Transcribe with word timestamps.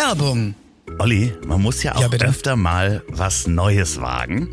Werbung. 0.00 0.54
Olli, 0.98 1.34
man 1.46 1.60
muss 1.60 1.82
ja 1.82 1.94
auch 1.94 2.00
Ja, 2.00 2.08
öfter 2.26 2.56
mal 2.56 3.02
was 3.08 3.46
Neues 3.46 4.00
wagen. 4.00 4.48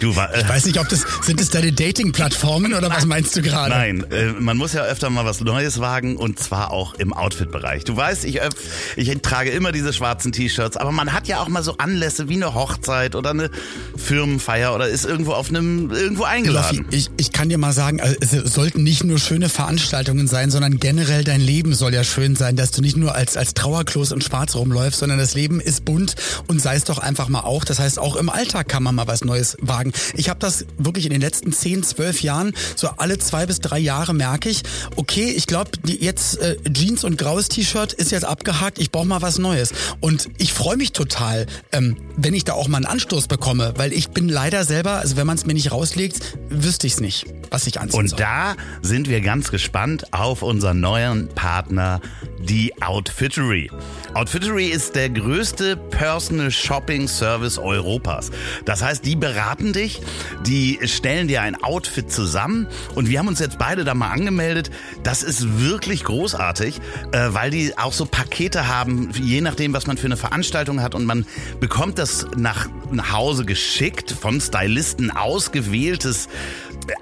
Du 0.00 0.14
war, 0.16 0.32
äh, 0.34 0.40
Ich 0.42 0.48
weiß 0.48 0.66
nicht, 0.66 0.78
ob 0.78 0.88
das 0.88 1.04
sind 1.22 1.40
es 1.40 1.50
deine 1.50 1.72
Dating-Plattformen 1.72 2.74
oder 2.74 2.90
was 2.90 3.06
meinst 3.06 3.34
du 3.36 3.42
gerade? 3.42 3.70
Nein, 3.70 4.04
äh, 4.10 4.26
man 4.38 4.56
muss 4.56 4.72
ja 4.72 4.82
öfter 4.82 5.10
mal 5.10 5.24
was 5.24 5.40
Neues 5.40 5.80
wagen 5.80 6.16
und 6.16 6.38
zwar 6.38 6.70
auch 6.70 6.94
im 6.94 7.12
Outfit-Bereich. 7.12 7.84
Du 7.84 7.96
weißt, 7.96 8.24
ich, 8.24 8.42
öff- 8.42 8.54
ich 8.96 9.08
trage 9.22 9.50
immer 9.50 9.72
diese 9.72 9.92
schwarzen 9.92 10.32
T-Shirts, 10.32 10.76
aber 10.76 10.92
man 10.92 11.12
hat 11.12 11.28
ja 11.28 11.40
auch 11.40 11.48
mal 11.48 11.62
so 11.62 11.76
Anlässe 11.78 12.28
wie 12.28 12.34
eine 12.34 12.54
Hochzeit 12.54 13.14
oder 13.14 13.30
eine 13.30 13.50
Firmenfeier 13.96 14.74
oder 14.74 14.88
ist 14.88 15.04
irgendwo 15.04 15.32
auf 15.32 15.48
einem 15.48 15.90
irgendwo 15.90 16.22
Loffi, 16.24 16.34
eingeladen. 16.36 16.86
ich, 16.90 17.10
ich 17.16 17.32
kann 17.32 17.48
dir 17.48 17.58
mal 17.58 17.72
sagen, 17.72 18.00
also 18.00 18.14
es 18.20 18.30
sollten 18.54 18.82
nicht 18.82 19.04
nur 19.04 19.18
schöne 19.18 19.48
Veranstaltungen 19.48 20.26
sein, 20.28 20.50
sondern 20.50 20.78
generell 20.78 21.24
dein 21.24 21.40
Leben 21.40 21.74
soll 21.74 21.94
ja 21.94 22.04
schön 22.04 22.36
sein, 22.36 22.56
dass 22.56 22.70
du 22.70 22.82
nicht 22.82 22.96
nur 22.96 23.14
als, 23.14 23.36
als 23.36 23.54
Trauerklos 23.54 24.12
in 24.12 24.20
Schwarz 24.20 24.54
rumläufst, 24.54 25.00
sondern 25.00 25.18
das 25.18 25.34
Leben 25.34 25.60
ist 25.60 25.84
bunt 25.84 26.14
und 26.46 26.60
sei 26.60 26.76
es 26.76 26.84
doch 26.84 26.98
einfach 26.98 27.28
mal 27.28 27.40
auch. 27.40 27.64
Das 27.64 27.78
heißt, 27.78 27.98
auch 27.98 28.16
im 28.16 28.28
Alltag 28.28 28.68
kann 28.68 28.82
man 28.82 28.94
mal 28.94 29.06
was 29.06 29.24
Neues 29.24 29.56
wagen. 29.60 29.85
Ich 30.14 30.28
habe 30.28 30.38
das 30.40 30.66
wirklich 30.78 31.04
in 31.06 31.12
den 31.12 31.20
letzten 31.20 31.52
10, 31.52 31.82
12 31.82 32.22
Jahren, 32.22 32.52
so 32.74 32.88
alle 32.96 33.18
zwei 33.18 33.46
bis 33.46 33.60
drei 33.60 33.78
Jahre 33.78 34.14
merke 34.14 34.48
ich, 34.48 34.62
okay, 34.96 35.30
ich 35.30 35.46
glaube, 35.46 35.70
jetzt 35.86 36.38
äh, 36.38 36.56
Jeans 36.72 37.04
und 37.04 37.18
graues 37.18 37.48
T-Shirt 37.48 37.92
ist 37.92 38.10
jetzt 38.10 38.24
abgehakt, 38.24 38.78
ich 38.78 38.90
brauche 38.90 39.06
mal 39.06 39.22
was 39.22 39.38
Neues. 39.38 39.72
Und 40.00 40.28
ich 40.38 40.52
freue 40.52 40.76
mich 40.76 40.92
total, 40.92 41.46
ähm, 41.72 41.96
wenn 42.16 42.34
ich 42.34 42.44
da 42.44 42.52
auch 42.54 42.68
mal 42.68 42.78
einen 42.78 42.86
Anstoß 42.86 43.26
bekomme, 43.28 43.74
weil 43.76 43.92
ich 43.92 44.10
bin 44.10 44.28
leider 44.28 44.64
selber, 44.64 44.92
also 44.92 45.16
wenn 45.16 45.26
man 45.26 45.36
es 45.36 45.46
mir 45.46 45.54
nicht 45.54 45.72
rauslegt, 45.72 46.38
wüsste 46.48 46.86
ich 46.86 46.94
es 46.94 47.00
nicht, 47.00 47.26
was 47.50 47.66
ich 47.66 47.80
anziehen 47.80 47.98
Und 48.00 48.08
soll. 48.10 48.18
da 48.18 48.56
sind 48.82 49.08
wir 49.08 49.20
ganz 49.20 49.50
gespannt 49.50 50.12
auf 50.12 50.42
unseren 50.42 50.80
neuen 50.80 51.28
Partner, 51.28 52.00
die 52.40 52.72
Outfittery. 52.82 53.70
Outfittery 54.14 54.66
ist 54.68 54.94
der 54.94 55.10
größte 55.10 55.76
Personal 55.76 56.50
Shopping 56.50 57.08
Service 57.08 57.58
Europas. 57.58 58.30
Das 58.64 58.82
heißt, 58.82 59.04
die 59.04 59.16
beraten 59.16 59.72
dich, 59.76 60.00
die 60.44 60.78
stellen 60.84 61.28
dir 61.28 61.42
ein 61.42 61.62
Outfit 61.62 62.10
zusammen 62.10 62.66
und 62.94 63.08
wir 63.08 63.18
haben 63.18 63.28
uns 63.28 63.38
jetzt 63.38 63.58
beide 63.58 63.84
da 63.84 63.94
mal 63.94 64.10
angemeldet. 64.10 64.70
Das 65.02 65.22
ist 65.22 65.60
wirklich 65.60 66.04
großartig, 66.04 66.80
äh, 67.12 67.28
weil 67.30 67.50
die 67.50 67.76
auch 67.78 67.92
so 67.92 68.06
Pakete 68.06 68.66
haben, 68.66 69.10
je 69.12 69.40
nachdem, 69.40 69.72
was 69.72 69.86
man 69.86 69.96
für 69.96 70.06
eine 70.06 70.16
Veranstaltung 70.16 70.82
hat 70.82 70.94
und 70.94 71.04
man 71.04 71.26
bekommt 71.60 71.98
das 71.98 72.26
nach 72.36 72.68
nach 72.90 73.12
Hause 73.12 73.44
geschickt 73.44 74.12
von 74.12 74.40
Stylisten 74.40 75.10
ausgewähltes 75.10 76.28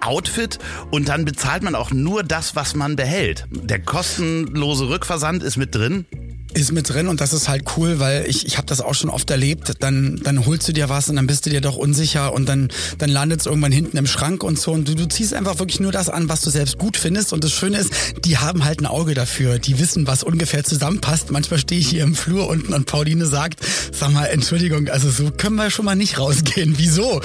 Outfit 0.00 0.58
und 0.90 1.08
dann 1.08 1.24
bezahlt 1.24 1.62
man 1.62 1.74
auch 1.74 1.90
nur 1.90 2.22
das, 2.22 2.56
was 2.56 2.74
man 2.74 2.96
behält. 2.96 3.46
Der 3.50 3.80
kostenlose 3.80 4.88
Rückversand 4.88 5.42
ist 5.42 5.56
mit 5.56 5.74
drin. 5.74 6.06
Ist 6.54 6.72
mit 6.72 6.88
drin 6.88 7.08
und 7.08 7.20
das 7.20 7.32
ist 7.32 7.48
halt 7.48 7.64
cool, 7.76 7.98
weil 7.98 8.26
ich, 8.28 8.46
ich 8.46 8.56
habe 8.56 8.66
das 8.66 8.80
auch 8.80 8.94
schon 8.94 9.10
oft 9.10 9.30
erlebt. 9.30 9.72
Dann, 9.80 10.20
dann 10.22 10.46
holst 10.46 10.68
du 10.68 10.72
dir 10.72 10.88
was 10.88 11.08
und 11.08 11.16
dann 11.16 11.26
bist 11.26 11.46
du 11.46 11.50
dir 11.50 11.60
doch 11.60 11.76
unsicher 11.76 12.32
und 12.32 12.48
dann, 12.48 12.68
dann 12.98 13.10
landet 13.10 13.40
es 13.40 13.46
irgendwann 13.46 13.72
hinten 13.72 13.96
im 13.96 14.06
Schrank 14.06 14.42
und 14.42 14.58
so. 14.58 14.72
Und 14.72 14.88
du, 14.88 14.94
du 14.94 15.06
ziehst 15.06 15.34
einfach 15.34 15.58
wirklich 15.58 15.80
nur 15.80 15.92
das 15.92 16.08
an, 16.08 16.28
was 16.28 16.40
du 16.42 16.50
selbst 16.50 16.78
gut 16.78 16.96
findest. 16.96 17.32
Und 17.32 17.44
das 17.44 17.52
Schöne 17.52 17.78
ist, 17.78 17.92
die 18.24 18.38
haben 18.38 18.64
halt 18.64 18.80
ein 18.80 18.86
Auge 18.86 19.14
dafür. 19.14 19.58
Die 19.58 19.78
wissen, 19.78 20.06
was 20.06 20.22
ungefähr 20.22 20.64
zusammenpasst. 20.64 21.30
Manchmal 21.30 21.58
stehe 21.58 21.80
ich 21.80 21.88
hier 21.88 22.04
im 22.04 22.14
Flur 22.14 22.48
unten 22.48 22.72
und 22.72 22.86
Pauline 22.86 23.26
sagt, 23.26 23.60
sag 23.92 24.12
mal, 24.12 24.26
Entschuldigung, 24.26 24.88
also 24.88 25.10
so 25.10 25.30
können 25.30 25.56
wir 25.56 25.70
schon 25.70 25.84
mal 25.84 25.96
nicht 25.96 26.18
rausgehen. 26.18 26.74
Wieso? 26.78 27.20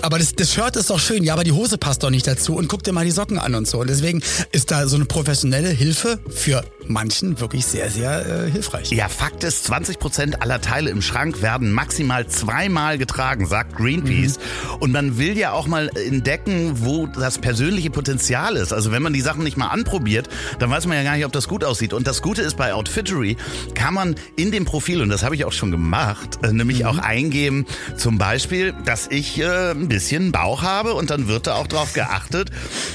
Aber 0.00 0.18
das, 0.18 0.34
das 0.34 0.52
Shirt 0.52 0.76
ist 0.76 0.90
doch 0.90 1.00
schön. 1.00 1.24
Ja, 1.24 1.34
aber 1.34 1.44
die 1.44 1.52
Hose 1.52 1.76
passt 1.76 2.02
doch 2.02 2.10
nicht 2.10 2.26
dazu. 2.26 2.54
Und 2.54 2.68
guck 2.68 2.84
dir 2.84 2.92
mal 2.92 3.04
die 3.04 3.10
Socken 3.10 3.38
an 3.38 3.54
und 3.54 3.66
so. 3.66 3.80
Und 3.80 3.90
deswegen 3.90 4.22
ist 4.52 4.70
da 4.70 4.86
so 4.86 4.96
eine 4.96 5.06
professionelle 5.06 5.70
Hilfe 5.70 6.20
für 6.28 6.64
manchen 6.86 7.40
wirklich 7.40 7.64
sehr, 7.66 7.90
sehr 7.90 8.26
äh, 8.26 8.50
hilfreich. 8.50 8.59
Ja, 8.90 9.08
Fakt 9.08 9.44
ist, 9.44 9.70
20% 9.70 10.40
aller 10.40 10.60
Teile 10.60 10.90
im 10.90 11.02
Schrank 11.02 11.42
werden 11.42 11.72
maximal 11.72 12.26
zweimal 12.26 12.98
getragen, 12.98 13.46
sagt 13.46 13.76
Greenpeace. 13.76 14.38
Und 14.78 14.92
man 14.92 15.18
will 15.18 15.36
ja 15.36 15.52
auch 15.52 15.66
mal 15.66 15.90
entdecken, 15.96 16.72
wo 16.84 17.06
das 17.06 17.38
persönliche 17.38 17.90
Potenzial 17.90 18.56
ist. 18.56 18.72
Also 18.72 18.92
wenn 18.92 19.02
man 19.02 19.12
die 19.12 19.20
Sachen 19.20 19.44
nicht 19.44 19.56
mal 19.56 19.68
anprobiert, 19.68 20.28
dann 20.58 20.70
weiß 20.70 20.86
man 20.86 20.96
ja 20.96 21.02
gar 21.02 21.16
nicht, 21.16 21.24
ob 21.24 21.32
das 21.32 21.48
gut 21.48 21.64
aussieht. 21.64 21.92
Und 21.92 22.06
das 22.06 22.22
Gute 22.22 22.42
ist, 22.42 22.56
bei 22.56 22.74
Outfittery 22.74 23.36
kann 23.74 23.94
man 23.94 24.14
in 24.36 24.50
dem 24.50 24.64
Profil, 24.64 25.02
und 25.02 25.08
das 25.08 25.22
habe 25.22 25.34
ich 25.34 25.44
auch 25.44 25.52
schon 25.52 25.70
gemacht, 25.70 26.38
äh, 26.42 26.52
nämlich 26.52 26.84
auch 26.86 26.98
eingeben, 26.98 27.66
zum 27.96 28.18
Beispiel, 28.18 28.74
dass 28.84 29.08
ich 29.08 29.40
äh, 29.40 29.70
ein 29.70 29.88
bisschen 29.88 30.32
Bauch 30.32 30.62
habe 30.62 30.94
und 30.94 31.10
dann 31.10 31.28
wird 31.28 31.46
da 31.46 31.54
auch 31.54 31.66
drauf 31.66 31.92
geachtet. 31.92 32.50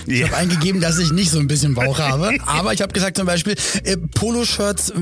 Ich 0.06 0.24
habe 0.24 0.36
eingegeben, 0.36 0.82
dass 0.82 0.98
ich 1.00 1.12
nicht 1.12 1.32
so 1.32 1.40
ein 1.40 1.48
bisschen 1.48 1.74
Bauch 1.74 2.00
habe. 2.06 2.36
Aber 2.46 2.74
ich 2.74 2.82
habe 2.82 2.94
gesagt 2.94 3.18
zum 3.18 3.26
Beispiel, 3.26 3.56
äh, 3.84 3.98
Poloshirts 3.98 4.90
äh, 4.90 4.94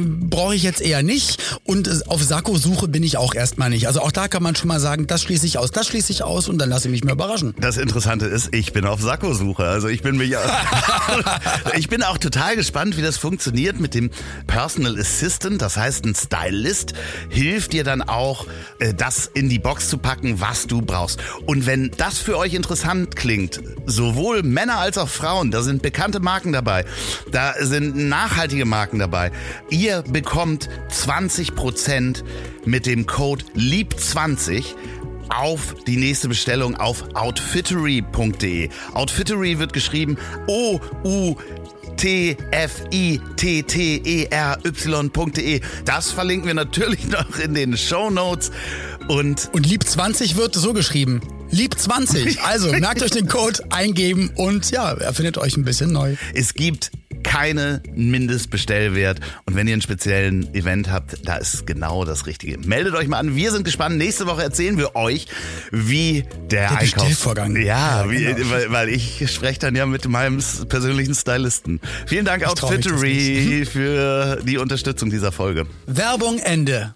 brauche 0.54 0.58
ich 0.58 0.64
jetzt 0.64 0.82
eher 0.82 1.02
nicht. 1.02 1.42
Und 1.64 1.88
äh, 1.88 2.00
auf 2.08 2.22
Sakko-Suche 2.22 2.88
bin 2.88 3.02
ich 3.02 3.18
auch 3.18 3.34
erstmal 3.34 3.72
nicht. 3.72 3.88
Also 3.88 4.02
auch 4.02 4.12
da 4.12 4.28
kann 4.28 4.44
man 4.44 4.56
schon 4.56 4.68
mal 4.68 4.80
sagen, 4.80 5.08
das 5.08 5.24
schließe 5.24 5.48
ich 5.48 5.58
aus, 5.58 5.72
das 5.72 5.88
schließe 5.88 6.12
ich 6.12 6.24
aus 6.24 6.48
und 6.48 6.60
dann 6.60 6.70
lasse 6.70 6.88
ich 6.88 6.92
mich 6.92 7.04
mal 7.04 7.14
überraschen. 7.14 7.56
Das 7.60 7.78
Interessante 7.78 8.28
ist, 8.28 8.54
ich 8.54 8.72
bin 8.72 8.86
auf 8.86 9.02
Sakko-Suche. 9.02 9.64
Also 9.64 9.88
ich 9.88 10.04
bin 10.04 10.18
mich 10.18 10.36
ich 11.76 11.90
bin 11.90 12.04
auch 12.04 12.20
total 12.20 12.56
gespannt, 12.56 12.98
wie 12.98 13.02
das 13.02 13.18
funktioniert 13.18 13.80
mit 13.80 13.96
dem 13.96 14.12
Personal 14.46 15.00
Assistant. 15.00 15.60
Das 15.60 15.76
heißt, 15.76 16.06
ein 16.06 16.14
Stylist 16.14 16.94
hilft 17.30 17.74
dir 17.74 17.84
dann 17.84 18.04
auch, 18.04 18.46
äh, 18.80 18.94
das 18.94 19.26
in 19.34 19.50
die 19.50 19.60
Box 19.60 19.90
zu 19.90 19.98
packen, 19.98 20.40
was 20.40 20.68
du 20.68 20.82
brauchst. 20.82 21.20
Und 21.48 21.66
wenn 21.66 21.90
das 21.98 22.20
für 22.20 22.38
euch 22.38 22.54
interessant 22.54 23.16
klingt, 23.16 23.60
sowohl 23.88 24.44
Männer 24.44 24.78
als 24.78 25.00
auch 25.00 25.10
Frauen, 25.10 25.50
da 25.50 25.64
sind 25.64 25.82
bekannte 25.82 26.20
Marken 26.20 26.54
dabei, 26.54 26.86
da 27.32 27.54
sind 27.60 27.96
nachhaltige 27.96 28.66
Marken 28.66 29.00
dabei. 29.00 29.32
Ihr 29.72 30.04
bekommt 30.04 30.43
20% 30.44 32.24
mit 32.66 32.86
dem 32.86 33.06
Code 33.06 33.44
LIEB20 33.56 34.64
auf 35.30 35.76
die 35.88 35.98
nächste 35.98 36.28
Bestellung 36.28 36.76
auf 36.76 37.04
outfittery.de. 37.16 38.70
Outfittery 38.94 39.60
wird 39.60 39.74
geschrieben 39.74 40.18
O 40.48 40.80
U 41.04 41.36
T 41.98 42.38
F 42.52 42.84
I 42.92 43.20
T 43.36 43.64
T 43.64 44.02
E 44.04 44.26
R 44.30 44.58
Y.de. 44.66 45.62
Das 45.86 46.12
verlinken 46.12 46.48
wir 46.48 46.54
natürlich 46.54 47.08
noch 47.08 47.40
in 47.40 47.54
den 47.54 47.78
Show 47.78 48.10
Notes 48.10 48.52
und 49.08 49.50
Und 49.54 49.66
Lieb 49.66 49.84
20 49.84 50.36
wird 50.36 50.56
so 50.56 50.74
geschrieben. 50.74 51.22
Lieb 51.50 51.78
20. 51.78 52.42
Also 52.44 52.72
merkt 52.74 53.02
euch 53.04 53.12
den 53.12 53.28
Code, 53.28 53.64
eingeben 53.70 54.32
und 54.36 54.72
ja, 54.72 54.92
erfindet 54.94 55.38
euch 55.38 55.56
ein 55.56 55.64
bisschen 55.64 55.92
neu. 55.92 56.16
es 56.34 56.54
gibt 56.54 56.92
keine 57.24 57.82
Mindestbestellwert 57.96 59.20
und 59.46 59.56
wenn 59.56 59.68
ihr 59.68 59.74
einen 59.74 59.82
speziellen 59.82 60.54
Event 60.54 60.92
habt, 60.92 61.28
da 61.28 61.38
ist 61.38 61.66
genau 61.66 62.06
das 62.06 62.26
Richtige. 62.28 62.58
Meldet 62.60 62.96
euch 62.96 63.08
mal 63.08 63.18
an. 63.20 63.36
Wir 63.36 63.52
sind 63.52 63.64
gespannt. 63.64 63.98
Nächste 63.98 64.28
Woche 64.28 64.44
erzählen 64.44 64.78
wir 64.78 64.96
euch, 64.96 65.28
wie 65.72 66.24
der, 66.52 66.70
Der 66.70 66.72
Einkauf 66.72 66.82
Bestellvorgang. 67.08 67.56
Ja, 67.56 68.04
Ja, 68.04 68.10
wie, 68.12 68.24
genau. 68.24 68.50
weil, 68.52 68.72
weil 68.72 68.90
ich 68.90 69.32
spreche 69.32 69.60
dann 69.60 69.76
ja 69.76 69.86
mit 69.86 70.08
meinem 70.08 70.42
persönlichen 70.70 71.16
Stylisten. 71.16 71.80
Vielen 72.06 72.26
Dank 72.26 72.44
Ich 72.44 72.48
Outfittery 72.50 73.66
für 73.66 74.40
die 74.44 74.58
Unterstützung 74.58 75.10
dieser 75.10 75.32
Folge. 75.32 75.66
Werbung 75.88 76.40
Ende. 76.40 76.94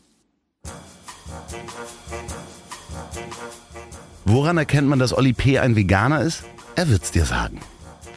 Woran 4.25 4.57
erkennt 4.57 4.87
man, 4.87 4.99
dass 4.99 5.13
Olli 5.17 5.33
P. 5.33 5.57
ein 5.59 5.75
Veganer 5.75 6.21
ist? 6.21 6.43
Er 6.75 6.89
wird's 6.89 7.11
dir 7.11 7.25
sagen. 7.25 7.59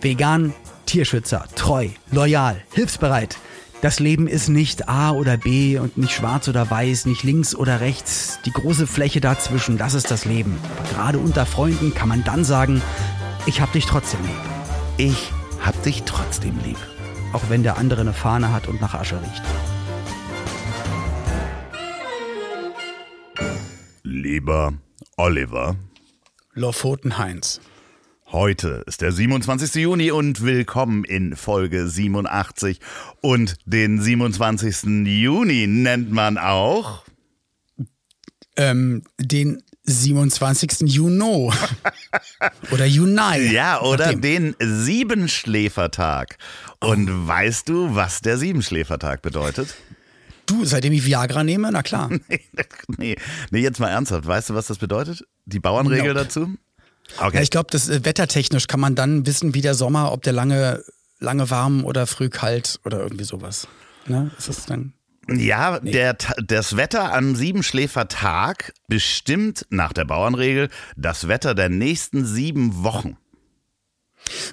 Vegan, 0.01 0.53
Tierschützer, 0.91 1.45
treu, 1.55 1.91
loyal, 2.11 2.61
hilfsbereit. 2.73 3.39
Das 3.81 4.01
Leben 4.01 4.27
ist 4.27 4.49
nicht 4.49 4.89
A 4.89 5.13
oder 5.13 5.37
B 5.37 5.79
und 5.79 5.97
nicht 5.97 6.11
schwarz 6.11 6.49
oder 6.49 6.69
weiß, 6.69 7.07
nicht 7.07 7.23
links 7.23 7.55
oder 7.55 7.81
rechts. 7.81 8.41
Die 8.45 8.51
große 8.51 8.89
Fläche 8.89 9.21
dazwischen, 9.21 9.79
das 9.79 9.95
ist 9.95 10.11
das 10.11 10.25
Leben. 10.25 10.59
Aber 10.77 10.89
gerade 10.89 11.19
unter 11.21 11.47
Freunden 11.47 11.95
kann 11.95 12.09
man 12.09 12.25
dann 12.25 12.43
sagen, 12.43 12.83
ich 13.47 13.61
hab 13.61 13.71
dich 13.71 13.87
trotzdem 13.87 14.19
lieb. 14.23 14.33
Ich 14.97 15.31
hab 15.65 15.81
dich 15.85 16.03
trotzdem 16.03 16.59
lieb. 16.65 16.79
Auch 17.33 17.45
wenn 17.49 17.63
der 17.63 17.79
andere 17.79 18.01
eine 18.01 18.13
Fahne 18.13 18.53
hat 18.53 18.67
und 18.67 18.81
nach 18.81 18.95
Asche 18.95 19.21
riecht. 19.21 19.43
Lieber 24.03 24.73
Oliver. 25.17 25.77
Lofoten 26.55 27.17
Heinz. 27.17 27.61
Heute 28.33 28.85
ist 28.87 29.01
der 29.01 29.11
27. 29.11 29.75
Juni 29.83 30.13
und 30.13 30.45
willkommen 30.45 31.03
in 31.03 31.35
Folge 31.35 31.89
87. 31.89 32.79
Und 33.21 33.57
den 33.65 34.01
27. 34.01 34.85
Juni 35.05 35.67
nennt 35.67 36.13
man 36.13 36.39
auch. 36.39 37.03
Ähm, 38.57 39.03
den 39.19 39.65
27. 39.83 40.83
Juni. 40.83 41.51
Oder 42.71 42.87
Juni. 42.87 43.51
Ja, 43.51 43.81
oder 43.83 44.15
den 44.15 44.55
Siebenschläfertag. 44.61 46.39
Und 46.79 47.27
weißt 47.27 47.69
du, 47.69 47.97
was 47.97 48.21
der 48.21 48.39
Siebenschläfertag 48.39 49.23
bedeutet? 49.23 49.75
Du, 50.47 50.65
seitdem 50.65 50.93
ich 50.93 51.05
Viagra 51.05 51.43
nehme, 51.43 51.71
na 51.73 51.83
klar. 51.83 52.11
nee, 52.97 53.17
nee, 53.51 53.61
jetzt 53.61 53.81
mal 53.81 53.89
ernsthaft. 53.89 54.25
Weißt 54.25 54.51
du, 54.51 54.55
was 54.55 54.69
das 54.69 54.79
bedeutet? 54.79 55.25
Die 55.47 55.59
Bauernregel 55.59 56.15
Nope. 56.15 56.25
dazu? 56.25 56.55
Ja, 57.19 57.27
Okay. 57.27 57.43
ich 57.43 57.51
glaube, 57.51 57.69
das 57.71 57.89
äh, 57.89 58.05
wettertechnisch 58.05 58.67
kann 58.67 58.81
man 58.81 58.95
dann 58.95 59.27
wissen, 59.27 59.55
wie 59.55 59.61
der 59.61 59.75
Sommer, 59.75 60.13
ob 60.13 60.23
der 60.23 60.33
lange, 60.33 60.83
lange 61.19 61.51
warm 61.51 61.85
oder 61.85 62.07
früh 62.07 62.29
kalt 62.29 62.81
oder 62.85 63.01
irgendwie 63.01 63.25
sowas. 63.25 63.67
Ne? 64.07 64.31
Ist 64.39 64.49
das 64.49 64.67
dann? 64.67 64.93
Ja, 65.29 65.79
der, 65.79 66.19
Ta- 66.19 66.35
das 66.45 66.77
Wetter 66.77 67.13
am 67.15 67.37
Siebenschläfertag 67.37 68.73
bestimmt 68.89 69.67
nach 69.71 69.93
der 69.93 70.05
Bauernregel 70.05 70.69
das 70.97 71.29
Wetter 71.29 71.55
der 71.55 71.69
nächsten 71.69 72.25
sieben 72.25 72.83
Wochen. 72.83 73.17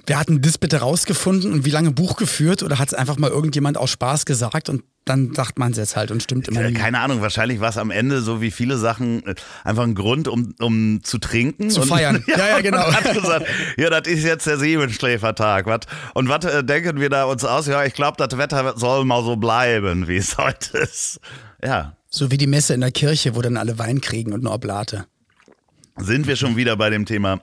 Wer 0.06 0.18
hat 0.18 0.28
denn 0.28 0.40
das 0.42 0.58
bitte 0.58 0.78
rausgefunden 0.78 1.52
und 1.52 1.64
wie 1.64 1.70
lange 1.70 1.90
Buch 1.90 2.16
geführt 2.16 2.62
oder 2.62 2.78
hat 2.78 2.88
es 2.88 2.94
einfach 2.94 3.18
mal 3.18 3.30
irgendjemand 3.30 3.76
aus 3.76 3.90
Spaß 3.90 4.24
gesagt 4.26 4.68
und 4.68 4.82
dann 5.04 5.34
sagt 5.34 5.58
man 5.58 5.72
es 5.72 5.78
jetzt 5.78 5.96
halt 5.96 6.10
und 6.10 6.22
stimmt 6.22 6.48
immer 6.48 6.60
Äh. 6.62 6.72
Keine 6.72 7.00
Ahnung, 7.00 7.22
wahrscheinlich 7.22 7.60
war 7.60 7.70
es 7.70 7.78
am 7.78 7.90
Ende 7.90 8.20
so 8.20 8.42
wie 8.42 8.50
viele 8.50 8.76
Sachen 8.76 9.24
äh, 9.26 9.34
einfach 9.64 9.84
ein 9.84 9.94
Grund, 9.94 10.28
um, 10.28 10.54
um 10.60 11.00
zu 11.02 11.16
trinken. 11.18 11.70
Zu 11.70 11.80
und, 11.82 11.88
feiern. 11.88 12.22
Ja, 12.28 12.48
ja, 12.48 12.60
genau. 12.60 12.86
Und 12.86 12.94
hat 12.94 13.14
gesagt, 13.14 13.46
ja, 13.78 13.88
das 13.88 14.06
ist 14.06 14.24
jetzt 14.24 14.46
der 14.46 14.58
Siebenschläfertag. 14.58 15.64
wat? 15.66 15.86
Und 16.14 16.28
was 16.28 16.44
äh, 16.44 16.62
denken 16.62 17.00
wir 17.00 17.08
da 17.08 17.24
uns 17.24 17.44
aus? 17.44 17.66
Ja, 17.66 17.84
ich 17.84 17.94
glaube, 17.94 18.16
das 18.18 18.36
Wetter 18.38 18.74
soll 18.76 19.04
mal 19.06 19.24
so 19.24 19.36
bleiben, 19.36 20.08
wie 20.08 20.16
es 20.18 20.36
heute 20.38 20.76
ist. 20.78 21.20
Ja, 21.64 21.96
So 22.10 22.30
wie 22.30 22.36
die 22.36 22.46
Messe 22.46 22.74
in 22.74 22.80
der 22.82 22.92
Kirche, 22.92 23.34
wo 23.34 23.40
dann 23.40 23.56
alle 23.56 23.78
Wein 23.78 24.00
kriegen 24.02 24.32
und 24.34 24.40
eine 24.40 24.50
Oblate. 24.50 25.06
sind 25.96 26.26
wir 26.26 26.36
schon 26.36 26.56
wieder 26.56 26.76
bei 26.76 26.90
dem 26.90 27.06
Thema 27.06 27.40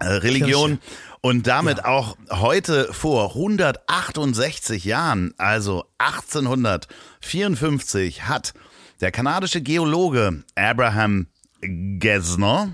äh, 0.00 0.06
Religion. 0.08 0.78
Und 1.20 1.46
damit 1.46 1.84
auch 1.84 2.16
heute 2.30 2.90
vor 2.92 3.34
168 3.34 4.84
Jahren, 4.84 5.34
also 5.36 5.84
1854, 5.98 8.28
hat 8.28 8.54
der 9.00 9.10
kanadische 9.10 9.60
Geologe 9.60 10.44
Abraham 10.54 11.26
Gesner 11.60 12.70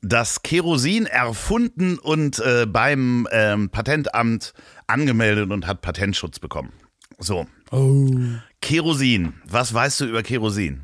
das 0.00 0.42
Kerosin 0.42 1.06
erfunden 1.06 1.98
und 1.98 2.38
äh, 2.40 2.66
beim 2.66 3.26
ähm, 3.32 3.70
Patentamt 3.70 4.52
angemeldet 4.86 5.50
und 5.50 5.66
hat 5.66 5.80
Patentschutz 5.80 6.38
bekommen. 6.38 6.72
So, 7.18 7.46
Oh. 7.70 8.10
Kerosin. 8.60 9.34
Was 9.44 9.74
weißt 9.74 10.00
du 10.00 10.06
über 10.06 10.22
Kerosin? 10.22 10.82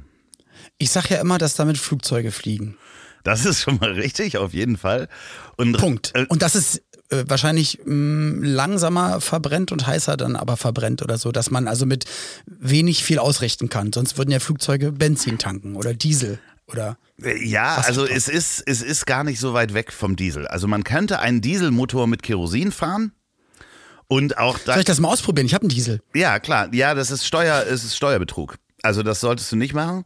Ich 0.79 0.91
sag 0.91 1.11
ja 1.11 1.21
immer, 1.21 1.39
dass 1.39 1.57
damit 1.57 1.79
Flugzeuge 1.79 2.31
fliegen. 2.31 2.77
Das 3.25 3.45
ist 3.45 3.61
schon 3.63 3.79
mal 3.79 3.91
richtig, 3.93 4.37
auf 4.39 4.55
jeden 4.55 4.77
Fall. 4.77 5.09
Und, 5.57 5.77
Punkt. 5.79 6.13
Äh, 6.15 6.27
Und 6.29 6.43
das 6.43 6.55
ist 6.55 6.83
äh, 7.11 7.25
wahrscheinlich 7.27 7.81
mh, 7.85 8.47
langsamer 8.47 9.21
verbrennt 9.21 9.73
und 9.73 9.87
heißer 9.87 10.17
dann 10.17 10.37
aber 10.37 10.57
verbrennt 10.57 11.03
oder 11.03 11.19
so, 11.19 11.33
dass 11.33 11.51
man 11.51 11.67
also 11.67 11.85
mit 11.87 12.05
wenig 12.47 13.03
viel 13.03 13.19
ausrichten 13.19 13.69
kann. 13.69 13.93
Sonst 13.93 14.17
würden 14.19 14.31
ja 14.31 14.39
Flugzeuge 14.41 14.93
Benzin 14.93 15.39
tanken 15.39 15.75
oder 15.77 15.93
Diesel 15.95 16.39
oder 16.67 16.97
Äh, 17.23 17.45
Ja, 17.47 17.77
also 17.85 18.07
es 18.07 18.29
ist, 18.29 18.63
es 18.67 18.81
ist 18.83 19.07
gar 19.07 19.25
nicht 19.25 19.41
so 19.41 19.53
weit 19.55 19.75
weg 19.75 19.93
vom 19.93 20.17
Diesel. 20.17 20.47
Also 20.47 20.67
man 20.69 20.85
könnte 20.85 21.19
einen 21.19 21.41
Dieselmotor 21.41 22.07
mit 22.07 22.23
Kerosin 22.23 22.73
fahren 22.73 23.13
und 24.07 24.37
auch 24.39 24.59
da. 24.59 24.73
Soll 24.75 24.81
ich 24.81 24.87
das 24.87 25.01
mal 25.01 25.09
ausprobieren? 25.09 25.47
Ich 25.47 25.55
habe 25.55 25.63
einen 25.63 25.71
Diesel. 25.71 26.01
Ja, 26.15 26.39
klar. 26.39 26.69
Ja, 26.75 26.95
das 26.95 27.11
ist 27.11 27.27
Steuer, 27.27 27.65
es 27.69 27.85
ist 27.85 27.97
Steuerbetrug. 27.97 28.57
Also 28.83 29.03
das 29.03 29.21
solltest 29.21 29.51
du 29.51 29.57
nicht 29.57 29.73
machen, 29.73 30.05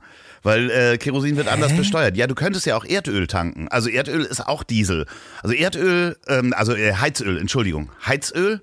weil 0.49 0.71
äh, 0.71 0.97
Kerosin 0.97 1.37
wird 1.37 1.47
anders 1.47 1.77
besteuert. 1.77 2.17
Ja, 2.17 2.27
du 2.27 2.35
könntest 2.35 2.65
ja 2.65 2.75
auch 2.75 2.87
Erdöl 2.87 3.27
tanken. 3.27 3.69
Also 3.69 3.91
Erdöl 3.91 4.23
ist 4.25 4.47
auch 4.47 4.63
Diesel. 4.63 5.05
Also 5.43 5.55
Erdöl, 5.55 6.17
ähm, 6.27 6.55
also 6.57 6.75
äh, 6.75 6.95
Heizöl, 6.95 7.39
Entschuldigung, 7.39 7.91
Heizöl, 8.07 8.63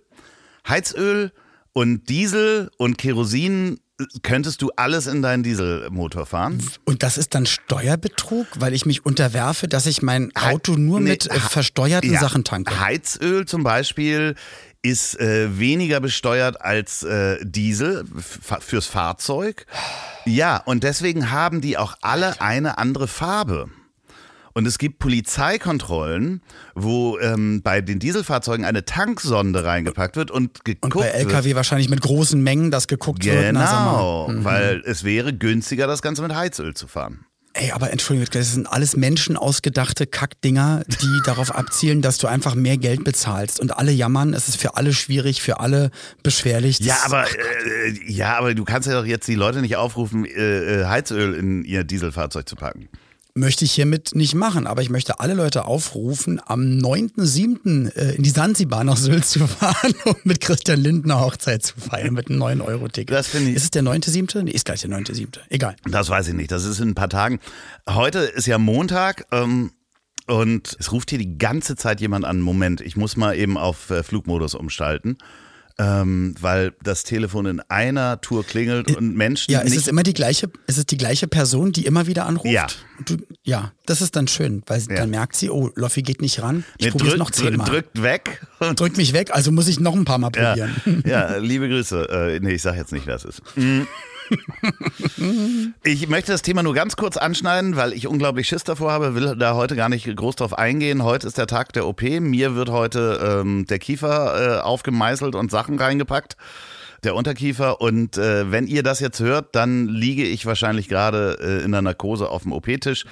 Heizöl 0.67 1.31
und 1.73 2.09
Diesel 2.09 2.71
und 2.77 2.97
Kerosin 2.97 3.79
äh, 3.99 4.05
könntest 4.23 4.63
du 4.63 4.71
alles 4.75 5.05
in 5.05 5.21
deinen 5.21 5.43
Dieselmotor 5.43 6.25
fahren. 6.25 6.59
Und 6.85 7.03
das 7.03 7.19
ist 7.19 7.35
dann 7.35 7.45
Steuerbetrug, 7.45 8.47
weil 8.57 8.73
ich 8.73 8.87
mich 8.87 9.05
unterwerfe, 9.05 9.67
dass 9.67 9.85
ich 9.85 10.01
mein 10.01 10.35
Auto 10.35 10.73
nur 10.73 10.99
Nee, 10.99 11.11
mit 11.11 11.29
äh, 11.29 11.39
versteuerten 11.39 12.11
Ja, 12.11 12.19
Sachen 12.19 12.43
tanke. 12.43 12.79
Heizöl 12.79 13.45
zum 13.45 13.61
Beispiel 13.61 14.33
ist 14.85 15.19
äh, 15.19 15.57
weniger 15.57 15.99
besteuert 15.99 16.61
als 16.61 17.01
äh, 17.01 17.43
Diesel 17.43 18.05
fürs 18.21 18.85
Fahrzeug. 18.85 19.65
Ja, 20.25 20.57
und 20.57 20.83
deswegen 20.83 21.31
haben 21.31 21.59
die 21.59 21.77
auch 21.79 21.95
alle 22.01 22.39
eine 22.39 22.77
andere 22.77 23.07
Farbe. 23.07 23.69
Und 24.53 24.67
es 24.67 24.77
gibt 24.77 24.99
Polizeikontrollen, 24.99 26.41
wo 26.75 27.17
ähm, 27.17 27.61
bei 27.63 27.81
den 27.81 27.97
Dieselfahrzeugen 27.97 28.63
eine 28.63 28.85
Tanksonde 28.85 29.65
reingepackt 29.65 30.15
wird 30.15 30.29
und 30.29 30.63
geguckt 30.63 30.95
Und 30.95 31.01
bei 31.01 31.07
wird. 31.07 31.31
LKW 31.31 31.55
wahrscheinlich 31.55 31.89
mit 31.89 32.01
großen 32.01 32.41
Mengen, 32.41 32.69
das 32.69 32.87
geguckt 32.87 33.25
wird. 33.25 33.53
Na, 33.53 33.65
sag 33.65 33.85
mal. 33.85 34.27
Genau, 34.27 34.45
weil 34.45 34.83
es 34.85 35.03
wäre 35.03 35.33
günstiger, 35.33 35.87
das 35.87 36.03
Ganze 36.03 36.21
mit 36.21 36.33
Heizöl 36.33 36.75
zu 36.75 36.87
fahren. 36.87 37.25
Ey, 37.57 37.71
aber 37.71 37.89
Entschuldigung, 37.91 38.29
das 38.33 38.51
sind 38.51 38.67
alles 38.67 38.97
Menschen 38.97 39.37
ausgedachte 39.37 40.05
Kackdinger, 40.07 40.83
die 40.87 41.21
darauf 41.25 41.55
abzielen, 41.55 42.01
dass 42.01 42.17
du 42.17 42.27
einfach 42.27 42.53
mehr 42.53 42.77
Geld 42.77 43.05
bezahlst. 43.05 43.61
Und 43.61 43.77
alle 43.77 43.91
jammern, 43.93 44.33
es 44.33 44.49
ist 44.49 44.57
für 44.59 44.75
alle 44.75 44.93
schwierig, 44.93 45.41
für 45.41 45.61
alle 45.61 45.89
beschwerlich. 46.21 46.79
Das- 46.79 46.87
Ja, 46.87 46.97
aber 47.05 47.23
äh, 47.25 47.91
ja, 48.11 48.37
aber 48.37 48.53
du 48.55 48.65
kannst 48.65 48.89
ja 48.89 48.93
doch 48.99 49.05
jetzt 49.05 49.27
die 49.29 49.35
Leute 49.35 49.61
nicht 49.61 49.77
aufrufen, 49.77 50.25
äh, 50.25 50.81
äh, 50.81 50.85
Heizöl 50.85 51.33
in 51.33 51.63
ihr 51.63 51.85
Dieselfahrzeug 51.85 52.47
zu 52.49 52.57
packen. 52.57 52.89
Möchte 53.37 53.65
ich 53.65 53.73
hiermit 53.73 54.15
nicht 54.15 54.33
machen, 54.33 54.65
aber 54.65 54.81
ich 54.81 54.89
möchte 54.89 55.19
alle 55.19 55.33
Leute 55.33 55.65
aufrufen, 55.65 56.41
am 56.45 56.61
9.7. 56.61 57.93
äh, 57.93 58.15
in 58.15 58.23
die 58.23 58.29
Sansibar 58.29 58.85
nach 58.85 58.95
Sylt 58.95 59.25
zu 59.25 59.45
fahren, 59.45 59.93
um 60.05 60.15
mit 60.23 60.39
Christian 60.39 60.79
Lindner 60.79 61.19
Hochzeit 61.19 61.61
zu 61.63 61.75
feiern 61.77 62.13
mit 62.13 62.29
einem 62.29 62.41
9-Euro-Ticket. 62.41 63.13
Das 63.13 63.27
finde 63.27 63.49
ich- 63.51 63.57
Ist 63.57 63.63
es 63.63 63.71
der 63.71 63.83
9.7.? 63.83 64.43
Nee, 64.43 64.51
ist 64.51 64.63
gleich 64.65 64.81
der 64.81 64.89
9.7. 64.89 65.39
Egal. 65.49 65.75
Das 65.89 66.09
weiß 66.09 66.29
ich 66.29 66.33
nicht. 66.33 66.49
Das 66.49 66.63
ist 66.63 66.79
in 66.79 66.89
ein 66.89 66.95
paar 66.95 67.09
Tagen. 67.09 67.39
Heute 67.89 68.19
ist 68.19 68.47
ja 68.47 68.57
Montag. 68.57 69.25
Ähm, 69.31 69.71
und 70.27 70.75
es 70.79 70.91
ruft 70.91 71.09
hier 71.11 71.19
die 71.19 71.37
ganze 71.37 71.75
Zeit 71.75 72.01
jemand 72.01 72.25
an. 72.25 72.39
Moment, 72.41 72.81
ich 72.81 72.95
muss 72.95 73.15
mal 73.17 73.37
eben 73.37 73.57
auf 73.57 73.89
äh, 73.91 74.01
Flugmodus 74.01 74.55
umschalten. 74.55 75.17
Ähm, 75.77 76.35
weil 76.39 76.71
das 76.83 77.03
Telefon 77.03 77.47
in 77.47 77.59
einer 77.67 78.21
Tour 78.21 78.45
klingelt 78.45 78.95
und 78.95 79.13
Menschen 79.13 79.51
Ja, 79.51 79.59
ist 79.59 79.75
es 79.75 79.87
immer 79.89 80.03
die 80.03 80.13
gleiche, 80.13 80.49
ist 80.67 80.77
es 80.77 80.85
die 80.85 80.95
gleiche 80.95 81.27
Person, 81.27 81.73
die 81.73 81.85
immer 81.85 82.07
wieder 82.07 82.25
anruft? 82.27 82.45
Ja. 82.49 82.67
Du, 83.05 83.17
ja, 83.43 83.73
das 83.85 83.99
ist 84.01 84.15
dann 84.15 84.29
schön, 84.29 84.63
weil 84.67 84.79
Ja. 84.79 84.95
dann 84.95 85.09
merkt 85.09 85.35
sie, 85.35 85.49
oh, 85.49 85.71
Loffi 85.75 86.01
geht 86.01 86.21
nicht 86.21 86.41
ran. 86.41 86.63
Ich 86.77 86.85
Nee, 86.85 86.91
probiere 86.91 87.17
noch 87.17 87.29
zehnmal. 87.29 87.67
drückt 87.69 88.01
weg. 88.01 88.41
Und 88.59 88.79
Drück 88.79 88.95
mich 88.95 89.11
weg, 89.11 89.31
also 89.33 89.51
muss 89.51 89.67
ich 89.67 89.81
noch 89.81 89.95
ein 89.95 90.05
paar 90.05 90.17
Mal 90.17 90.31
Ja, 90.33 90.55
probieren. 90.55 91.03
ja, 91.05 91.35
liebe 91.37 91.67
Grüße. 91.67 92.07
Äh, 92.09 92.39
nee, 92.39 92.53
ich 92.53 92.61
sag 92.61 92.77
jetzt 92.77 92.93
nicht, 92.93 93.05
wer 93.05 93.15
es 93.15 93.25
ist. 93.25 93.41
Mm. 93.57 93.81
Ich 95.83 96.07
möchte 96.07 96.31
das 96.31 96.41
Thema 96.41 96.63
nur 96.63 96.73
ganz 96.73 96.95
kurz 96.95 97.17
anschneiden, 97.17 97.75
weil 97.75 97.93
ich 97.93 98.07
unglaublich 98.07 98.47
Schiss 98.47 98.63
davor 98.63 98.91
habe, 98.91 99.15
will 99.15 99.35
da 99.37 99.55
heute 99.55 99.75
gar 99.75 99.89
nicht 99.89 100.13
groß 100.13 100.35
drauf 100.35 100.57
eingehen. 100.57 101.03
Heute 101.03 101.27
ist 101.27 101.37
der 101.37 101.47
Tag 101.47 101.73
der 101.73 101.87
OP. 101.87 102.01
Mir 102.01 102.55
wird 102.55 102.69
heute 102.69 103.41
ähm, 103.41 103.65
der 103.67 103.79
Kiefer 103.79 104.59
äh, 104.59 104.61
aufgemeißelt 104.61 105.35
und 105.35 105.51
Sachen 105.51 105.77
reingepackt. 105.79 106.37
Der 107.03 107.15
Unterkiefer. 107.15 107.81
Und 107.81 108.17
äh, 108.17 108.51
wenn 108.51 108.67
ihr 108.67 108.83
das 108.83 108.99
jetzt 108.99 109.19
hört, 109.19 109.55
dann 109.55 109.87
liege 109.87 110.23
ich 110.23 110.45
wahrscheinlich 110.45 110.87
gerade 110.87 111.37
äh, 111.39 111.63
in 111.63 111.71
der 111.71 111.81
Narkose 111.81 112.29
auf 112.29 112.43
dem 112.43 112.51
OP-Tisch. 112.51 113.05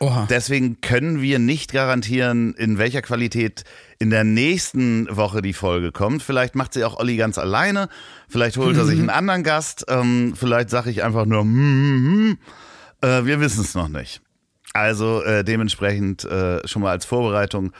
Oha. 0.00 0.26
Deswegen 0.30 0.80
können 0.80 1.20
wir 1.20 1.38
nicht 1.38 1.72
garantieren, 1.72 2.54
in 2.54 2.78
welcher 2.78 3.02
Qualität 3.02 3.64
in 3.98 4.10
der 4.10 4.24
nächsten 4.24 5.08
Woche 5.14 5.42
die 5.42 5.52
Folge 5.52 5.92
kommt. 5.92 6.22
Vielleicht 6.22 6.54
macht 6.54 6.72
sie 6.72 6.84
auch 6.84 6.98
Olli 6.98 7.16
ganz 7.16 7.36
alleine. 7.38 7.88
Vielleicht 8.28 8.56
holt 8.56 8.76
er 8.76 8.84
sich 8.84 8.98
einen 8.98 9.10
anderen 9.10 9.42
Gast. 9.42 9.86
Ähm, 9.88 10.34
vielleicht 10.36 10.70
sage 10.70 10.90
ich 10.90 11.02
einfach 11.02 11.26
nur, 11.26 11.42
hm, 11.42 11.48
hm. 11.50 12.38
Äh, 13.00 13.24
wir 13.24 13.40
wissen 13.40 13.62
es 13.62 13.74
noch 13.74 13.88
nicht. 13.88 14.20
Also 14.72 15.22
äh, 15.22 15.44
dementsprechend 15.44 16.24
äh, 16.24 16.66
schon 16.66 16.82
mal 16.82 16.90
als 16.90 17.04
Vorbereitung 17.04 17.72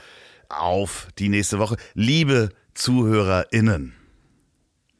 auf 0.48 1.08
die 1.18 1.28
nächste 1.28 1.58
Woche. 1.58 1.76
Liebe 1.94 2.50
ZuhörerInnen. 2.74 3.94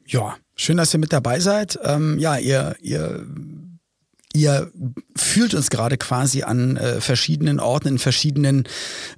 Ja, 0.05 0.37
schön, 0.55 0.77
dass 0.77 0.93
ihr 0.93 0.99
mit 0.99 1.13
dabei 1.13 1.39
seid. 1.39 1.79
Ähm, 1.83 2.17
ja, 2.19 2.37
ihr, 2.37 2.75
ihr, 2.81 3.25
ihr 4.33 4.71
fühlt 5.15 5.53
uns 5.55 5.69
gerade 5.69 5.97
quasi 5.97 6.43
an 6.43 6.77
äh, 6.77 7.01
verschiedenen 7.01 7.59
Orten, 7.59 7.87
in 7.87 7.99
verschiedenen 7.99 8.67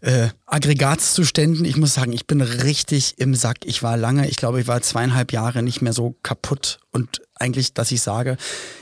äh, 0.01 0.29
Aggregatzuständen. 0.45 1.65
Ich 1.65 1.77
muss 1.77 1.93
sagen, 1.93 2.13
ich 2.13 2.27
bin 2.27 2.41
richtig 2.41 3.15
im 3.17 3.35
Sack. 3.35 3.57
Ich 3.65 3.83
war 3.83 3.97
lange, 3.97 4.27
ich 4.29 4.37
glaube, 4.37 4.61
ich 4.61 4.67
war 4.67 4.81
zweieinhalb 4.81 5.31
Jahre 5.33 5.63
nicht 5.63 5.81
mehr 5.81 5.93
so 5.93 6.15
kaputt. 6.23 6.79
Und 6.91 7.21
eigentlich, 7.35 7.73
dass 7.73 7.91
ich 7.91 8.01
sage, 8.01 8.37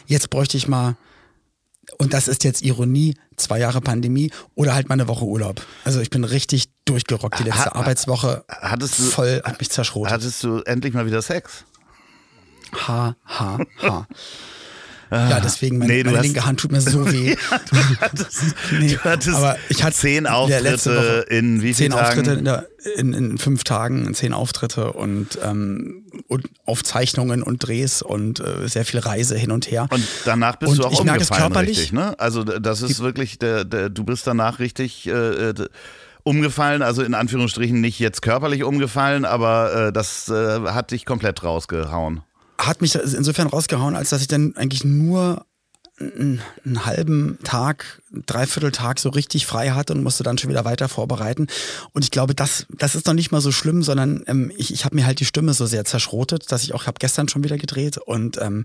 jetzt 0.05 0.29
bräuchte 0.29 0.57
ich 0.57 0.67
mal 0.67 0.97
und 1.97 2.13
das 2.13 2.27
ist 2.27 2.43
jetzt 2.43 2.61
Ironie, 2.61 3.15
zwei 3.35 3.57
Jahre 3.57 3.81
Pandemie 3.81 4.31
oder 4.53 4.75
halt 4.75 4.87
mal 4.89 4.93
eine 4.93 5.07
Woche 5.07 5.25
Urlaub. 5.25 5.65
Also 5.83 5.99
ich 6.01 6.11
bin 6.11 6.23
richtig 6.23 6.69
durchgerockt 6.85 7.39
die 7.39 7.43
letzte 7.43 7.65
Ha- 7.65 7.75
Arbeitswoche. 7.75 8.43
hattest 8.47 8.99
du- 8.99 9.03
voll 9.03 9.41
hat 9.43 9.59
mich 9.59 9.71
zerschrotet. 9.71 10.13
Hattest 10.13 10.43
du 10.43 10.59
endlich 10.59 10.93
mal 10.93 11.07
wieder 11.07 11.23
Sex? 11.23 11.65
Ha, 12.87 13.15
ha, 13.25 13.57
ha. 13.81 14.07
Ja, 15.11 15.39
deswegen 15.39 15.79
meine, 15.79 15.91
Ah. 15.91 15.95
Nee, 15.95 16.03
meine 16.03 16.17
hast- 16.17 16.23
linke 16.23 16.45
Hand 16.45 16.59
tut 16.59 16.71
mir 16.71 16.81
so 16.81 17.05
weh. 17.11 17.35
Du 17.35 17.77
hattest, 17.99 18.41
Nee, 18.79 18.87
du 18.93 18.99
hattest 19.03 19.35
aber 19.35 19.57
ich 19.69 19.83
hatte 19.83 19.95
zehn 19.97 20.27
Auftritte 20.27 21.25
in 21.29 21.61
wie 21.61 21.73
zehn 21.73 21.91
vielen 21.91 21.91
Tagen? 21.91 22.05
Auftritte 22.19 22.31
in, 22.39 22.45
der, 22.45 22.67
in, 22.97 23.13
in 23.13 23.37
fünf 23.37 23.63
Tagen, 23.63 24.13
zehn 24.13 24.33
Auftritte 24.33 24.93
und, 24.93 25.39
ähm, 25.43 26.03
und 26.27 26.47
Aufzeichnungen 26.65 27.41
und 27.43 27.65
Drehs 27.67 28.01
und 28.01 28.39
äh, 28.39 28.67
sehr 28.67 28.85
viel 28.85 28.99
Reise 28.99 29.35
hin 29.37 29.51
und 29.51 29.71
her. 29.71 29.87
Und 29.91 30.05
danach 30.25 30.57
bist 30.57 30.73
Und 30.73 30.77
du 30.79 30.85
auch 30.85 30.99
umgefallen, 30.99 31.53
richtig, 31.55 31.91
ne? 31.91 32.19
Also 32.19 32.43
das 32.43 32.81
ist 32.81 32.99
wirklich, 32.99 33.39
der, 33.39 33.65
der, 33.65 33.89
du 33.89 34.03
bist 34.03 34.27
danach 34.27 34.59
richtig 34.59 35.07
äh, 35.07 35.11
äh, 35.49 35.53
umgefallen, 36.23 36.81
also 36.81 37.01
in 37.01 37.13
Anführungsstrichen 37.15 37.81
nicht 37.81 37.97
jetzt 37.99 38.21
körperlich 38.21 38.63
umgefallen, 38.63 39.25
aber 39.25 39.87
äh, 39.87 39.91
das 39.93 40.29
äh, 40.29 40.59
hat 40.67 40.91
dich 40.91 41.05
komplett 41.05 41.43
rausgehauen. 41.43 42.21
Hat 42.59 42.81
mich 42.81 42.95
insofern 42.95 43.47
rausgehauen, 43.47 43.95
als 43.95 44.09
dass 44.09 44.21
ich 44.21 44.27
dann 44.27 44.55
eigentlich 44.55 44.83
nur 44.83 45.45
einen, 45.99 46.41
halben 46.85 47.39
Tag, 47.43 48.01
dreiviertel 48.25 48.71
Tag 48.71 48.99
so 48.99 49.09
richtig 49.09 49.45
frei 49.45 49.71
hatte 49.71 49.93
und 49.93 50.03
musste 50.03 50.23
dann 50.23 50.37
schon 50.37 50.49
wieder 50.49 50.65
weiter 50.65 50.87
vorbereiten. 50.87 51.47
Und 51.93 52.03
ich 52.03 52.11
glaube, 52.11 52.33
das, 52.33 52.65
das 52.69 52.95
ist 52.95 53.05
noch 53.05 53.13
nicht 53.13 53.31
mal 53.31 53.41
so 53.41 53.51
schlimm, 53.51 53.83
sondern 53.83 54.23
ähm, 54.27 54.51
ich, 54.55 54.73
ich 54.73 54.85
habe 54.85 54.95
mir 54.95 55.05
halt 55.05 55.19
die 55.19 55.25
Stimme 55.25 55.53
so 55.53 55.65
sehr 55.65 55.85
zerschrotet, 55.85 56.51
dass 56.51 56.63
ich 56.63 56.73
auch, 56.73 56.87
habe 56.87 56.99
gestern 56.99 57.27
schon 57.27 57.43
wieder 57.43 57.57
gedreht 57.57 57.97
und 57.97 58.41
ähm, 58.41 58.63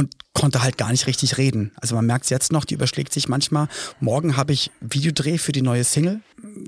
und 0.00 0.14
konnte 0.32 0.62
halt 0.62 0.78
gar 0.78 0.90
nicht 0.90 1.06
richtig 1.06 1.38
reden. 1.38 1.72
Also 1.80 1.94
man 1.94 2.06
merkt 2.06 2.24
es 2.24 2.30
jetzt 2.30 2.52
noch, 2.52 2.64
die 2.64 2.74
überschlägt 2.74 3.12
sich 3.12 3.28
manchmal. 3.28 3.68
Morgen 4.00 4.36
habe 4.36 4.52
ich 4.52 4.70
Videodreh 4.80 5.38
für 5.38 5.52
die 5.52 5.62
neue 5.62 5.84
Single. 5.84 6.20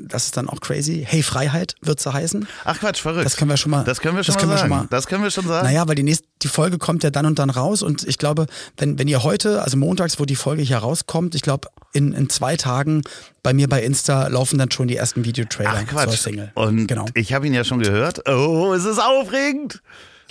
Das 0.07 0.27
ist 0.27 0.37
dann 0.37 0.49
auch 0.49 0.61
crazy. 0.61 1.07
Hey 1.09 1.23
Freiheit 1.23 1.75
wird 1.81 1.99
sie 1.99 2.13
heißen. 2.13 2.47
Ach 2.65 2.79
Quatsch, 2.79 3.01
verrückt. 3.01 3.25
Das 3.25 3.37
können 3.37 3.51
wir 3.51 3.57
schon 3.57 3.71
mal. 3.71 3.85
Das 3.85 4.01
können 4.01 4.17
wir 4.17 4.25
schon, 4.25 4.35
das 4.35 4.43
mal, 4.43 4.49
können 4.49 4.59
sagen. 4.59 4.71
Wir 4.71 4.77
schon 4.77 4.85
mal. 4.85 4.89
Das 4.91 5.07
können 5.07 5.23
wir 5.23 5.31
schon 5.31 5.47
sagen. 5.47 5.67
Naja, 5.67 5.89
weil 5.89 5.95
die 5.95 6.03
nächste, 6.03 6.27
die 6.43 6.49
Folge 6.49 6.79
kommt 6.79 7.03
ja 7.05 7.11
dann 7.11 7.25
und 7.25 7.39
dann 7.39 7.51
raus 7.51 7.83
und 7.83 8.07
ich 8.07 8.19
glaube, 8.19 8.47
wenn, 8.77 8.99
wenn 8.99 9.09
ihr 9.09 9.23
heute, 9.23 9.63
also 9.63 9.77
montags, 9.77 10.21
wo 10.21 10.25
die 10.25 10.37
Folge 10.37 10.63
hier 10.63 10.79
rauskommt, 10.79 11.35
ich 11.35 11.43
glaube, 11.43 11.69
in, 11.93 12.13
in 12.13 12.29
zwei 12.29 12.57
Tagen 12.57 13.03
bei 13.43 13.55
mir 13.55 13.69
bei 13.69 13.83
Insta 13.83 14.29
laufen 14.29 14.59
dann 14.59 14.71
schon 14.71 14.89
die 14.89 14.97
ersten 14.97 15.25
Videotrailer 15.25 15.83
Ach 15.83 15.87
Quatsch. 15.87 16.11
zur 16.11 16.19
Single. 16.19 16.53
Und 16.55 16.87
genau. 16.89 17.07
ich 17.15 17.33
habe 17.33 17.47
ihn 17.47 17.55
ja 17.55 17.65
schon 17.65 17.81
gehört. 17.81 18.29
Oh, 18.29 18.75
es 18.75 18.85
ist 18.85 18.99
aufregend. 18.99 19.81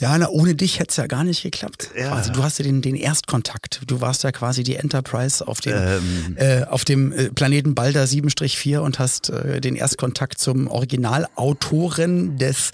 Ja, 0.02 0.18
na, 0.18 0.30
ohne 0.30 0.56
dich 0.56 0.80
hätte 0.80 0.90
es 0.90 0.98
ja 0.98 1.06
gar 1.06 1.24
nicht 1.24 1.44
geklappt. 1.44 1.92
Ja. 1.98 2.14
Also 2.14 2.32
du 2.34 2.44
hast 2.44 2.58
ja 2.58 2.64
den, 2.64 2.82
den 2.82 2.96
Erstkontakt. 2.96 3.82
Du 3.86 4.02
warst 4.02 4.24
ja 4.24 4.32
quasi 4.32 4.64
die 4.64 4.76
Enterprise 4.76 5.48
auf 5.48 5.62
dem, 5.62 5.74
Ähm. 5.78 6.36
äh, 6.38 6.64
auf 6.64 6.84
dem 6.84 7.12
äh, 7.14 7.30
Planeten 7.30 7.76
Balder 7.76 8.04
7-4 8.06 8.80
und 8.80 8.98
hast 8.98 9.30
äh, 9.30 9.62
den 9.62 9.76
Erstkontakt 9.76 10.40
zum 10.40 10.68
Originalautoren 10.68 12.38
des, 12.38 12.72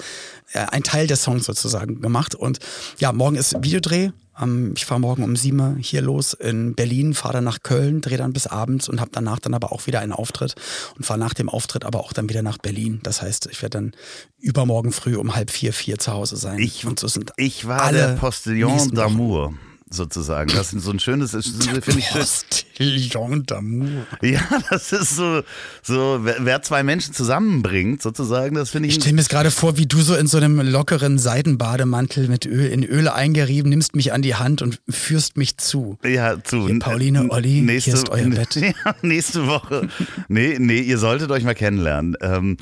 äh, 0.53 0.60
ein 0.60 0.84
Teil 0.84 1.07
des 1.07 1.22
Songs 1.24 1.46
sozusagen 1.46 2.01
gemacht. 2.01 2.34
Und 2.34 2.60
ja, 3.00 3.12
morgen 3.12 3.36
ist 3.36 3.55
Videodreh. 3.62 4.12
Ähm, 4.39 4.74
ich 4.75 4.86
fahre 4.86 5.00
morgen 5.00 5.24
um 5.24 5.36
sieben 5.36 5.77
hier 5.77 6.01
los 6.01 6.34
in 6.34 6.75
Berlin, 6.75 7.13
fahre 7.13 7.36
dann 7.36 7.44
nach 7.44 7.62
Köln, 7.63 8.01
drehe 8.01 8.17
dann 8.17 8.34
bis 8.34 8.48
abends 8.48 8.89
und 8.89 9.00
habe 9.00 9.12
danach 9.13 9.39
dann 9.39 9.53
aber 9.53 9.72
auch 9.72 9.88
wieder 9.88 10.00
einen 10.00 10.12
Auftritt 10.12 10.56
und 10.96 11.06
fahre 11.06 11.20
nach 11.20 11.34
dem 11.34 11.50
Auftritt 11.50 11.86
aber 11.86 12.00
auch 12.00 12.13
dann 12.13 12.29
wieder 12.29 12.41
nach 12.41 12.58
Berlin. 12.58 13.00
Das 13.03 13.22
heißt, 13.22 13.48
ich 13.51 13.62
werde 13.62 13.77
dann 13.77 13.91
übermorgen 14.39 14.91
früh 14.91 15.15
um 15.15 15.36
halb 15.36 15.51
vier, 15.51 15.74
vier 15.74 15.98
zu 15.98 16.13
Hause 16.13 16.38
sein. 16.38 16.60
Ich, 16.60 16.86
und 16.86 17.00
so 17.00 17.08
sind 17.08 17.32
ich 17.38 17.67
war 17.67 17.82
alle 17.82 17.98
der 17.98 18.15
Postillon 18.15 18.77
d'amour. 18.91 19.53
Sozusagen. 19.89 20.50
Das 20.53 20.74
ist 20.74 20.84
so 20.84 20.91
ein 20.91 21.00
schönes, 21.00 21.32
finde 21.32 22.00
ich. 22.00 22.10
Postillon 22.10 23.44
d'amour. 23.46 24.03
Ja, 24.22 24.41
das 24.70 24.91
ist 24.91 25.15
so, 25.15 25.44
so, 25.82 26.20
wer, 26.24 26.62
zwei 26.62 26.84
Menschen 26.84 27.13
zusammenbringt, 27.13 28.01
sozusagen, 28.01 28.56
das 28.56 28.72
finde 28.72 28.89
Ich 28.89 28.96
ich. 28.98 29.01
stelle 29.01 29.15
mir 29.15 29.22
es 29.22 29.29
gerade 29.29 29.50
vor, 29.50 29.77
wie 29.77 29.86
du 29.86 30.01
so 30.01 30.15
in 30.15 30.27
so 30.27 30.38
einem 30.38 30.60
lockeren 30.60 31.17
Seidenbademantel 31.17 32.27
mit 32.27 32.46
Öl, 32.46 32.67
in 32.70 32.84
Öl 32.84 33.08
eingerieben, 33.08 33.70
nimmst 33.70 33.96
mich 33.96 34.12
an 34.12 34.22
die 34.22 34.36
Hand 34.36 34.62
und 34.62 34.82
führst 34.89 35.38
mich 35.38 35.58
zu. 35.58 35.98
Ja, 36.03 36.44
zu. 36.44 36.67
Hier, 36.67 36.79
Pauline, 36.79 37.29
Olli, 37.32 37.65
hier 37.79 37.94
ist 37.94 38.10
euer 38.10 38.27
Bett. 38.29 38.56
Ja, 38.58 38.96
nächste 39.01 39.48
Woche. 39.48 39.88
Nee, 40.27 40.58
nee, 40.60 40.82
ihr 40.82 40.98
solltet 40.98 41.32
euch 41.32 41.44
mal 41.46 41.56
kennenlernen. 41.56 42.17
Ähm, 42.22 42.58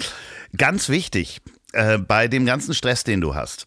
ganz 0.55 0.89
wichtig, 0.89 1.41
äh, 1.73 1.97
bei 1.97 2.27
dem 2.27 2.45
ganzen 2.45 2.73
Stress, 2.75 3.03
den 3.03 3.21
du 3.21 3.33
hast. 3.33 3.65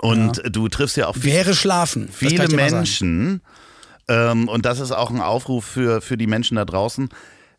Und 0.00 0.42
du 0.50 0.68
triffst 0.68 0.96
ja 0.96 1.06
auch 1.06 1.16
Wäre 1.18 1.54
schlafen. 1.54 2.08
viele. 2.10 2.48
Menschen, 2.48 3.42
ähm, 4.08 4.48
und 4.48 4.64
das 4.64 4.80
ist 4.80 4.92
auch 4.92 5.10
ein 5.10 5.20
Aufruf 5.20 5.64
für, 5.64 6.00
für 6.00 6.16
die 6.16 6.26
Menschen 6.26 6.56
da 6.56 6.64
draußen, 6.64 7.08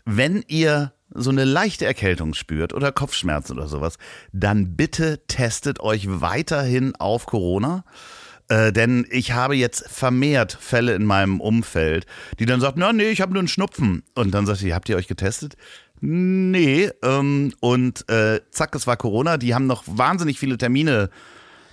wenn 0.05 0.43
ihr 0.47 0.93
so 1.13 1.29
eine 1.29 1.45
leichte 1.45 1.85
Erkältung 1.85 2.33
spürt 2.33 2.73
oder 2.73 2.91
Kopfschmerzen 2.91 3.57
oder 3.57 3.67
sowas, 3.67 3.97
dann 4.31 4.75
bitte 4.75 5.21
testet 5.27 5.79
euch 5.79 6.07
weiterhin 6.09 6.95
auf 6.95 7.27
Corona. 7.27 7.85
Äh, 8.49 8.73
denn 8.73 9.05
ich 9.09 9.31
habe 9.31 9.55
jetzt 9.55 9.87
vermehrt 9.89 10.57
Fälle 10.59 10.95
in 10.95 11.05
meinem 11.05 11.39
Umfeld, 11.39 12.05
die 12.39 12.45
dann 12.45 12.59
sagen, 12.59 12.79
na 12.79 12.91
nee, 12.91 13.09
ich 13.09 13.21
habe 13.21 13.31
nur 13.31 13.39
einen 13.39 13.47
Schnupfen. 13.47 14.03
Und 14.15 14.31
dann 14.31 14.45
sagt 14.45 14.59
sie, 14.59 14.73
habt 14.73 14.89
ihr 14.89 14.97
euch 14.97 15.07
getestet? 15.07 15.55
Nee. 16.01 16.89
Ähm, 17.03 17.53
und 17.61 18.09
äh, 18.09 18.41
zack, 18.51 18.75
es 18.75 18.87
war 18.87 18.97
Corona. 18.97 19.37
Die 19.37 19.55
haben 19.55 19.67
noch 19.67 19.83
wahnsinnig 19.85 20.39
viele 20.39 20.57
Termine 20.57 21.09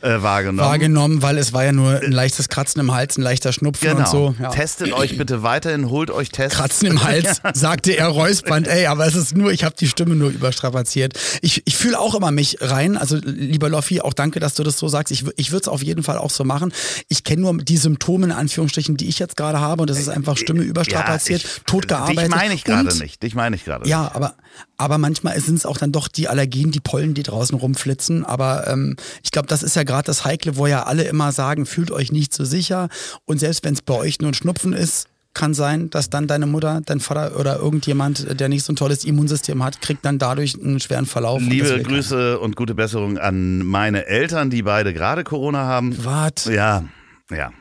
äh, 0.03 0.23
wahrgenommen. 0.23 0.69
Wahrgenommen, 0.69 1.23
weil 1.23 1.39
es 1.39 1.53
war 1.53 1.65
ja 1.65 1.73
nur 1.73 2.01
ein 2.03 2.13
leichtes 2.13 2.49
Kratzen 2.49 2.81
im 2.81 2.93
Hals, 2.93 3.19
ein 3.19 3.23
leichter 3.23 3.53
Schnupfen 3.53 3.89
Genau. 3.91 4.01
und 4.01 4.09
so. 4.09 4.35
Ja. 4.41 4.51
Testet 4.51 4.93
euch 4.93 5.17
bitte 5.19 5.43
weiterhin, 5.43 5.91
holt 5.91 6.11
euch 6.11 6.31
Tests. 6.31 6.57
Kratzen 6.59 6.89
im 6.89 7.03
Hals, 7.03 7.41
sagte 7.55 7.93
er 7.97 8.07
räuspernd. 8.09 8.67
Ey, 8.67 8.87
aber 8.87 9.07
es 9.07 9.15
ist 9.15 9.37
nur, 9.37 9.53
ich 9.53 9.65
habe 9.65 9.75
die 9.79 9.89
Stimme 9.89 10.15
nur 10.15 10.31
überstrapaziert. 10.31 11.19
Ich, 11.43 11.63
ich 11.67 11.77
fühle 11.77 11.99
auch 11.99 12.15
immer 12.15 12.31
mich 12.31 12.59
rein. 12.61 12.97
Also 12.97 13.17
lieber 13.17 13.69
Loffi, 13.69 14.01
auch 14.01 14.13
danke, 14.15 14.41
dass 14.41 14.55
du 14.55 14.63
das 14.63 14.79
so 14.79 14.89
sagst. 14.89 15.11
Ich, 15.13 15.25
ich 15.37 15.53
würde 15.53 15.63
es 15.63 15.69
auf 15.69 15.83
jeden 15.83 16.03
Fall 16.03 16.19
auch 16.19 16.31
so 16.31 16.45
machen. 16.45 16.73
Ich 17.09 17.25
kenne 17.25 17.43
nur 17.43 17.57
die 17.59 17.77
Symptome 17.77 18.27
in 18.27 18.33
Anführungsstrichen, 18.33 18.97
die 18.97 19.09
ich 19.09 19.19
jetzt 19.19 19.37
gerade 19.37 19.61
habe. 19.61 19.83
Und 19.83 19.91
das 19.91 19.99
ist 19.99 20.09
einfach 20.09 20.37
Stimme 20.37 20.63
überstrapaziert, 20.63 21.43
Ja, 21.43 21.49
ich- 21.57 21.63
tot 21.65 21.89
gearbeitet. 21.89 22.25
Dich 22.25 22.31
meine 22.31 22.55
ich 22.55 22.65
gerade 22.65 22.97
nicht. 22.99 23.23
Dich 23.23 23.35
meine 23.35 23.57
ich 23.57 23.65
gerade 23.65 23.89
Ja, 23.89 24.11
aber, 24.15 24.35
aber 24.77 24.99
manchmal 24.99 25.39
sind 25.41 25.57
es 25.57 25.67
auch 25.67 25.77
dann 25.79 25.93
doch 25.93 26.09
die 26.09 26.29
Allergien, 26.29 26.71
die 26.71 26.81
Pollen, 26.81 27.15
die 27.15 27.23
draußen 27.23 27.57
rumflitzen. 27.59 28.25
Aber 28.25 28.67
ähm, 28.67 28.97
ich 29.23 29.31
glaube, 29.31 29.49
das 29.49 29.63
ist 29.63 29.77
ja 29.77 29.83
gerade 29.91 30.07
das 30.07 30.25
Heikle, 30.25 30.57
wo 30.57 30.69
ja 30.69 30.85
alle 30.85 31.03
immer 31.03 31.33
sagen, 31.33 31.67
fühlt 31.67 31.91
euch 31.91 32.13
nicht 32.13 32.33
so 32.33 32.45
sicher. 32.45 32.89
Und 33.25 33.39
selbst 33.39 33.65
wenn 33.65 33.75
es 33.75 33.83
bei 33.83 33.95
euch 33.95 34.21
nur 34.21 34.31
ein 34.31 34.35
Schnupfen 34.35 34.73
ist, 34.73 35.09
kann 35.35 35.53
sein, 35.53 35.91
dass 35.91 36.11
dann 36.11 36.29
deine 36.29 36.47
Mutter, 36.47 36.81
dein 36.87 37.01
Vater 37.01 37.39
oder 37.39 37.59
irgendjemand, 37.59 38.41
der 38.41 38.49
nicht 38.49 38.65
so 38.65 38.73
ein 38.73 38.77
tolles 38.77 39.05
Immunsystem 39.05 39.65
hat, 39.65 39.81
kriegt 39.81 40.05
dann 40.05 40.19
dadurch 40.19 40.55
einen 40.55 40.79
schweren 40.79 41.07
Verlauf. 41.07 41.41
und 41.41 41.51
Liebe 41.51 41.69
will 41.69 41.83
Grüße 41.83 42.39
und 42.39 42.55
gute 42.55 42.75
Besserung 42.75 43.19
an 43.19 43.65
meine 43.65 44.07
Eltern, 44.07 44.51
die 44.51 44.63
beide 44.63 44.93
gerade 44.95 45.25
Corona 45.25 45.65
haben. 45.65 46.05
Wart. 46.05 46.47
Ja, 46.47 46.85
ja. 47.31 47.53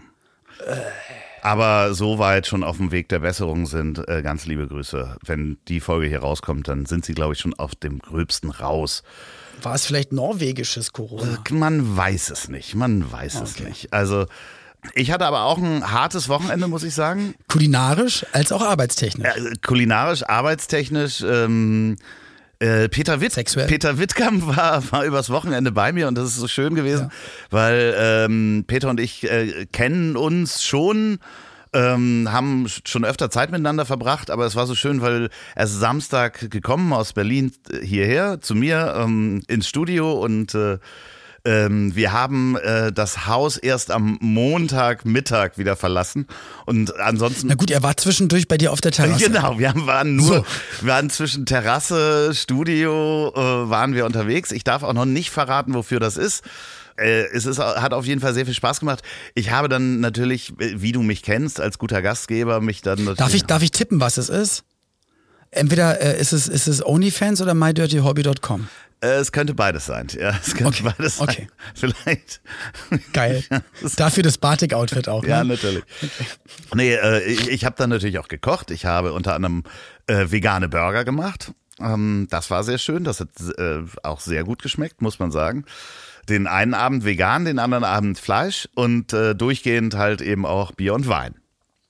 Aber 1.42 1.94
soweit 1.96 2.46
schon 2.46 2.64
auf 2.64 2.78
dem 2.78 2.92
Weg 2.92 3.10
der 3.10 3.20
Besserung 3.20 3.66
sind, 3.66 4.08
äh, 4.08 4.22
ganz 4.22 4.46
liebe 4.46 4.68
Grüße. 4.68 5.18
Wenn 5.26 5.58
die 5.68 5.80
Folge 5.80 6.08
hier 6.08 6.20
rauskommt, 6.20 6.68
dann 6.68 6.86
sind 6.86 7.06
sie, 7.06 7.14
glaube 7.14 7.34
ich, 7.34 7.40
schon 7.40 7.54
auf 7.54 7.76
dem 7.76 8.00
Gröbsten 8.00 8.52
raus. 8.52 9.04
War 9.64 9.76
es 9.76 9.86
vielleicht 9.86 10.12
norwegisches 10.14 10.94
Corona? 10.94 11.44
Man 11.52 11.96
weiß 11.98 12.30
es 12.32 12.50
nicht, 12.50 12.76
man 12.76 13.12
weiß 13.12 13.36
es 13.42 13.56
Okay. 13.56 13.64
nicht. 13.70 13.94
Also, 13.94 14.26
ich 14.94 15.12
hatte 15.12 15.26
aber 15.26 15.44
auch 15.44 15.58
ein 15.58 15.92
hartes 15.92 16.30
Wochenende, 16.30 16.68
muss 16.68 16.84
ich 16.84 16.94
sagen. 16.94 17.36
Kulinarisch 17.48 18.26
als 18.32 18.52
auch 18.52 18.62
arbeitstechnisch. 18.62 19.28
Äh, 19.28 19.56
kulinarisch, 19.66 20.24
arbeitstechnisch. 20.24 21.22
Ähm, 21.22 21.98
äh, 22.60 22.90
Peter, 22.90 23.22
Witt, 23.22 23.34
Sexuell. 23.34 23.68
Peter 23.68 23.98
Wittkamp 24.00 24.46
war, 24.56 24.90
war 24.92 25.04
übers 25.06 25.30
Wochenende 25.30 25.72
bei 25.72 25.92
mir 25.92 26.08
und 26.08 26.18
das 26.18 26.30
ist 26.30 26.36
so 26.38 26.48
schön 26.48 26.76
gewesen, 26.76 27.12
weil 27.50 27.94
ähm, 27.98 28.66
Peter 28.68 28.90
und 28.90 29.00
ich 29.00 29.30
äh, 29.30 29.66
kennen 29.72 30.16
uns 30.18 30.64
schon. 30.64 31.20
Ähm, 31.72 32.28
haben 32.32 32.66
schon 32.86 33.06
öfter 33.06 33.30
Zeit 33.30 33.52
miteinander 33.52 33.86
verbracht, 33.86 34.32
aber 34.32 34.46
es 34.48 34.56
war 34.56 34.66
so 34.66 34.74
schön, 34.74 35.02
weil 35.02 35.30
er 35.56 35.64
ist 35.66 35.80
Samstag 35.80 36.50
gekommen 36.50 36.92
aus 36.94 37.14
Berlin 37.14 37.52
äh, 37.72 37.86
hierher 37.86 38.42
zu 38.42 38.56
mir 38.56 38.96
ähm, 38.98 39.44
ins 39.48 39.68
Studio 39.68 40.14
und 40.14 40.56
äh, 40.56 40.80
ähm, 41.46 41.96
wir 41.96 42.12
haben 42.12 42.58
äh, 42.58 42.92
das 42.92 43.28
Haus 43.28 43.56
erst 43.58 43.92
am 43.92 44.18
Montagmittag 44.20 45.58
wieder 45.58 45.76
verlassen 45.76 46.26
und 46.66 47.00
ansonsten 47.00 47.48
Na 47.48 47.56
gut, 47.56 47.70
er 47.72 47.84
war 47.84 47.96
zwischendurch 47.98 48.48
bei 48.48 48.58
dir 48.58 48.72
auf 48.74 48.82
der 48.82 48.92
Terrasse. 48.92 49.24
Genau, 49.26 49.60
wir 49.60 49.70
haben- 49.70 49.86
waren 49.86 50.16
nur, 50.16 50.38
So. 50.38 50.46
wir 50.82 50.92
waren 50.92 51.10
zwischen 51.12 51.46
Terrasse, 51.46 52.34
Studio, 52.34 53.32
äh, 53.36 53.70
waren 53.70 53.94
wir 53.94 54.06
unterwegs. 54.06 54.52
Ich 54.52 54.64
darf 54.64 54.82
auch 54.84 54.94
noch 54.94 55.06
nicht 55.06 55.30
verraten, 55.30 55.74
wofür 55.76 56.00
das 56.00 56.18
ist. 56.18 56.44
Äh, 57.00 57.28
es 57.34 57.46
ist, 57.46 57.60
hat 57.60 57.94
auf 57.94 58.06
jeden 58.06 58.22
Fall 58.22 58.34
sehr 58.34 58.46
viel 58.46 58.54
Spaß 58.54 58.80
gemacht. 58.80 59.02
Ich 59.36 59.52
habe 59.52 59.70
dann 59.70 60.00
natürlich, 60.00 60.54
wie 60.58 60.92
du 60.92 61.02
mich 61.02 61.24
kennst, 61.24 61.60
als 61.60 61.78
guter 61.78 62.02
Gastgeber, 62.02 62.62
mich 62.62 62.82
dann 62.82 63.00
natürlich. 63.00 63.18
Darf 63.18 63.34
ich, 63.34 63.44
darf 63.46 63.64
ich 63.64 63.72
tippen, 63.72 64.00
was 64.00 64.18
es 64.18 64.30
ist? 64.30 64.64
Entweder 65.52 66.00
äh, 66.02 66.20
ist, 66.20 66.32
es, 66.32 66.48
ist 66.48 66.68
es 66.68 66.86
OnlyFans 66.86 67.42
oder 67.42 67.54
mydirtyhobby.com. 67.54 68.68
Äh, 69.02 69.08
es 69.16 69.32
könnte 69.32 69.54
beides 69.54 69.86
sein. 69.86 70.08
Ja, 70.20 70.38
es 70.46 70.54
könnte 70.56 70.84
Okay, 70.84 70.94
beides 70.98 71.18
sein. 71.18 71.30
okay. 71.30 71.48
Vielleicht. 71.74 72.42
Geil. 73.14 73.44
Dafür 73.96 74.24
das 74.24 74.38
Batik-Outfit 74.38 75.08
auch. 75.10 75.24
Ja, 75.24 75.44
ne? 75.44 75.54
natürlich. 75.54 75.84
Nee, 76.76 76.94
äh, 76.94 77.24
ich, 77.24 77.50
ich 77.50 77.66
habe 77.66 77.76
dann 77.78 77.90
natürlich 77.90 78.20
auch 78.20 78.28
gekocht. 78.28 78.72
Ich 78.72 78.86
habe 78.86 79.14
unter 79.14 79.34
anderem 79.34 79.64
äh, 80.08 80.30
vegane 80.30 80.70
Burger 80.70 81.06
gemacht. 81.06 81.54
Ähm, 81.80 82.28
das 82.30 82.52
war 82.52 82.64
sehr 82.64 82.78
schön. 82.78 83.04
Das 83.04 83.20
hat 83.20 83.30
äh, 83.58 83.80
auch 84.04 84.20
sehr 84.20 84.44
gut 84.44 84.62
geschmeckt, 84.62 85.02
muss 85.02 85.18
man 85.18 85.32
sagen. 85.32 85.66
Den 86.30 86.48
einen 86.48 86.74
Abend 86.74 87.04
vegan, 87.06 87.46
den 87.46 87.60
anderen 87.60 87.84
Abend 87.84 88.20
Fleisch 88.20 88.70
und 88.76 89.12
äh, 89.14 89.34
durchgehend 89.36 89.96
halt 89.96 90.22
eben 90.22 90.46
auch 90.46 90.72
Bier 90.72 90.94
und 90.94 91.08
Wein. 91.08 91.36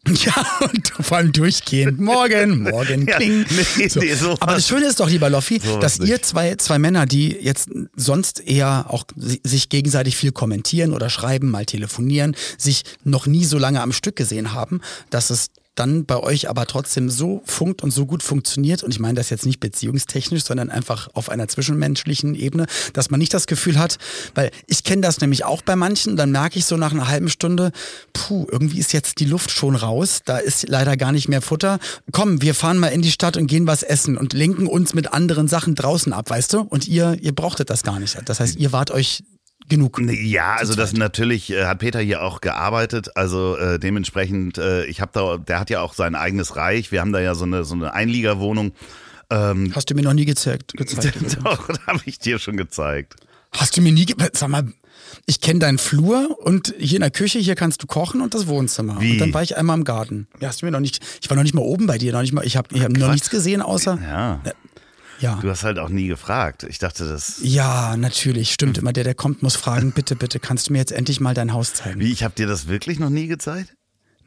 Ja, 0.08 0.34
und 0.62 0.88
vor 1.01 1.17
allem 1.17 1.34
durchgehend. 1.34 2.00
Morgen, 2.00 2.63
morgen, 2.72 3.05
Ja, 3.05 3.17
kling. 3.17 3.46
nee, 3.75 3.88
so. 3.89 4.00
nee, 4.00 4.13
Aber 4.39 4.53
das 4.53 4.65
Schöne 4.67 4.86
ist 4.86 5.00
doch, 5.01 5.10
lieber 5.10 5.29
Loffi, 5.29 5.60
Sowas 5.60 5.98
dass 5.98 6.08
ihr 6.08 6.22
zwei, 6.22 6.55
zwei 6.55 6.79
Männer, 6.79 7.05
die 7.05 7.27
jetzt 7.31 7.69
sonst 7.98 8.39
eher 8.39 8.86
auch 8.88 9.03
si- 9.17 9.41
sich 9.43 9.67
gegenseitig 9.67 10.15
viel 10.15 10.31
kommentieren 10.31 10.93
oder 10.93 11.10
schreiben, 11.10 11.51
mal 11.51 11.65
telefonieren, 11.65 12.36
sich 12.58 12.84
noch 13.03 13.27
nie 13.27 13.43
so 13.43 13.58
lange 13.58 13.81
am 13.81 13.91
Stück 13.91 14.15
gesehen 14.15 14.53
haben, 14.53 14.79
dass 15.10 15.29
es 15.31 15.48
dann 15.79 16.05
bei 16.05 16.17
euch 16.17 16.50
aber 16.50 16.65
trotzdem 16.65 17.09
so 17.09 17.41
funkt 17.45 17.83
und 17.83 17.91
so 17.91 18.05
gut 18.05 18.24
funktioniert, 18.24 18.83
und 18.83 18.91
ich 18.91 19.00
meine 19.00 19.15
das 19.15 19.29
jetzt 19.29 19.45
nicht 19.45 19.59
beziehungstechnisch, 19.59 20.43
sondern 20.43 20.69
einfach 20.69 21.07
auf 21.13 21.29
einer 21.29 21.48
zwischenmenschlichen 21.48 22.36
Ebene, 22.36 22.65
dass 22.93 23.09
man 23.09 23.19
nicht 23.19 23.33
das 23.33 23.48
Gefühl 23.48 23.79
hat, 23.79 23.98
weil 24.36 24.51
ich 24.67 24.83
kenne 24.83 25.01
das 25.01 25.21
nämlich 25.21 25.45
auch 25.45 25.62
bei 25.62 25.75
manchen, 25.75 26.17
dann 26.17 26.31
merke 26.31 26.59
ich 26.59 26.65
so 26.65 26.77
nach 26.77 26.91
einer 26.91 27.07
halben 27.07 27.29
Stunde, 27.29 27.71
puh, 28.13 28.48
irgendwie 28.51 28.79
ist 28.79 28.93
jetzt 28.93 29.19
die 29.19 29.25
Luft 29.25 29.51
schon 29.51 29.75
raus, 29.75 30.21
da 30.25 30.38
ist 30.38 30.67
leider 30.67 30.98
gar 30.98 31.12
nicht 31.12 31.29
mehr 31.29 31.41
Futter. 31.41 31.79
Komm, 32.12 32.41
wir 32.41 32.53
fahren 32.53 32.77
mal 32.77 32.88
in 32.88 33.01
die 33.01 33.12
Stadt 33.12 33.38
und 33.38 33.48
gehen 33.48 33.67
was 33.67 33.83
essen 33.83 34.17
und 34.17 34.33
lenken 34.33 34.67
uns 34.67 34.93
mit 34.93 35.13
anderen 35.13 35.48
Sachen 35.48 35.75
draußen 35.75 36.13
ab, 36.13 36.29
weißt 36.29 36.53
du? 36.53 36.62
Und 36.62 36.88
ihr, 36.88 37.17
ihr 37.21 37.33
brauchtet 37.33 37.69
das 37.69 37.83
gar 37.83 38.00
nicht. 38.00 38.17
Das 38.25 38.39
heißt, 38.39 38.57
ihr 38.57 38.71
wart 38.71 38.91
euch 38.91 39.24
genug. 39.69 39.99
Ja, 40.01 40.55
also 40.55 40.75
das 40.75 40.93
natürlich 40.93 41.51
äh, 41.51 41.65
hat 41.65 41.79
Peter 41.79 41.99
hier 41.99 42.21
auch 42.23 42.41
gearbeitet, 42.41 43.15
also 43.15 43.55
äh, 43.57 43.79
dementsprechend, 43.79 44.57
äh, 44.57 44.85
ich 44.85 45.01
habe 45.01 45.11
da, 45.13 45.38
der 45.38 45.59
hat 45.59 45.69
ja 45.69 45.81
auch 45.81 45.93
sein 45.93 46.15
eigenes 46.15 46.55
Reich. 46.55 46.91
Wir 46.91 47.01
haben 47.01 47.13
da 47.13 47.19
ja 47.19 47.35
so 47.35 47.45
eine 47.45 47.63
so 47.63 47.75
eine 47.75 47.93
Einliegerwohnung. 47.93 48.73
Ähm, 49.29 49.71
Hast 49.75 49.89
du 49.89 49.95
mir 49.95 50.01
noch 50.01 50.13
nie 50.13 50.25
gezeigt? 50.25 50.73
gezeigt 50.73 51.38
Doch, 51.43 51.69
habe 51.88 51.99
ich 52.05 52.19
dir 52.19 52.39
schon 52.39 52.57
gezeigt. 52.57 53.15
Hast 53.51 53.77
du 53.77 53.81
mir 53.81 53.91
nie, 53.91 54.05
sag 54.33 54.49
mal, 54.49 54.65
ich 55.25 55.41
kenne 55.41 55.59
deinen 55.59 55.77
Flur 55.77 56.38
und 56.43 56.73
hier 56.77 56.97
in 56.97 57.01
der 57.01 57.11
Küche, 57.11 57.39
hier 57.39 57.55
kannst 57.55 57.81
du 57.81 57.88
kochen 57.88 58.21
und 58.21 58.33
das 58.33 58.47
Wohnzimmer. 58.47 58.99
Wie? 58.99 59.13
Und 59.13 59.19
dann 59.19 59.33
war 59.33 59.43
ich 59.43 59.57
einmal 59.57 59.77
im 59.77 59.83
Garten. 59.83 60.27
Ja, 60.39 60.49
hast 60.49 60.61
du 60.61 60.65
mir 60.65 60.71
noch 60.71 60.79
nicht, 60.79 60.99
ich 61.21 61.29
war 61.29 61.35
noch 61.38 61.43
nicht 61.43 61.55
mal 61.55 61.61
oben 61.61 61.88
bei 61.88 61.97
dir, 61.97 62.11
noch 62.11 62.21
nicht 62.21 62.33
mal, 62.33 62.45
ich 62.45 62.57
habe 62.57 62.67
ich 62.73 62.83
hab 62.83 62.91
noch 62.91 63.11
nichts 63.11 63.29
gesehen 63.29 63.61
außer, 63.61 63.99
Ja. 64.01 64.41
Ja. 65.19 65.39
Du 65.41 65.49
hast 65.49 65.63
halt 65.63 65.79
auch 65.79 65.89
nie 65.89 66.07
gefragt. 66.07 66.63
Ich 66.63 66.79
dachte, 66.79 67.07
das. 67.07 67.39
Ja, 67.41 67.97
natürlich, 67.97 68.51
stimmt. 68.51 68.77
Immer 68.77 68.93
der, 68.93 69.03
der 69.03 69.15
kommt, 69.15 69.43
muss 69.43 69.55
fragen, 69.55 69.91
bitte, 69.91 70.15
bitte, 70.15 70.39
kannst 70.39 70.69
du 70.69 70.73
mir 70.73 70.79
jetzt 70.79 70.91
endlich 70.91 71.19
mal 71.19 71.33
dein 71.33 71.53
Haus 71.53 71.73
zeigen? 71.73 71.99
Wie, 71.99 72.11
ich 72.11 72.23
habe 72.23 72.33
dir 72.35 72.47
das 72.47 72.67
wirklich 72.67 72.99
noch 72.99 73.09
nie 73.09 73.27
gezeigt? 73.27 73.75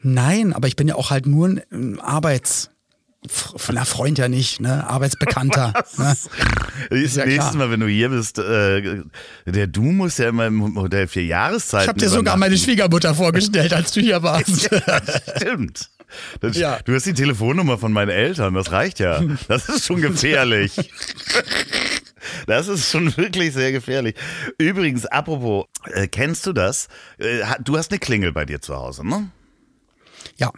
Nein, 0.02 0.52
aber 0.52 0.68
ich 0.68 0.76
bin 0.76 0.88
ja 0.88 0.96
auch 0.96 1.10
halt 1.10 1.26
nur 1.26 1.48
ein 1.70 2.00
Arbeits... 2.00 2.68
Von 3.28 3.76
einer 3.76 3.86
Freund 3.86 4.18
ja 4.18 4.26
nicht, 4.26 4.60
ne? 4.60 4.84
Arbeitsbekannter. 4.88 5.72
ne? 5.96 6.16
Das 6.90 7.14
ja 7.14 7.24
nächstes. 7.24 7.54
Mal, 7.54 7.70
wenn 7.70 7.78
du 7.78 7.86
hier 7.86 8.08
bist, 8.08 8.40
äh, 8.40 9.04
der 9.46 9.68
Du 9.68 9.82
muss 9.82 10.18
ja 10.18 10.28
immer 10.28 10.48
im 10.48 10.56
Modell 10.56 11.06
vier 11.06 11.26
Jahreszeiten. 11.26 11.84
Ich 11.84 11.88
habe 11.88 12.00
dir 12.00 12.08
sogar 12.08 12.36
meine 12.36 12.58
Schwiegermutter 12.58 13.14
vorgestellt, 13.14 13.74
als 13.74 13.92
du 13.92 14.00
hier 14.00 14.24
warst. 14.24 14.68
Ja, 14.86 15.00
stimmt. 15.36 15.88
Das, 16.40 16.56
Ja. 16.56 16.78
Du 16.84 16.94
hast 16.94 17.06
die 17.06 17.14
Telefonnummer 17.14 17.78
von 17.78 17.92
meinen 17.92 18.10
Eltern, 18.10 18.54
das 18.54 18.72
reicht 18.72 18.98
ja. 18.98 19.22
Das 19.48 19.68
ist 19.68 19.86
schon 19.86 20.00
gefährlich. 20.00 20.72
Das 22.46 22.68
ist 22.68 22.90
schon 22.90 23.16
wirklich 23.16 23.52
sehr 23.52 23.72
gefährlich. 23.72 24.14
Übrigens, 24.58 25.06
apropos, 25.06 25.66
äh, 25.86 26.06
kennst 26.06 26.46
du 26.46 26.52
das? 26.52 26.88
Äh, 27.18 27.40
du 27.62 27.76
hast 27.76 27.90
eine 27.90 27.98
Klingel 27.98 28.32
bei 28.32 28.44
dir 28.44 28.60
zu 28.60 28.76
Hause, 28.76 29.06
ne? 29.06 29.30
Ja. 30.36 30.52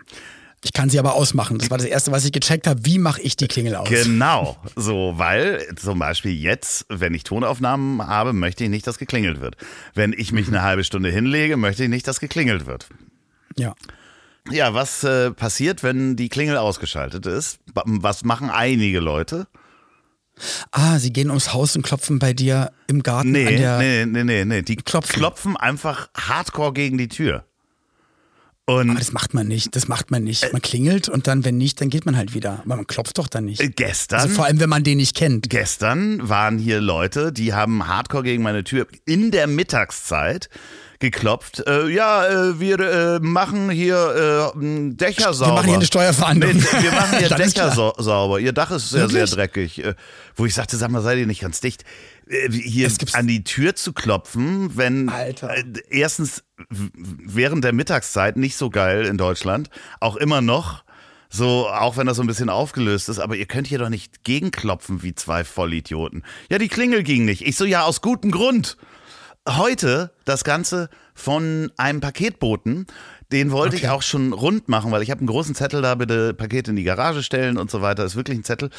Ich 0.63 0.73
kann 0.73 0.89
sie 0.89 0.99
aber 0.99 1.15
ausmachen. 1.15 1.59
Das 1.59 1.71
war 1.71 1.77
das 1.77 1.87
Erste, 1.87 2.11
was 2.11 2.25
ich 2.25 2.33
gecheckt 2.33 2.67
habe. 2.67 2.87
Wie 2.87 2.99
mache 2.99 3.21
ich 3.21 3.37
die 3.37 3.49
Klingel 3.49 3.77
aus? 3.77 3.89
Genau, 3.89 4.57
so, 4.77 5.13
weil 5.17 5.63
zum 5.77 5.99
Beispiel 5.99 6.33
jetzt, 6.33 6.87
wenn 6.89 7.13
ich 7.13 7.23
Tonaufnahmen 7.23 8.07
habe, 8.07 8.33
möchte 8.33 8.65
ich 8.65 8.71
nicht, 8.71 8.87
dass 8.87 8.97
geklingelt 8.97 9.43
wird. 9.43 9.57
Wenn 9.93 10.15
ich 10.15 10.33
mich 10.33 10.49
eine 10.49 10.63
halbe 10.63 10.83
Stunde 10.83 11.11
hinlege, 11.11 11.59
möchte 11.59 11.85
ich 11.85 11.91
nicht, 11.91 12.09
dass 12.09 12.19
geklingelt 12.19 12.65
wird. 12.65 12.89
Ja. 13.59 13.75
Ja, 14.51 14.75
was 14.75 15.03
äh, 15.05 15.31
passiert, 15.31 15.83
wenn 15.83 16.17
die 16.17 16.29
Klingel 16.29 16.57
ausgeschaltet 16.59 17.25
ist? 17.27 17.59
Was 17.85 18.25
machen 18.25 18.51
einige 18.51 19.01
Leute? 19.01 19.47
Ah, 20.73 20.99
sie 20.99 21.13
gehen 21.13 21.31
ums 21.31 21.53
Haus 21.55 21.77
und 21.77 21.83
klopfen 21.83 22.19
bei 22.19 22.33
dir 22.33 22.73
im 22.89 23.03
Garten 23.03 23.29
an 23.29 23.33
Nee, 23.33 23.57
der. 23.57 23.79
nee, 23.79 24.05
nee, 24.05 24.25
nee, 24.25 24.45
nee. 24.45 24.63
Die 24.63 24.77
Klopfen. 24.77 25.15
klopfen 25.19 25.57
einfach 25.57 26.09
hardcore 26.17 26.73
gegen 26.73 26.99
die 26.99 27.09
Tür. 27.09 27.45
Und 28.67 28.91
Aber 28.91 28.99
das 28.99 29.13
macht 29.13 29.33
man 29.35 29.47
nicht. 29.47 29.77
Das 29.77 29.89
macht 29.89 30.11
man 30.11 30.25
nicht. 30.25 30.51
Man 30.53 30.61
klingelt 30.63 31.09
und 31.09 31.27
dann, 31.27 31.45
wenn 31.45 31.57
nicht, 31.59 31.81
dann 31.81 31.91
geht 31.91 32.05
man 32.07 32.17
halt 32.17 32.35
wieder. 32.35 32.61
Aber 32.65 32.77
man 32.77 32.87
klopft 32.87 33.19
doch 33.19 33.29
dann 33.29 33.45
nicht. 33.45 33.61
äh, 33.61 33.69
gestern, 33.69 34.21
Also 34.21 34.35
vor 34.35 34.47
allem, 34.47 34.59
wenn 34.59 34.71
man 34.71 34.83
den 34.83 34.97
nicht 34.97 35.15
kennt. 35.15 35.49
gestern 35.51 36.27
waren 36.29 36.59
hier 36.59 36.81
Leute, 36.81 37.33
die 37.33 37.53
haben 37.55 37.87
hardcore 37.87 38.23
gegen 38.25 38.43
meine 38.43 38.65
Tür 38.65 38.87
in 39.07 39.31
der 39.31 39.47
Mittagszeit 39.47 40.49
geklopft. 40.99 41.63
Äh, 41.67 41.89
ja, 41.89 42.27
äh, 42.27 42.61
wir 42.61 42.81
äh, 42.81 43.19
machen 43.21 43.71
hier 43.71 44.53
äh, 44.55 44.95
Dächer 44.95 45.35
sauber. 45.35 45.51
Wir 45.51 45.55
machen 45.55 45.69
hier 45.69 45.77
eine 45.77 45.87
Steuerverhandlung. 45.87 46.57
Nee, 46.57 46.83
wir 46.83 46.93
machen 46.93 47.19
hier 47.19 47.29
Dächer 47.37 47.71
sau 47.73 47.95
sauber. 47.99 48.41
Ihr 48.41 48.53
Dach 48.53 48.71
ist 48.71 48.91
sehr, 48.91 49.09
sehr 49.09 49.27
dreckig. 49.27 49.85
Äh, 49.85 49.95
wo 50.37 50.47
ich 50.47 50.55
sagte, 50.55 50.77
sag 50.77 50.91
mal, 50.91 51.03
seid 51.03 51.19
ihr 51.19 51.27
nicht 51.27 51.41
ganz 51.41 51.61
dicht? 51.61 51.85
Äh, 52.29 52.51
hier 52.51 52.91
an 53.13 53.27
die 53.27 53.45
Tür 53.45 53.75
zu 53.75 53.93
klopfen, 53.93 54.77
wenn 54.77 55.09
Alter. 55.09 55.55
Erstens 55.91 56.45
während 56.69 57.65
der 57.65 57.73
Mittagszeit 57.73 58.37
nicht 58.37 58.57
so 58.57 58.71
geil 58.71 59.05
in 59.05 59.19
Deutschland, 59.19 59.71
auch 60.01 60.17
immer 60.17 60.41
noch. 60.41 60.85
So, 61.31 61.69
auch 61.69 61.97
wenn 61.97 62.07
das 62.07 62.17
so 62.17 62.23
ein 62.23 62.29
bisschen 62.29 62.49
aufgelöst 62.49 63.09
ist, 63.09 63.19
aber 63.19 63.35
ihr 63.35 63.47
könnt 63.47 63.67
hier 63.67 63.79
doch 63.79 63.89
nicht 63.89 64.23
gegenklopfen 64.23 65.03
wie 65.03 65.17
zwei 65.17 65.43
Vollidioten. 65.43 66.23
Ja, 66.49 66.59
die 66.59 66.69
Klingel 66.69 67.03
ging 67.03 67.25
nicht. 67.25 67.45
Ich 67.45 67.57
so, 67.57 67.65
ja, 67.65 67.83
aus 67.83 68.01
gutem 68.03 68.31
Grund. 68.31 68.77
Heute 69.49 70.11
das 70.25 70.43
Ganze 70.45 70.89
von 71.15 71.71
einem 71.77 72.01
Paketboten. 72.01 72.87
Den 73.31 73.51
wollte 73.51 73.77
ich 73.77 73.83
Okay. 73.85 73.91
auch 73.91 74.03
schon 74.03 74.33
rund 74.33 74.69
machen, 74.69 74.91
weil 74.91 75.03
ich 75.03 75.11
habe 75.11 75.19
einen 75.21 75.27
großen 75.27 75.55
Zettel 75.55 75.83
da, 75.83 75.95
bitte 75.97 76.35
Pakete 76.35 76.71
in 76.71 76.77
die 76.77 76.85
Garage 76.85 77.23
stellen 77.23 77.59
und 77.59 77.71
so 77.71 77.83
weiter. 77.83 78.05
Ist 78.05 78.17
wirklich 78.17 78.39
ein 78.39 78.45
Zettel. 78.45 78.71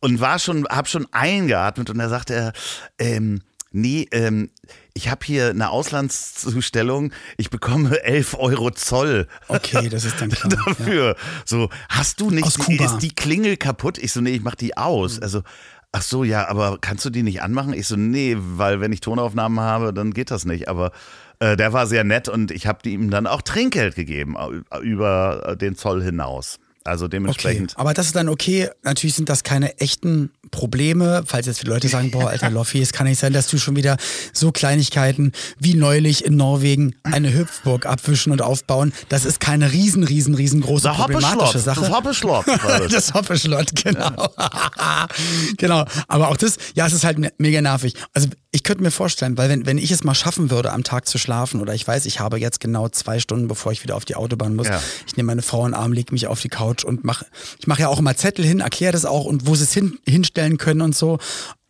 Und 0.00 0.20
war 0.20 0.38
schon, 0.38 0.64
hab 0.66 0.86
schon 0.88 1.06
eingeatmet 1.12 1.90
und 1.90 1.98
da 1.98 2.08
sagte 2.08 2.34
er, 2.34 2.52
ähm, 2.98 3.40
nee, 3.72 4.06
ähm, 4.12 4.50
ich 4.94 5.08
habe 5.10 5.24
hier 5.24 5.50
eine 5.50 5.70
Auslandszustellung, 5.70 7.12
ich 7.36 7.50
bekomme 7.50 8.02
11 8.04 8.34
Euro 8.38 8.70
Zoll 8.70 9.26
Okay, 9.48 9.88
das 9.88 10.04
ist 10.04 10.20
dann 10.20 10.30
klar. 10.30 10.52
ja. 10.52 10.58
dafür. 10.66 11.16
So, 11.44 11.68
hast 11.88 12.20
du 12.20 12.30
nicht, 12.30 12.44
Aus 12.44 12.58
Kuba. 12.58 12.84
ist 12.84 12.98
die 12.98 13.14
Klingel 13.14 13.56
kaputt? 13.56 13.98
Ich 13.98 14.12
so, 14.12 14.20
nee, 14.20 14.30
ich 14.34 14.42
mach 14.42 14.54
die 14.56 14.76
aus. 14.76 15.20
Also, 15.20 15.42
ach 15.92 16.02
so, 16.02 16.24
ja, 16.24 16.48
aber 16.48 16.78
kannst 16.80 17.04
du 17.04 17.10
die 17.10 17.22
nicht 17.22 17.42
anmachen? 17.42 17.74
Ich 17.74 17.86
so, 17.86 17.96
nee, 17.96 18.36
weil 18.38 18.80
wenn 18.80 18.92
ich 18.92 19.00
Tonaufnahmen 19.00 19.60
habe, 19.60 19.92
dann 19.92 20.12
geht 20.12 20.30
das 20.30 20.44
nicht. 20.44 20.68
Aber 20.68 20.90
äh, 21.38 21.56
der 21.56 21.72
war 21.72 21.86
sehr 21.86 22.02
nett 22.02 22.28
und 22.28 22.50
ich 22.50 22.66
habe 22.66 22.88
ihm 22.88 23.10
dann 23.10 23.26
auch 23.26 23.42
Trinkgeld 23.42 23.94
gegeben 23.94 24.36
über 24.82 25.56
den 25.60 25.76
Zoll 25.76 26.02
hinaus. 26.02 26.58
Also 26.84 27.06
Okay, 27.06 27.12
dementsprechend. 27.12 27.72
aber 27.76 27.94
das 27.94 28.06
ist 28.06 28.16
dann 28.16 28.28
okay. 28.28 28.68
Natürlich 28.82 29.14
sind 29.14 29.28
das 29.28 29.42
keine 29.44 29.78
echten 29.78 30.30
Probleme, 30.50 31.22
falls 31.26 31.46
jetzt 31.46 31.60
viele 31.60 31.72
Leute 31.72 31.88
sagen, 31.88 32.10
boah, 32.10 32.28
alter 32.28 32.50
Loffi, 32.50 32.80
es 32.80 32.92
kann 32.92 33.06
nicht 33.06 33.18
sein, 33.18 33.32
dass 33.32 33.48
du 33.48 33.58
schon 33.58 33.76
wieder 33.76 33.96
so 34.32 34.52
Kleinigkeiten 34.52 35.32
wie 35.58 35.74
neulich 35.74 36.24
in 36.24 36.36
Norwegen 36.36 36.94
eine 37.04 37.32
Hüpfburg 37.32 37.86
abwischen 37.86 38.32
und 38.32 38.42
aufbauen. 38.42 38.92
Das 39.08 39.24
ist 39.24 39.40
keine 39.40 39.72
riesen, 39.72 40.04
riesen, 40.04 40.34
riesengroße 40.34 40.88
Der 40.88 40.94
problematische 40.94 41.58
Sache. 41.58 41.80
das 41.82 41.90
Hoppeschlott 41.90 42.46
das. 42.90 43.14
Hoppeschlott, 43.14 43.74
genau. 43.82 44.28
genau. 45.56 45.84
Aber 46.08 46.28
auch 46.28 46.36
das, 46.36 46.56
ja, 46.74 46.86
es 46.86 46.92
ist 46.92 47.04
halt 47.04 47.18
mega 47.38 47.60
nervig. 47.60 47.94
Also 48.12 48.28
ich 48.54 48.62
könnte 48.64 48.82
mir 48.82 48.90
vorstellen, 48.90 49.38
weil 49.38 49.48
wenn, 49.48 49.64
wenn 49.64 49.78
ich 49.78 49.90
es 49.90 50.04
mal 50.04 50.14
schaffen 50.14 50.50
würde, 50.50 50.72
am 50.72 50.84
Tag 50.84 51.08
zu 51.08 51.16
schlafen, 51.16 51.60
oder 51.62 51.72
ich 51.74 51.88
weiß, 51.88 52.04
ich 52.04 52.20
habe 52.20 52.38
jetzt 52.38 52.60
genau 52.60 52.88
zwei 52.90 53.18
Stunden, 53.18 53.48
bevor 53.48 53.72
ich 53.72 53.82
wieder 53.82 53.96
auf 53.96 54.04
die 54.04 54.14
Autobahn 54.14 54.54
muss, 54.54 54.68
Ja. 54.68 54.80
ich 55.06 55.16
nehme 55.16 55.28
meine 55.28 55.40
Frau 55.42 55.64
in 55.64 55.72
den 55.72 55.80
Arm, 55.80 55.92
lege 55.92 56.12
mich 56.12 56.26
auf 56.26 56.40
die 56.40 56.50
Couch 56.50 56.84
und 56.84 57.02
mache, 57.02 57.24
ich 57.58 57.66
mache 57.66 57.80
ja 57.80 57.88
auch 57.88 57.98
immer 57.98 58.14
Zettel 58.14 58.44
hin, 58.44 58.60
erkläre 58.60 58.92
das 58.92 59.06
auch 59.06 59.24
und 59.24 59.46
wo 59.46 59.54
sie 59.54 59.64
es 59.64 59.72
hin, 59.72 59.98
hinstellen 60.06 60.58
können 60.58 60.82
und 60.82 60.94
so. 60.94 61.18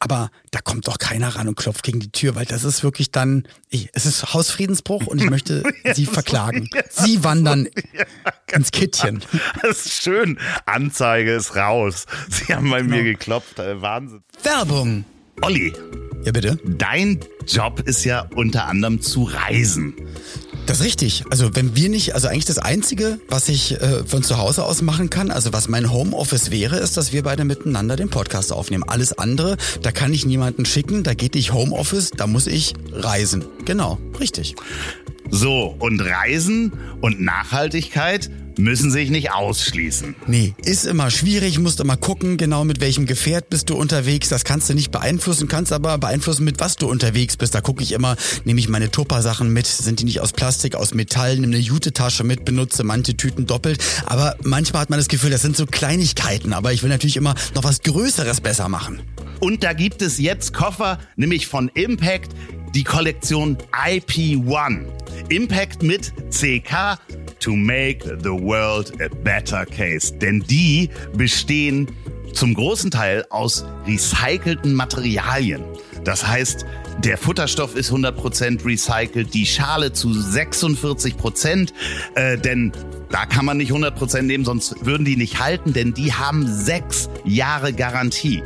Aber 0.01 0.33
da 0.51 0.61
kommt 0.61 0.88
doch 0.88 0.99
keiner 0.99 1.29
ran 1.37 1.47
und 1.47 1.55
klopft 1.55 1.85
gegen 1.85 2.01
die 2.01 2.11
Tür, 2.11 2.35
weil 2.35 2.47
das 2.47 2.64
ist 2.64 2.83
wirklich 2.83 3.12
dann, 3.12 3.47
ich, 3.68 3.88
es 3.92 4.05
ist 4.05 4.35
Hausfriedensbruch 4.35 5.07
und 5.07 5.23
ich 5.23 5.31
möchte 5.31 5.62
sie 5.95 6.07
verklagen. 6.07 6.68
Sie 6.90 7.23
wandern 7.23 7.68
ins 8.53 8.73
Kittchen. 8.73 9.23
Das 9.62 9.87
ist 9.87 10.03
schön. 10.03 10.37
Anzeige 10.66 11.33
ist 11.37 11.55
raus. 11.55 12.07
Sie 12.29 12.53
haben 12.53 12.68
bei 12.68 12.83
mir 12.83 13.05
geklopft. 13.05 13.61
Äh, 13.61 13.81
Wahnsinn. 13.81 14.25
Werbung. 14.42 15.05
Olli, 15.40 15.73
Ja, 16.25 16.33
bitte. 16.33 16.59
dein 16.65 17.19
Job 17.47 17.83
ist 17.85 18.05
ja 18.05 18.29
unter 18.35 18.67
anderem 18.67 19.01
zu 19.01 19.25
reisen. 19.25 19.95
Das 20.67 20.79
ist 20.79 20.87
richtig. 20.87 21.25
Also 21.31 21.57
wenn 21.57 21.75
wir 21.75 21.89
nicht, 21.89 22.15
also 22.15 22.29
eigentlich 22.29 22.45
das 22.45 22.59
Einzige, 22.59 23.19
was 23.29 23.49
ich 23.49 23.81
äh, 23.81 24.05
von 24.05 24.23
zu 24.23 24.39
Hause 24.39 24.65
aus 24.65 24.81
machen 24.81 25.11
kann, 25.11 25.33
also 25.33 25.53
was 25.53 25.69
mein 25.69 25.93
Homeoffice 25.93 26.53
wäre, 26.53 26.77
ist, 26.77 26.97
dass 26.97 27.13
wir 27.13 27.25
beide 27.25 27.45
miteinander 27.45 27.97
den 27.97 28.09
Podcast 28.11 28.53
aufnehmen. 28.53 28.85
Alles 28.87 29.19
andere, 29.19 29.57
da 29.83 29.91
kann 29.91 30.15
ich 30.15 30.25
niemanden 30.25 30.65
schicken, 30.65 31.03
da 31.03 31.15
geht 31.15 31.35
nicht 31.35 31.53
Homeoffice, 31.53 32.13
da 32.13 32.29
muss 32.29 32.47
ich 32.47 32.75
reisen. 32.93 33.45
Genau, 33.65 33.99
richtig. 34.21 34.55
So, 35.31 35.75
und 35.79 36.01
Reisen 36.01 36.73
und 37.01 37.21
Nachhaltigkeit 37.21 38.31
müssen 38.59 38.91
sich 38.91 39.11
nicht 39.11 39.33
ausschließen. 39.33 40.15
Nee, 40.27 40.55
ist 40.65 40.85
immer 40.85 41.11
schwierig, 41.11 41.59
musst 41.59 41.81
immer 41.81 41.97
gucken, 41.97 42.37
genau 42.37 42.65
mit 42.65 42.81
welchem 42.81 43.07
Gefährt 43.07 43.51
bist 43.51 43.71
du 43.71 43.77
unterwegs. 43.77 44.29
Das 44.29 44.45
kannst 44.45 44.69
du 44.69 44.75
nicht 44.75 44.91
beeinflussen, 44.91 45.49
kannst 45.49 45.73
aber 45.73 45.99
beeinflussen, 45.99 46.45
mit 46.45 46.61
was 46.61 46.77
du 46.77 46.88
unterwegs 46.88 47.37
bist. 47.37 47.55
Da 47.55 47.61
gucke 47.61 47.83
ich 47.83 47.93
immer, 47.93 48.17
nehme 48.45 48.61
ich 48.61 48.69
meine 48.69 48.91
Tupper-Sachen 48.91 49.53
mit, 49.53 49.67
sind 49.67 50.01
die 50.01 50.05
nicht 50.05 50.21
aus 50.21 50.33
Plastik, 50.33 50.75
aus 50.75 50.95
Metall, 50.95 51.35
nehme 51.38 51.55
eine 51.55 51.62
Jute-Tasche 51.62 52.25
mit, 52.25 52.45
benutze 52.45 52.85
manche 52.85 53.17
Tüten 53.17 53.47
doppelt. 53.47 53.83
Aber 54.07 54.37
manchmal 54.43 54.83
hat 54.83 54.91
man 54.91 54.99
das 54.99 55.09
Gefühl, 55.09 55.31
das 55.31 55.43
sind 55.43 55.57
so 55.57 55.67
Kleinigkeiten, 55.67 56.53
aber 56.53 56.73
ich 56.73 56.83
will 56.83 56.91
natürlich 56.91 57.17
immer 57.17 57.35
noch 57.55 57.65
was 57.65 57.83
Größeres 57.83 58.41
besser 58.41 58.69
machen. 58.69 59.03
Und 59.41 59.65
da 59.65 59.73
gibt 59.73 60.03
es 60.03 60.19
jetzt 60.19 60.53
Koffer, 60.55 60.99
nämlich 61.17 61.47
von 61.47 61.69
Impact, 61.75 62.31
die 62.75 62.85
Kollektion 62.85 63.59
IP1. 63.73 64.85
Impact 65.29 65.83
mit 65.83 66.12
CK, 66.31 66.99
to 67.43 67.55
make 67.57 68.05
the 68.05 68.31
world 68.31 68.93
a 69.01 69.09
better 69.23 69.67
case. 69.67 70.13
Denn 70.13 70.41
die 70.49 70.91
bestehen 71.15 71.89
zum 72.33 72.55
großen 72.55 72.91
Teil 72.91 73.25
aus 73.31 73.65
recycelten 73.87 74.75
Materialien. 74.75 75.63
Das 76.05 76.27
heißt, 76.27 76.65
der 76.99 77.19
Futterstoff 77.19 77.75
ist 77.75 77.91
100% 77.93 78.65
recycelt, 78.65 79.35
die 79.35 79.47
Schale 79.47 79.93
zu 79.93 80.09
46%, 80.09 81.73
äh, 82.15 82.39
denn 82.39 82.73
da 83.11 83.27
kann 83.27 83.45
man 83.45 83.59
nicht 83.59 83.73
100% 83.73 84.23
nehmen, 84.23 84.45
sonst 84.45 84.87
würden 84.87 85.05
die 85.05 85.17
nicht 85.17 85.39
halten, 85.39 85.73
denn 85.73 85.95
die 85.95 86.13
haben 86.13 86.47
sechs 86.47 87.11
Jahre 87.25 87.73
Garantie. 87.73 88.43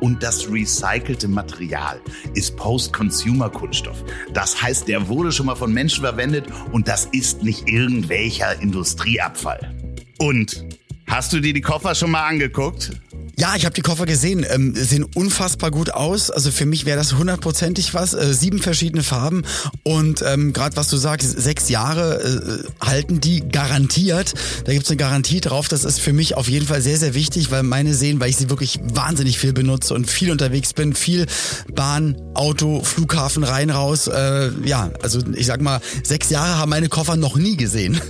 Und 0.00 0.22
das 0.22 0.50
recycelte 0.50 1.28
Material 1.28 2.00
ist 2.34 2.56
Post-Consumer-Kunststoff. 2.56 4.04
Das 4.32 4.62
heißt, 4.62 4.88
der 4.88 5.08
wurde 5.08 5.32
schon 5.32 5.46
mal 5.46 5.56
von 5.56 5.72
Menschen 5.72 6.02
verwendet 6.02 6.46
und 6.72 6.88
das 6.88 7.06
ist 7.06 7.42
nicht 7.42 7.68
irgendwelcher 7.68 8.60
Industrieabfall. 8.60 9.74
Und 10.18 10.64
hast 11.06 11.32
du 11.32 11.40
dir 11.40 11.52
die 11.52 11.60
Koffer 11.60 11.94
schon 11.94 12.10
mal 12.10 12.26
angeguckt? 12.26 12.92
Ja, 13.38 13.54
ich 13.54 13.66
habe 13.66 13.74
die 13.74 13.82
Koffer 13.82 14.06
gesehen, 14.06 14.46
ähm, 14.48 14.74
sehen 14.74 15.04
unfassbar 15.04 15.70
gut 15.70 15.90
aus. 15.90 16.30
Also 16.30 16.50
für 16.50 16.64
mich 16.64 16.86
wäre 16.86 16.96
das 16.96 17.14
hundertprozentig 17.14 17.92
was. 17.92 18.14
Äh, 18.14 18.32
sieben 18.32 18.60
verschiedene 18.60 19.02
Farben 19.02 19.42
und 19.82 20.22
ähm, 20.26 20.54
gerade 20.54 20.74
was 20.76 20.88
du 20.88 20.96
sagst, 20.96 21.38
sechs 21.38 21.68
Jahre 21.68 22.64
äh, 22.80 22.84
halten 22.84 23.20
die 23.20 23.46
garantiert. 23.46 24.32
Da 24.64 24.72
gibt's 24.72 24.88
eine 24.88 24.96
Garantie 24.96 25.42
drauf. 25.42 25.68
Das 25.68 25.84
ist 25.84 26.00
für 26.00 26.14
mich 26.14 26.34
auf 26.34 26.48
jeden 26.48 26.66
Fall 26.66 26.80
sehr, 26.80 26.96
sehr 26.96 27.12
wichtig, 27.12 27.50
weil 27.50 27.62
meine 27.62 27.92
sehen, 27.92 28.20
weil 28.20 28.30
ich 28.30 28.38
sie 28.38 28.48
wirklich 28.48 28.80
wahnsinnig 28.82 29.38
viel 29.38 29.52
benutze 29.52 29.92
und 29.92 30.10
viel 30.10 30.30
unterwegs 30.30 30.72
bin, 30.72 30.94
viel 30.94 31.26
Bahn, 31.74 32.16
Auto, 32.32 32.82
Flughafen 32.82 33.44
rein 33.44 33.68
raus. 33.68 34.06
Äh, 34.06 34.50
ja, 34.64 34.90
also 35.02 35.20
ich 35.34 35.44
sag 35.44 35.60
mal, 35.60 35.82
sechs 36.02 36.30
Jahre 36.30 36.56
haben 36.56 36.70
meine 36.70 36.88
Koffer 36.88 37.16
noch 37.16 37.36
nie 37.36 37.58
gesehen. 37.58 38.00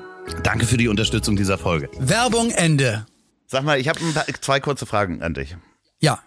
Danke 0.43 0.65
für 0.65 0.77
die 0.77 0.87
Unterstützung 0.87 1.35
dieser 1.35 1.57
Folge. 1.57 1.89
Werbung 1.99 2.51
Ende. 2.51 3.05
Sag 3.47 3.63
mal, 3.63 3.79
ich 3.79 3.87
habe 3.89 3.99
zwei 4.41 4.59
kurze 4.59 4.85
Fragen 4.85 5.21
an 5.21 5.33
dich. 5.33 5.55
Ja. 5.99 6.19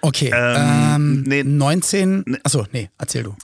Okay. 0.00 0.30
Ähm, 0.34 0.94
Ähm, 0.94 1.22
nee. 1.26 1.44
19. 1.44 2.38
Achso, 2.42 2.66
nee, 2.72 2.90
erzähl 2.98 3.22
du. 3.24 3.36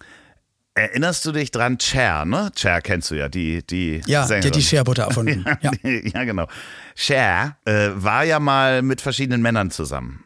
Erinnerst 0.74 1.24
du 1.26 1.33
dich 1.33 1.50
dran, 1.50 1.78
Cher, 1.81 2.24
ne? 2.24 2.50
Cher 2.57 2.81
kennst 2.81 3.11
du 3.11 3.16
ja, 3.16 3.28
die, 3.28 3.66
die 3.66 4.00
Ja, 4.07 4.22
die 4.22 4.28
Sängerin. 4.28 4.50
hat 4.50 4.57
die 4.57 4.62
Share-Butter 4.62 5.04
erfunden. 5.04 5.44
Ja. 5.61 5.72
ja, 5.83 6.24
genau. 6.24 6.46
Cher 6.94 7.57
äh, 7.64 7.90
war 7.94 8.24
ja 8.24 8.38
mal 8.40 8.83
mit 8.83 9.00
verschiedenen 9.00 9.42
Männern 9.42 9.70
zusammen. 9.70 10.24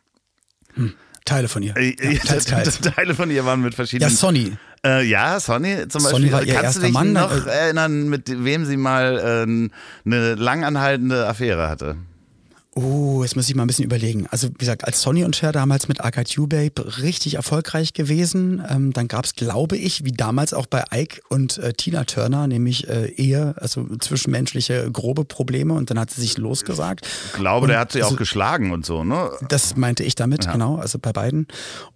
Teile 1.24 1.48
von 1.48 1.62
ihr. 1.62 1.76
Äh, 1.76 1.94
Ja, 2.14 2.18
teils, 2.20 2.44
teils. 2.46 2.80
Teile 2.80 3.14
von 3.14 3.30
ihr 3.30 3.44
waren 3.44 3.60
mit 3.60 3.72
Ja, 3.72 3.76
verschiedenen. 3.76 4.10
Sonny. 4.14 4.52
Äh, 4.84 5.04
ja, 5.04 5.38
Sonny 5.38 5.86
zum 5.88 6.00
Sonny 6.00 6.30
Beispiel. 6.30 6.32
war 6.32 6.42
ihr 6.44 6.54
Kannst 6.54 6.76
du 6.78 6.80
dich 6.82 6.92
Mann, 6.92 7.12
noch 7.12 7.46
äh, 7.46 7.50
erinnern, 7.50 8.08
mit 8.08 8.28
wem 8.44 8.64
sie 8.64 8.76
mal 8.76 9.46
äh, 9.46 9.70
eine 10.04 10.34
langanhaltende 10.34 11.26
Affäre 11.28 11.68
hatte? 11.68 11.96
Oh, 12.74 13.20
jetzt 13.22 13.36
muss 13.36 13.50
ich 13.50 13.54
mal 13.54 13.64
ein 13.64 13.66
bisschen 13.66 13.84
überlegen. 13.84 14.26
Also 14.30 14.48
wie 14.48 14.54
gesagt, 14.54 14.86
als 14.86 15.02
Sonny 15.02 15.24
und 15.24 15.36
Cher 15.36 15.52
damals 15.52 15.88
mit 15.88 16.00
Arcade 16.00 16.30
Babe 16.46 17.02
richtig 17.02 17.34
erfolgreich 17.34 17.92
gewesen. 17.92 18.64
Ähm, 18.66 18.94
dann 18.94 19.08
gab's, 19.08 19.34
glaube 19.34 19.76
ich, 19.76 20.04
wie 20.06 20.12
damals 20.12 20.54
auch 20.54 20.64
bei 20.64 20.82
Ike 20.90 21.20
und 21.28 21.58
äh, 21.58 21.74
Tina 21.74 22.04
Turner, 22.04 22.46
nämlich 22.46 22.88
äh, 22.88 23.08
Ehe, 23.10 23.54
also 23.58 23.86
zwischenmenschliche 23.98 24.90
grobe 24.90 25.26
Probleme 25.26 25.74
und 25.74 25.90
dann 25.90 25.98
hat 25.98 26.10
sie 26.10 26.22
sich 26.22 26.38
losgesagt. 26.38 27.06
Ich 27.26 27.32
glaube, 27.34 27.64
Und 27.64 27.68
der 27.68 27.78
hat 27.78 27.92
sie 27.92 28.02
also- 28.02 28.14
auch 28.14 28.18
geschlagen 28.18 28.72
und 28.72 28.86
so, 28.86 29.04
ne? 29.04 29.30
Das 29.48 29.76
meinte 29.76 30.02
ich 30.02 30.14
damit, 30.14 30.50
genau, 30.50 30.76
also 30.76 30.98
bei 30.98 31.12
beiden. 31.12 31.48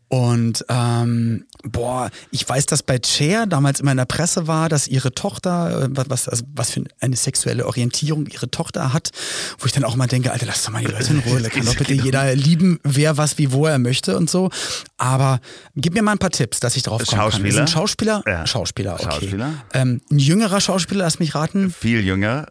Und 0.09 0.65
ähm, 0.69 1.47
boah, 1.65 2.11
ich 2.31 2.49
weiß, 2.49 2.67
dass 2.67 2.85
bei 2.85 3.01
Cher 3.05 3.47
damals 3.47 3.81
immer 3.81 3.91
in 3.91 3.97
der 3.97 4.05
Presse 4.05 4.47
war, 4.47 4.69
dass 4.69 4.87
ihre 4.87 5.13
Tochter, 5.13 5.85
äh, 5.85 5.89
was, 6.09 6.29
also 6.29 6.45
was 6.55 6.71
für 6.71 6.85
eine 7.01 7.17
sexuelle 7.17 7.67
Orientierung 7.67 8.27
ihre 8.27 8.49
Tochter 8.49 8.93
hat, 8.93 9.11
wo 9.59 9.67
ich 9.67 9.73
dann 9.73 9.83
auch 9.83 9.97
mal 9.97 10.07
denke, 10.07 10.31
Alter, 10.31 10.47
lass 10.47 10.65
doch 10.65 10.71
mal 10.71 10.81
die 10.81 10.93
Leute 10.93 11.13
in 11.13 11.19
Ruhe, 11.21 11.43
da 11.43 11.49
kann 11.49 11.67
doch 11.67 11.75
bitte 11.75 11.93
jeder 11.93 12.35
lieben, 12.37 12.79
wer 12.85 13.17
was 13.17 13.39
wie 13.39 13.51
wo 13.51 13.67
er 13.67 13.79
möchte 13.79 14.17
und 14.17 14.31
so. 14.31 14.51
Aber 14.97 15.41
gib 15.75 15.95
mir 15.95 16.03
mal 16.03 16.13
ein 16.13 16.19
paar 16.19 16.31
Tipps, 16.31 16.61
dass 16.61 16.77
ich 16.77 16.85
drauf 16.85 17.05
kommen 17.05 17.21
kann. 17.21 17.33
Schauspieler? 17.33 17.61
Ein 17.61 17.69
Schauspieler? 17.69 18.23
Ja. 18.27 18.47
Schauspieler, 18.47 18.95
okay. 18.95 19.05
Schauspieler? 19.05 19.53
Ähm, 19.75 20.01
ein 20.11 20.19
jüngerer 20.19 20.61
Schauspieler, 20.61 21.05
lass 21.05 21.19
mich 21.19 21.35
raten, 21.35 21.71
Viel 21.71 22.05
jünger. 22.05 22.47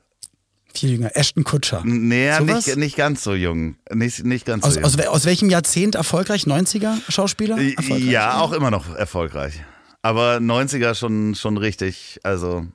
Viel 0.78 0.92
jünger, 0.92 1.16
Ashton 1.16 1.44
Kutscher. 1.44 1.82
Nee, 1.86 2.32
Sowas? 2.38 2.68
nicht, 2.68 2.78
nicht 2.78 2.96
ganz 2.96 3.24
so 3.24 3.34
jung. 3.34 3.76
Nicht, 3.92 4.24
nicht 4.24 4.46
ganz 4.46 4.64
Aus, 4.64 4.74
so 4.76 4.80
jung. 4.80 4.86
aus, 4.86 4.98
aus 5.00 5.26
welchem 5.26 5.50
Jahrzehnt 5.50 5.96
erfolgreich? 5.96 6.44
90er 6.44 6.96
Schauspieler? 7.10 7.58
Erfolgreich? 7.58 8.04
ja, 8.06 8.40
auch 8.40 8.52
immer 8.52 8.72
noch 8.72 8.96
erfolgreich. 8.96 9.64
Aber 10.02 10.38
90er 10.38 10.94
schon, 10.96 11.36
schon 11.36 11.58
richtig. 11.58 12.20
Also, 12.24 12.66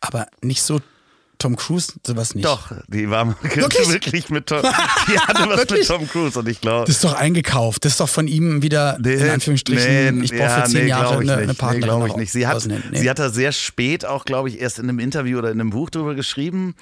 Aber 0.00 0.26
nicht 0.42 0.62
so 0.62 0.80
Tom 1.38 1.56
Cruise, 1.56 1.92
sowas 2.06 2.34
nicht. 2.34 2.44
doch, 2.44 2.72
die 2.88 3.10
war 3.10 3.28
Wirklich? 3.42 3.88
wirklich 3.88 4.30
mit 4.30 4.46
Tom, 4.46 4.62
die 5.08 5.18
hatte 5.18 5.48
was 5.48 5.60
mit 5.60 5.70
Wirklich? 5.70 5.88
Tom 5.88 6.08
Cruise 6.08 6.38
und 6.38 6.48
ich 6.48 6.60
glaube. 6.60 6.86
Das 6.86 6.96
ist 6.96 7.04
doch 7.04 7.14
eingekauft. 7.14 7.84
Das 7.84 7.92
ist 7.92 8.00
doch 8.00 8.08
von 8.08 8.28
ihm 8.28 8.62
wieder, 8.62 8.98
in 9.04 9.30
Anführungsstrichen, 9.30 10.22
ich 10.22 10.32
brauche 10.32 10.62
für 10.62 10.68
zehn 10.68 10.88
Jahre 10.88 11.08
glaub 11.08 11.22
ich 11.22 11.30
eine, 11.30 11.42
eine 11.42 11.54
Partnerin. 11.54 11.80
Nee, 11.80 11.86
glaube 11.86 12.08
ich 12.08 12.16
nicht. 12.16 12.32
Sie 12.32 12.46
hat. 12.46 12.64
Nee. 12.66 12.80
sie 12.92 13.10
hat 13.10 13.18
da 13.18 13.30
sehr 13.30 13.52
spät 13.52 14.04
auch, 14.04 14.24
glaube 14.24 14.48
ich, 14.48 14.60
erst 14.60 14.78
in 14.78 14.88
einem 14.88 14.98
Interview 14.98 15.38
oder 15.38 15.50
in 15.50 15.60
einem 15.60 15.70
Buch 15.70 15.90
drüber 15.90 16.14
geschrieben. 16.14 16.74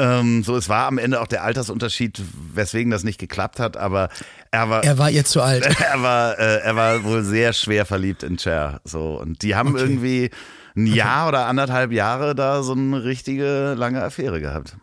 Ähm, 0.00 0.42
so, 0.44 0.56
es 0.56 0.70
war 0.70 0.86
am 0.86 0.96
Ende 0.96 1.20
auch 1.20 1.26
der 1.26 1.44
Altersunterschied, 1.44 2.22
weswegen 2.54 2.90
das 2.90 3.04
nicht 3.04 3.18
geklappt 3.18 3.60
hat, 3.60 3.76
aber 3.76 4.08
er 4.50 4.70
war, 4.70 4.82
er 4.82 4.96
war 4.96 5.10
ihr 5.10 5.26
zu 5.26 5.42
alt. 5.42 5.66
er 5.92 6.02
war, 6.02 6.38
äh, 6.38 6.60
er 6.60 6.74
war 6.74 7.04
wohl 7.04 7.22
sehr 7.22 7.52
schwer 7.52 7.84
verliebt 7.84 8.22
in 8.22 8.38
Cher. 8.38 8.80
So 8.84 9.20
und 9.20 9.42
die 9.42 9.54
haben 9.54 9.76
irgendwie 9.76 10.30
ein 10.76 10.86
Jahr 10.86 11.28
oder 11.28 11.46
anderthalb 11.46 11.92
Jahre 11.92 12.34
da 12.34 12.62
so 12.62 12.72
eine 12.72 13.04
richtige 13.04 13.74
lange 13.74 14.02
Affäre 14.02 14.40
gehabt. 14.40 14.76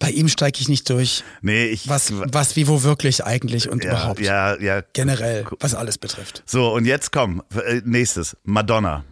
Bei 0.00 0.10
ihm 0.10 0.28
steige 0.28 0.60
ich 0.60 0.68
nicht 0.68 0.88
durch. 0.90 1.24
Nee, 1.42 1.66
ich. 1.66 1.88
Was, 1.88 2.12
was, 2.14 2.54
wie, 2.54 2.68
wo 2.68 2.84
wirklich 2.84 3.24
eigentlich 3.24 3.68
und 3.68 3.82
ja, 3.82 3.90
überhaupt. 3.90 4.20
Ja, 4.20 4.56
ja. 4.60 4.82
Generell, 4.92 5.44
was 5.58 5.74
alles 5.74 5.98
betrifft. 5.98 6.44
So, 6.46 6.72
und 6.72 6.84
jetzt 6.84 7.10
komm, 7.10 7.42
äh, 7.66 7.80
nächstes. 7.84 8.36
Madonna. 8.44 9.04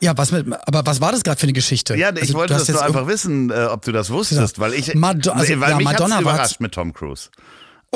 Ja, 0.00 0.16
was 0.18 0.32
mit, 0.32 0.46
aber 0.66 0.84
was 0.84 1.00
war 1.00 1.12
das 1.12 1.22
gerade 1.22 1.38
für 1.38 1.44
eine 1.44 1.52
Geschichte? 1.52 1.94
Ja, 1.96 2.10
ich 2.12 2.22
Also, 2.22 2.34
wollte 2.34 2.54
das 2.54 2.68
nur 2.68 2.82
einfach 2.82 3.06
wissen, 3.06 3.50
äh, 3.50 3.66
ob 3.70 3.82
du 3.84 3.92
das 3.92 4.10
wusstest, 4.10 4.58
weil 4.58 4.74
ich. 4.74 4.94
Mado- 4.94 5.30
also, 5.30 5.60
weil 5.60 5.70
ja, 5.70 5.76
mich 5.76 5.84
Madonna 5.84 6.16
hat's 6.16 6.24
war- 6.24 6.32
überrascht 6.34 6.60
mit 6.60 6.72
Tom 6.72 6.92
Cruise. 6.92 7.30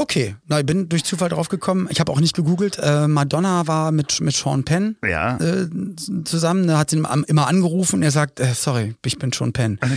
Okay, 0.01 0.37
na, 0.47 0.61
ich 0.61 0.67
bin 0.67 0.89
durch 0.89 1.03
Zufall 1.03 1.29
drauf 1.29 1.49
gekommen. 1.49 1.89
Ich 1.91 1.99
habe 1.99 2.13
auch 2.13 2.21
nicht 2.21 2.37
gegoogelt. 2.37 2.79
Äh, 2.81 3.09
Madonna 3.09 3.67
war 3.67 3.91
mit, 3.91 4.21
mit 4.21 4.33
Sean 4.37 4.63
Penn 4.65 4.97
Ja. 5.05 5.37
äh, 5.39 5.67
zusammen. 6.25 6.69
Da 6.69 6.79
hat 6.79 6.91
sie 6.91 6.99
ihn 6.99 7.07
immer 7.27 7.49
angerufen 7.49 7.97
und 7.97 8.03
er 8.05 8.13
sagt, 8.13 8.39
äh, 8.39 8.55
sorry, 8.55 8.95
ich 9.05 9.19
bin 9.19 9.33
Sean 9.33 9.53
Penn. 9.53 9.79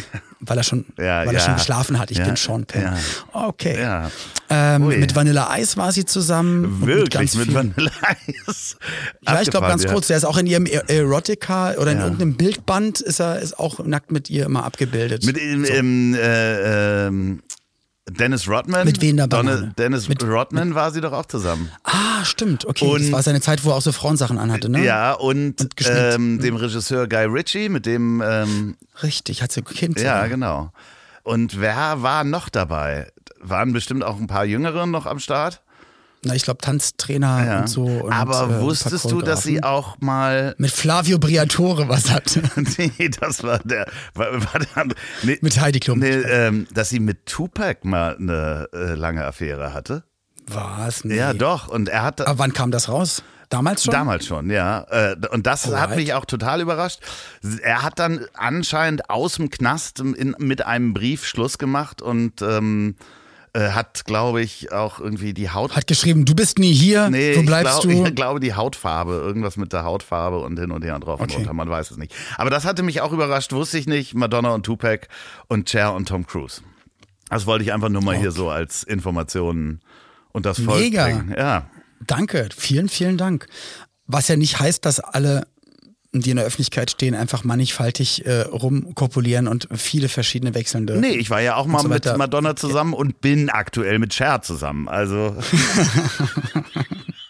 Weil 0.44 0.58
er 0.58 0.64
schon, 0.64 0.86
Ja, 0.98 1.20
weil 1.20 1.28
ja. 1.28 1.34
er 1.34 1.40
schon 1.40 1.54
geschlafen 1.54 2.00
hat. 2.00 2.10
Ich 2.10 2.18
bin 2.18 2.36
Sean 2.36 2.66
Penn. 2.66 2.90
Okay. 3.32 3.78
Ähm, 4.50 4.88
mit 4.88 5.16
Vanilla 5.16 5.56
Ice 5.60 5.78
war 5.78 5.92
sie 5.92 6.04
zusammen. 6.04 6.82
Wirklich, 6.84 7.12
ganz 7.12 7.36
mit 7.36 7.46
viel- 7.46 7.54
Vanilla 7.54 7.92
Ice. 8.26 8.76
Ja, 9.28 9.40
ich 9.40 9.52
glaube 9.52 9.68
ganz 9.68 9.86
kurz, 9.86 10.08
der 10.08 10.18
ist 10.18 10.24
auch 10.26 10.38
in 10.40 10.48
ihrem 10.48 10.66
E- 10.66 10.82
Erotica 10.88 11.76
oder 11.76 11.92
in 11.92 12.00
irgendeinem 12.00 12.38
Bildband 12.38 13.02
ist 13.02 13.20
er 13.20 13.40
ist 13.40 13.60
auch 13.60 13.86
nackt 13.86 14.12
mit 14.12 14.32
ihr 14.32 14.46
immer 14.48 14.64
abgebildet. 14.66 15.28
Mit 15.28 15.38
im, 15.38 15.64
im, 15.64 16.16
äh, 16.16 17.06
ähm, 17.08 17.44
Dennis 18.18 18.48
Rodman. 18.48 18.86
Mit 18.86 19.02
wem 19.02 19.18
da 19.18 19.28
Donne- 19.28 19.52
Banane? 19.56 19.74
Dennis 19.78 20.08
Mit- 20.10 20.24
Rodman 20.24 20.76
war 20.76 20.92
sie 20.92 21.02
doch 21.02 21.12
auch 21.14 21.26
zusammen. 21.26 21.70
ah, 21.84 22.24
stimmt. 22.24 22.66
Okay, 22.66 22.86
Und- 22.86 23.02
das 23.04 23.12
war 23.12 23.24
seine 23.24 23.42
Zeit, 23.42 23.64
wo 23.64 23.70
er 23.72 23.76
auch 23.76 23.82
so 23.82 23.92
Frauensachen 23.92 24.38
anhatte, 24.38 24.70
ne? 24.70 24.84
Ja, 24.84 25.14
und, 25.14 25.62
Und 25.62 25.74
ähm, 25.88 26.40
dem 26.40 26.56
Regisseur 26.56 27.08
Guy 27.08 27.26
Ritchie, 27.26 27.70
mit 27.70 27.86
dem, 27.86 28.22
ähm, 28.26 28.76
Richtig, 29.04 29.42
hat 29.42 29.52
sie 29.52 29.62
Kind. 29.62 30.00
ja, 30.00 30.28
genau. 30.28 30.72
Und 31.24 31.60
wer 31.60 32.02
war 32.02 32.24
noch 32.24 32.50
dabei? 32.50 33.08
Waren 33.40 33.74
bestimmt 33.74 34.04
auch 34.04 34.18
ein 34.20 34.28
paar 34.28 34.46
Jüngere 34.46 34.86
noch 34.86 35.06
am 35.06 35.20
Start. 35.20 35.62
Na, 36.24 36.36
ich 36.36 36.44
glaube 36.44 36.60
Tanztrainer 36.62 37.46
Ja. 37.46 37.60
und 37.62 37.68
so. 37.68 37.84
Und, 37.84 38.14
Aber 38.14 38.44
äh, 38.50 38.62
wusstest 38.62 39.10
du, 39.12 39.22
dass 39.22 39.42
sie 39.44 39.64
auch 39.64 39.98
mal. 40.02 40.54
mit 40.60 40.70
Flavio 40.72 41.18
Briatore 41.18 41.90
was 41.90 42.12
hatte? 42.12 42.44
nee, 42.78 43.10
das 43.20 43.44
war 43.44 43.60
der. 43.60 43.88
War, 44.14 44.32
war 44.34 44.60
der 44.60 44.86
nee, 45.24 45.40
mit 45.42 45.60
Heidi 45.60 45.80
Klum. 45.80 45.98
nee, 46.00 46.10
ähm, 46.10 46.68
dass 46.74 46.90
sie 46.90 47.00
mit 47.00 47.26
Tupac 47.26 47.80
mal 47.88 48.18
eine 48.18 48.68
äh, 48.74 48.94
lange 48.94 49.26
Affäre 49.26 49.74
hatte. 49.74 50.04
Was? 50.48 51.06
Nee. 51.06 51.16
Ja, 51.16 51.34
doch. 51.34 51.68
Und 51.70 51.90
er 51.90 52.04
hat. 52.04 52.22
Aber 52.22 52.38
wann 52.40 52.54
kam 52.54 52.70
das 52.72 52.88
raus? 52.90 53.24
Damals 53.50 53.84
schon? 53.84 53.92
Damals 53.92 54.26
schon, 54.26 54.50
ja. 54.50 54.86
Äh, 54.92 55.16
Und 55.32 55.46
das 55.48 55.66
hat 55.66 55.74
Alright. 55.74 55.98
mich 55.98 56.14
auch 56.14 56.26
total 56.26 56.62
überrascht. 56.62 57.00
Er 57.64 57.82
hat 57.84 58.00
dann 58.00 58.26
anscheinend 58.34 59.10
aus 59.10 59.36
dem 59.36 59.50
Knast 59.50 60.00
in, 60.00 60.36
mit 60.38 60.66
einem 60.66 60.94
Brief 60.94 61.26
Schluss 61.26 61.58
gemacht 61.58 62.02
und 62.02 62.42
ähm, 62.42 62.96
äh, 63.54 63.72
hat, 63.72 64.06
glaube 64.06 64.42
ich, 64.42 64.72
auch 64.72 65.00
irgendwie 65.00 65.34
die 65.34 65.50
Haut. 65.50 65.76
Hat 65.76 65.88
geschrieben, 65.88 66.26
du 66.26 66.34
bist 66.36 66.58
nie 66.60 66.74
hier, 66.74 67.10
Nee, 67.10 67.36
wo 67.38 67.44
bleibst 67.44 67.82
glaub, 67.82 67.84
du? 67.84 67.90
ich 68.08 68.16
glaube 68.16 68.40
die 68.40 68.54
Hautfarbe, 68.54 69.14
irgendwas 69.14 69.58
mit 69.58 69.74
der 69.74 69.84
Hautfarbe 69.84 70.40
und 70.40 70.58
hin 70.60 70.72
und 70.72 70.84
her 70.84 70.96
und 70.96 71.02
drauf 71.02 71.20
und 71.20 71.26
Okay. 71.30 71.38
runter, 71.38 71.54
man 71.54 71.70
weiß 71.70 71.92
es 71.92 71.98
nicht. 71.98 72.14
Aber 72.38 72.50
das 72.50 72.66
hatte 72.66 72.84
mich 72.84 73.02
auch 73.02 73.12
überrascht, 73.12 73.52
wusste 73.54 73.78
ich 73.78 73.88
nicht. 73.88 74.14
Madonna 74.16 74.54
und 74.54 74.66
Tupac 74.66 75.08
und 75.48 75.70
Cher 75.70 75.94
und 75.94 76.08
Tom 76.08 76.26
Cruise. 76.26 76.62
Das 77.30 77.46
wollte 77.46 77.64
ich 77.64 77.74
einfach 77.74 77.90
nur 77.90 78.02
mal 78.04 78.16
hier 78.18 78.32
so 78.32 78.50
als 78.50 78.84
Informationen 78.84 79.82
und 80.32 80.46
das 80.46 80.60
Volk 80.62 80.80
Mega. 80.80 81.06
bringen. 81.06 81.36
Ja. 81.38 81.66
Danke, 82.06 82.50
vielen, 82.56 82.90
vielen 82.90 83.18
Dank. 83.18 83.48
Was 84.08 84.28
ja 84.28 84.36
nicht 84.36 84.60
heißt, 84.60 84.86
dass 84.86 85.00
alle, 85.00 85.46
die 86.14 86.32
in 86.32 86.36
der 86.36 86.46
Öffentlichkeit 86.46 86.92
stehen, 86.92 87.16
einfach 87.16 87.44
mannigfaltig 87.44 88.26
äh, 88.26 88.42
rumkopulieren 88.42 89.48
und 89.48 89.68
viele 89.74 90.10
verschiedene 90.10 90.54
wechselnde. 90.54 91.00
Nee, 91.00 91.14
ich 91.14 91.30
war 91.30 91.42
ja 91.42 91.56
auch 91.56 91.66
mal 91.66 91.80
so 91.82 91.88
mit. 91.88 92.06
Madonna 92.18 92.56
zusammen 92.56 92.94
und 92.94 93.22
bin 93.22 93.50
aktuell 93.50 93.98
mit 93.98 94.14
Cher 94.14 94.42
zusammen. 94.42 94.90
Also 94.90 95.36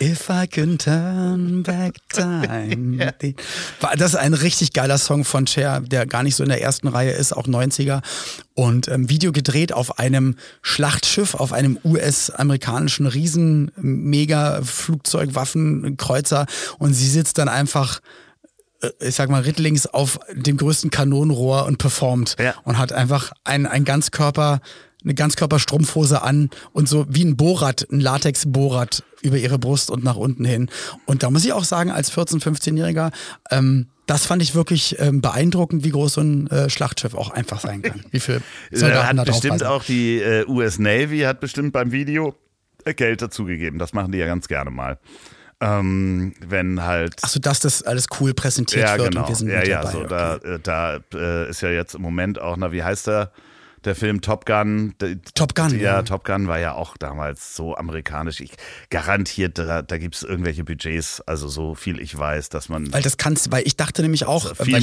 If 0.00 0.28
I 0.30 0.46
can 0.46 0.78
turn 0.78 1.62
back 1.62 1.94
time. 2.08 2.98
War- 3.80 3.96
Das 3.96 4.12
ist 4.12 4.16
ein 4.16 4.34
richtig 4.34 4.72
geiler 4.72 4.98
Song 4.98 5.24
von 5.24 5.46
Cher, 5.46 5.80
der 5.80 6.06
gar 6.06 6.22
nicht 6.22 6.36
so 6.36 6.42
in 6.42 6.48
der 6.48 6.62
ersten 6.62 6.88
Reihe 6.88 7.12
ist, 7.12 7.32
auch 7.32 7.46
90er. 7.46 8.02
Und 8.54 8.88
ähm, 8.88 9.08
Video 9.10 9.32
gedreht 9.32 9.72
auf 9.72 9.98
einem 9.98 10.36
Schlachtschiff, 10.62 11.34
auf 11.34 11.52
einem 11.52 11.78
US-amerikanischen 11.84 13.06
riesen 13.06 13.70
mega 13.76 14.60
Flugzeugwaffenkreuzer. 14.62 16.46
Und 16.78 16.94
sie 16.94 17.08
sitzt 17.08 17.38
dann 17.38 17.48
einfach 17.48 18.00
äh, 18.82 18.90
ich 19.00 19.14
sag 19.14 19.28
mal, 19.30 19.42
rittlings 19.42 19.86
auf 19.86 20.18
dem 20.34 20.56
größten 20.56 20.90
Kanonenrohr 20.90 21.66
und 21.66 21.78
performt. 21.78 22.36
Ja. 22.38 22.54
Und 22.64 22.78
hat 22.78 22.92
einfach 22.92 23.32
ein, 23.44 23.66
ein 23.66 23.84
Ganzkörper, 23.84 24.60
eine 25.06 25.14
Ganzkörperstrumpfhose 25.14 26.22
an 26.22 26.50
und 26.72 26.88
so 26.88 27.06
wie 27.08 27.24
ein 27.24 27.36
Bohrrad, 27.36 27.86
ein 27.90 28.00
Latex-Bohrrad 28.00 29.04
über 29.22 29.36
ihre 29.36 29.58
Brust 29.58 29.90
und 29.90 30.04
nach 30.04 30.16
unten 30.16 30.44
hin. 30.44 30.68
Und 31.06 31.22
da 31.22 31.30
muss 31.30 31.44
ich 31.44 31.52
auch 31.52 31.64
sagen, 31.64 31.90
als 31.90 32.12
14-, 32.12 32.42
15-Jähriger, 32.42 33.12
ähm, 33.50 33.86
das 34.06 34.26
fand 34.26 34.42
ich 34.42 34.54
wirklich 34.54 34.96
ähm, 34.98 35.20
beeindruckend, 35.20 35.84
wie 35.84 35.90
groß 35.90 36.14
so 36.14 36.20
ein 36.20 36.48
äh, 36.48 36.68
Schlachtschiff 36.68 37.14
auch 37.14 37.30
einfach 37.30 37.60
sein 37.60 37.82
kann. 37.82 38.04
Wie 38.10 38.20
viel 38.20 38.40
Soldaten 38.72 39.16
da 39.16 39.22
hat 39.22 39.28
bestimmt 39.28 39.64
auch 39.64 39.84
die 39.84 40.18
äh, 40.18 40.44
US 40.46 40.78
Navy 40.78 41.20
hat 41.20 41.40
bestimmt 41.40 41.72
beim 41.72 41.92
Video 41.92 42.34
äh, 42.84 42.94
Geld 42.94 43.22
dazugegeben. 43.22 43.78
Das 43.78 43.92
machen 43.92 44.12
die 44.12 44.18
ja 44.18 44.26
ganz 44.26 44.48
gerne 44.48 44.70
mal. 44.70 44.98
Ähm, 45.60 46.34
wenn 46.46 46.82
halt 46.82 47.24
Achso, 47.24 47.38
dass 47.40 47.60
das 47.60 47.82
alles 47.82 48.06
cool 48.20 48.34
präsentiert 48.34 48.84
ja 48.84 48.98
wird 48.98 49.10
genau 49.10 49.22
und 49.22 49.28
wir 49.28 49.36
sind 49.36 49.48
ja 49.48 49.60
mit 49.60 49.68
ja 49.68 49.78
dabei. 49.78 49.92
so 49.92 49.98
okay. 50.00 50.08
da 50.08 50.36
äh, 50.36 50.58
da 50.62 51.00
äh, 51.14 51.48
ist 51.48 51.62
ja 51.62 51.70
jetzt 51.70 51.94
im 51.94 52.02
Moment 52.02 52.38
auch 52.38 52.58
na 52.58 52.72
wie 52.72 52.82
heißt 52.82 53.06
der 53.06 53.32
der 53.86 53.94
Film 53.94 54.20
Top 54.20 54.44
Gun. 54.46 54.94
Top 55.34 55.54
Gun, 55.54 55.70
ja, 55.78 55.96
ja. 55.96 56.02
Top 56.02 56.24
Gun 56.24 56.48
war 56.48 56.58
ja 56.58 56.74
auch 56.74 56.96
damals 56.96 57.54
so 57.54 57.76
amerikanisch. 57.76 58.40
Ich 58.40 58.52
garantiert 58.90 59.58
da, 59.58 59.82
da 59.82 59.98
gibt 59.98 60.16
es 60.16 60.22
irgendwelche 60.22 60.64
Budgets. 60.64 61.20
Also 61.22 61.48
so 61.48 61.74
viel 61.74 62.00
ich 62.00 62.16
weiß 62.16 62.48
dass 62.48 62.68
man 62.68 62.92
Weil 62.92 63.02
das 63.02 63.16
kannst, 63.16 63.50
weil 63.52 63.66
ich 63.66 63.76
dachte 63.76 64.02
nämlich 64.02 64.26
auch, 64.26 64.54
viel 64.56 64.74
weil 64.74 64.82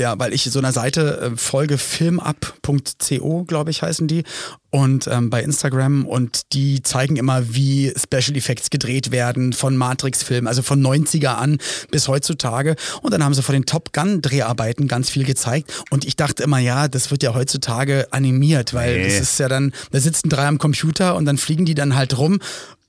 Ja, 0.00 0.18
weil 0.18 0.32
ich 0.32 0.44
so 0.44 0.58
einer 0.58 0.72
Seite 0.72 1.20
äh, 1.20 1.36
folge, 1.36 1.76
filmup.co, 1.78 3.44
glaube 3.44 3.70
ich, 3.70 3.82
heißen 3.82 4.08
die. 4.08 4.24
Und 4.70 5.08
ähm, 5.08 5.30
bei 5.30 5.42
Instagram 5.42 6.06
und 6.06 6.52
die 6.52 6.82
zeigen 6.82 7.16
immer, 7.16 7.54
wie 7.54 7.92
Special 7.96 8.36
Effects 8.36 8.70
gedreht 8.70 9.10
werden 9.10 9.52
von 9.52 9.76
Matrix-Filmen, 9.76 10.46
also 10.46 10.62
von 10.62 10.80
90er 10.80 11.34
an 11.34 11.58
bis 11.90 12.08
heutzutage. 12.08 12.76
Und 13.02 13.12
dann 13.12 13.22
haben 13.24 13.34
sie 13.34 13.42
von 13.42 13.52
den 13.52 13.66
Top 13.66 13.92
Gun-Dreharbeiten 13.92 14.88
ganz 14.88 15.10
viel 15.10 15.24
gezeigt. 15.24 15.84
Und 15.90 16.04
ich 16.04 16.16
dachte 16.16 16.42
immer, 16.44 16.58
ja, 16.58 16.88
das 16.88 17.10
wird 17.10 17.22
ja 17.22 17.34
heutzutage 17.34 18.06
animiert, 18.12 18.72
weil 18.74 18.98
Nee. 18.98 19.04
das 19.04 19.20
ist 19.20 19.38
ja 19.38 19.48
dann, 19.48 19.72
da 19.90 20.00
sitzen 20.00 20.28
drei 20.28 20.46
am 20.46 20.58
Computer 20.58 21.14
und 21.16 21.24
dann 21.26 21.36
fliegen 21.36 21.64
die 21.64 21.74
dann 21.74 21.94
halt 21.96 22.16
rum. 22.16 22.38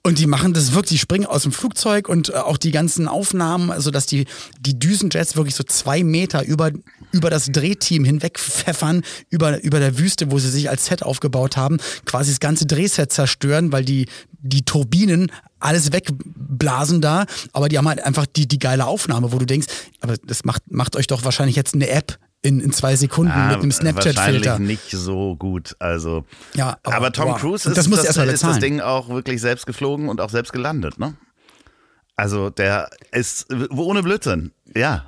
Und 0.03 0.17
die 0.17 0.25
machen 0.25 0.53
das 0.53 0.73
wirklich, 0.73 0.89
die 0.89 0.97
springen 0.97 1.27
aus 1.27 1.43
dem 1.43 1.51
Flugzeug 1.51 2.09
und 2.09 2.29
äh, 2.29 2.33
auch 2.33 2.57
die 2.57 2.71
ganzen 2.71 3.07
Aufnahmen, 3.07 3.69
also 3.69 3.91
dass 3.91 4.07
die, 4.07 4.25
die 4.59 4.79
Düsenjets 4.79 5.35
wirklich 5.35 5.53
so 5.53 5.63
zwei 5.63 6.03
Meter 6.03 6.43
über, 6.43 6.71
über 7.11 7.29
das 7.29 7.51
Drehteam 7.51 8.03
hinweg 8.03 8.39
pfeffern, 8.39 9.03
über, 9.29 9.61
über 9.61 9.79
der 9.79 9.99
Wüste, 9.99 10.31
wo 10.31 10.39
sie 10.39 10.49
sich 10.49 10.71
als 10.71 10.87
Set 10.87 11.03
aufgebaut 11.03 11.55
haben, 11.55 11.77
quasi 12.05 12.31
das 12.31 12.39
ganze 12.39 12.65
Drehset 12.65 13.13
zerstören, 13.13 13.71
weil 13.71 13.85
die, 13.85 14.07
die 14.41 14.63
Turbinen 14.63 15.31
alles 15.59 15.91
wegblasen 15.91 17.01
da, 17.01 17.25
aber 17.53 17.69
die 17.69 17.77
haben 17.77 17.87
halt 17.87 18.03
einfach 18.03 18.25
die, 18.25 18.47
die 18.47 18.57
geile 18.57 18.87
Aufnahme, 18.87 19.31
wo 19.31 19.37
du 19.37 19.45
denkst, 19.45 19.67
aber 19.99 20.15
das 20.17 20.43
macht, 20.45 20.63
macht 20.71 20.95
euch 20.95 21.05
doch 21.05 21.23
wahrscheinlich 21.25 21.55
jetzt 21.55 21.75
eine 21.75 21.89
App 21.89 22.17
in, 22.43 22.59
in 22.59 22.71
zwei 22.73 22.95
Sekunden 22.95 23.31
Ah, 23.31 23.49
mit 23.49 23.59
einem 23.61 23.71
Snapchat-Filter. 23.71 24.57
Nicht 24.59 24.89
so 24.89 25.35
gut. 25.35 25.75
Also, 25.79 26.25
Ja, 26.53 26.77
aber, 26.83 26.95
aber 26.95 27.11
Tom 27.11 27.29
wow. 27.29 27.39
Cruise 27.39 27.69
ist, 27.69 27.77
das 27.77 27.87
muss 27.87 28.01
das, 28.03 28.17
ist 28.17 28.43
das. 28.43 28.59
Ding 28.59 28.79
auch 28.81 29.09
wirklich 29.09 29.41
selbst 29.41 29.65
geflogen 29.67 30.09
und 30.09 30.19
auch 30.21 30.29
selbst 30.29 30.51
gelandet, 30.53 30.97
ne? 30.99 31.15
Also 32.15 32.49
der 32.49 32.89
ist 33.11 33.47
ohne 33.71 34.03
Blödsinn, 34.03 34.51
ja. 34.75 35.05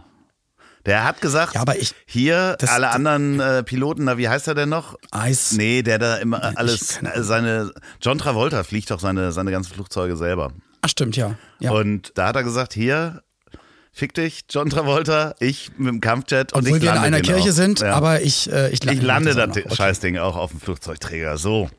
Der 0.86 1.06
hat 1.06 1.22
gesagt, 1.22 1.56
Ja, 1.56 1.62
aber 1.62 1.78
ich- 1.78 1.96
hier 2.06 2.56
das- 2.60 2.70
alle 2.70 2.90
anderen 2.90 3.40
äh, 3.40 3.64
Piloten, 3.64 4.04
na 4.04 4.18
wie 4.18 4.28
heißt 4.28 4.48
er 4.50 4.54
denn 4.56 4.70
noch? 4.70 4.96
Eis. 5.12 5.54
Nee, 5.54 5.82
der 5.82 5.98
da 5.98 6.18
immer 6.18 6.52
ich- 6.52 6.58
alles, 6.58 7.00
seine, 7.18 7.72
John 8.02 8.18
Travolta 8.18 8.64
fliegt 8.64 8.92
doch 8.92 9.00
seine, 9.00 9.32
seine 9.32 9.52
ganzen 9.52 9.74
Flugzeuge 9.74 10.18
selber. 10.18 10.52
Ach 10.82 10.90
stimmt, 10.90 11.16
ja. 11.16 11.36
ja. 11.60 11.72
Und 11.72 12.12
da 12.16 12.28
hat 12.28 12.36
er 12.36 12.44
gesagt, 12.44 12.74
hier, 12.74 13.24
fick 13.94 14.14
dich, 14.16 14.42
John 14.50 14.70
Travolta, 14.70 15.36
ich 15.40 15.72
mit 15.78 15.88
dem 15.88 16.02
Kampfjet 16.02 16.52
und 16.54 16.64
Obwohl 16.64 16.78
ich 16.78 16.84
wir 16.84 16.92
in 16.92 16.98
einer 16.98 17.22
den 17.22 17.26
Kirche 17.26 17.50
auch. 17.52 17.54
sind, 17.54 17.80
Ja. 17.82 17.94
aber 17.94 18.22
ich, 18.22 18.52
äh, 18.52 18.70
ich, 18.72 18.84
Ich 18.84 19.02
lande 19.02 19.34
das 19.36 19.50
das. 19.64 19.76
Scheißding 19.78 20.18
auch 20.18 20.36
auf 20.36 20.52
dem 20.52 20.60
Flugzeugträger. 20.60 21.38
So. 21.38 21.70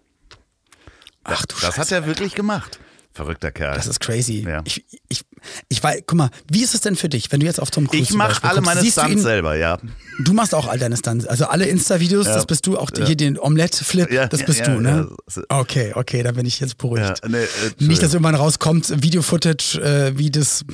Ach 1.25 1.45
du 1.47 1.55
Das 1.57 1.65
hat 1.65 1.75
Scheiße. 1.89 1.95
er 1.95 2.07
wirklich 2.07 2.35
gemacht. 2.35 2.79
Verrückter 3.13 3.53
Kerl. 3.53 3.77
Das 3.77 3.87
ist 3.87 4.01
crazy. 4.01 4.45
Ja. 4.47 4.61
Ich, 4.65 4.85
ich, 5.09 5.23
Ich 5.69 5.81
weiß, 5.81 6.03
guck 6.05 6.19
mal, 6.19 6.31
wie 6.51 6.65
ist 6.65 6.75
es 6.75 6.81
denn 6.81 6.97
für 6.97 7.09
dich, 7.09 7.31
wenn 7.31 7.39
du 7.39 7.47
jetzt 7.47 7.61
auf 7.61 7.71
Tom 7.71 7.87
Cruise 7.87 8.03
Ich 8.03 8.11
mache 8.15 8.43
alle 8.43 8.61
guckst, 8.61 8.75
meine 8.75 8.91
Stunts 8.91 9.23
selber, 9.23 9.55
ja. 9.57 9.79
Du 10.19 10.33
machst 10.33 10.53
auch 10.53 10.67
all 10.67 10.81
deine 10.81 10.97
Stunts. 10.97 11.25
Also 11.25 11.47
alle 11.47 11.67
Insta-Videos, 11.67 12.27
das 12.27 12.45
bist 12.45 12.67
du. 12.67 12.77
Auch 12.77 12.91
hier 12.93 13.15
den 13.17 13.39
Omelette-Flip, 13.39 14.11
Ja, 14.11 14.27
das 14.27 14.41
ja, 14.41 14.47
bist 14.47 14.59
ja, 14.61 14.67
du, 14.67 14.81
ne? 14.81 15.09
ja. 15.37 15.43
Okay, 15.49 15.93
okay, 15.95 16.25
da 16.25 16.33
bin 16.33 16.45
ich 16.45 16.59
jetzt 16.59 16.77
beruhigt. 16.77 17.21
Ja, 17.23 17.29
nee, 17.29 17.37
äh, 17.45 17.49
Nicht, 17.79 18.03
dass 18.03 18.15
irgendwann 18.15 18.35
rauskommt, 18.35 19.01
Video-Footage, 19.01 19.81
äh, 19.81 20.19
wie 20.19 20.31
das, 20.33 20.65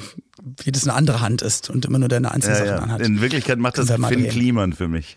wie 0.66 0.72
das 0.72 0.84
eine 0.84 0.94
andere 0.94 1.20
Hand 1.20 1.42
ist 1.42 1.70
und 1.70 1.84
immer 1.84 1.98
nur 1.98 2.08
deine 2.08 2.28
Ja, 2.28 2.32
Einzelsachen 2.34 2.66
ja. 2.66 2.76
anhat. 2.78 3.00
In 3.02 3.20
Wirklichkeit 3.20 3.58
macht 3.58 3.78
das 3.78 3.88
wir 3.88 3.96
Finn 3.96 4.20
drehen. 4.22 4.30
Kliman 4.30 4.72
für 4.72 4.88
mich. 4.88 5.16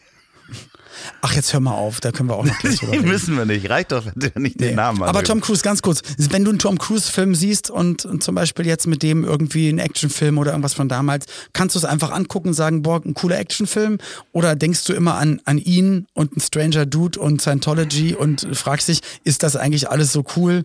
Ach, 1.21 1.33
jetzt 1.33 1.51
hör 1.51 1.59
mal 1.59 1.71
auf, 1.73 1.99
da 1.99 2.11
können 2.11 2.29
wir 2.29 2.35
auch 2.35 2.45
noch 2.45 2.57
gleich 2.59 2.75
drüber 2.79 2.93
reden. 2.93 3.07
Müssen 3.09 3.35
wir 3.35 3.45
nicht. 3.45 3.69
Reicht 3.69 3.91
doch, 3.91 4.05
wenn 4.05 4.31
du 4.33 4.39
nicht 4.39 4.59
den 4.59 4.69
Nee. 4.69 4.75
Namen 4.75 4.99
Aber 5.01 5.09
anreden. 5.09 5.25
Tom 5.27 5.41
Cruise, 5.41 5.61
ganz 5.61 5.81
kurz, 5.81 6.01
wenn 6.17 6.45
du 6.45 6.51
einen 6.51 6.59
Tom 6.59 6.77
Cruise-Film 6.77 7.35
siehst 7.35 7.69
und, 7.69 8.05
und 8.05 8.23
zum 8.23 8.35
Beispiel 8.35 8.65
jetzt 8.67 8.87
mit 8.87 9.03
dem 9.03 9.23
irgendwie 9.23 9.67
einen 9.69 9.79
Actionfilm 9.79 10.37
oder 10.37 10.51
irgendwas 10.51 10.73
von 10.75 10.87
damals, 10.87 11.25
kannst 11.51 11.75
du 11.75 11.79
es 11.79 11.85
einfach 11.85 12.11
angucken 12.11 12.49
und 12.49 12.53
sagen, 12.53 12.83
boah, 12.83 13.01
ein 13.03 13.13
cooler 13.15 13.37
Actionfilm? 13.39 13.97
Oder 14.31 14.55
denkst 14.55 14.85
du 14.85 14.93
immer 14.93 15.15
an, 15.15 15.41
an 15.45 15.57
ihn 15.57 16.05
und 16.13 16.37
ein 16.37 16.39
Stranger 16.39 16.85
Dude 16.85 17.19
und 17.19 17.41
Scientology 17.41 18.15
und 18.15 18.47
fragst 18.53 18.87
dich, 18.87 19.01
ist 19.23 19.43
das 19.43 19.55
eigentlich 19.55 19.89
alles 19.89 20.13
so 20.13 20.23
cool? 20.37 20.63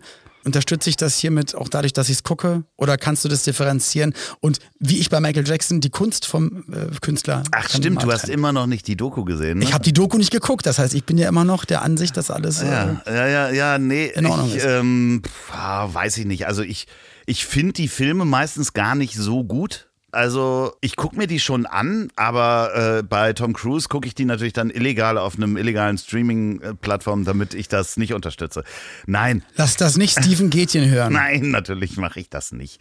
Unterstütze 0.49 0.91
ich 0.91 0.97
das 0.97 1.17
hiermit 1.19 1.55
auch 1.55 1.69
dadurch, 1.69 1.93
dass 1.93 2.09
ich 2.09 2.17
es 2.17 2.23
gucke? 2.23 2.65
Oder 2.77 2.97
kannst 2.97 3.25
du 3.25 3.29
das 3.29 3.43
differenzieren? 3.45 4.15
Und 4.41 4.59
wie 4.81 4.99
ich 4.99 5.11
bei 5.11 5.21
Michael 5.21 5.47
Jackson 5.47 5.81
die 5.81 5.91
Kunst 5.91 6.27
vom 6.27 6.65
äh, 6.73 6.95
Künstler. 7.01 7.43
Ach 7.53 7.69
stimmt, 7.69 8.03
du 8.03 8.11
hast 8.11 8.23
trennen. 8.23 8.35
immer 8.35 8.53
noch 8.53 8.67
nicht 8.67 8.87
die 8.87 8.97
Doku 8.97 9.25
gesehen. 9.25 9.59
Ne? 9.59 9.65
Ich 9.65 9.73
habe 9.75 9.85
die 9.85 9.93
Doku 9.93 10.17
nicht 10.19 10.31
geguckt, 10.31 10.67
das 10.67 10.79
heißt, 10.79 10.95
ich 10.95 11.05
bin 11.05 11.19
ja 11.19 11.29
immer 11.29 11.45
noch 11.45 11.65
der 11.65 11.83
Ansicht, 11.83 12.17
dass 12.17 12.31
alles. 12.31 12.63
Äh, 12.63 12.67
Ja, 12.67 13.03
ja, 13.07 13.27
ja, 13.29 13.51
ja, 13.51 13.79
nee, 13.79 14.07
in 14.07 14.27
Ordnung 14.27 14.49
ich, 14.49 14.57
ist. 14.57 14.65
ähm, 14.67 15.23
pf, 15.25 15.53
ah, 15.55 15.89
weiß 15.93 16.17
ich 16.19 16.25
nicht. 16.27 16.47
Also 16.47 16.63
ich, 16.63 16.87
ich 17.27 17.45
finde 17.47 17.75
die 17.75 17.89
Filme 17.89 18.25
meistens 18.25 18.73
gar 18.73 18.95
nicht 18.95 19.15
so 19.15 19.45
gut. 19.45 19.88
Also 20.19 20.73
ich 20.81 20.97
gucke 20.97 21.15
mir 21.15 21.29
die 21.29 21.39
schon 21.39 21.65
an, 21.65 22.11
aber 22.17 22.99
äh, 22.99 23.03
bei 23.05 23.33
Tom 23.35 23.53
Cruise 23.53 23.89
gucke 23.89 24.09
ich 24.09 24.17
die 24.17 24.25
natürlich 24.25 24.53
dann 24.53 24.69
illegal 24.69 25.17
auf 25.17 25.37
einem 25.37 25.57
illegalen 25.57 25.97
Streaming-Plattform, 25.97 27.25
damit 27.25 27.55
ich 27.55 27.69
das 27.69 27.97
nicht 27.97 28.15
unterstütze. 28.15 28.65
Nein, 29.07 29.45
Lass 29.55 29.77
das 29.77 29.97
nicht 29.97 30.19
Stephen 30.19 30.51
Gätchen 30.51 30.91
hören. 30.91 31.13
Nein, 31.13 31.53
natürlich 31.53 31.99
mache 31.99 32.19
ich 32.19 32.29
das 32.31 32.51
nicht. 32.51 32.81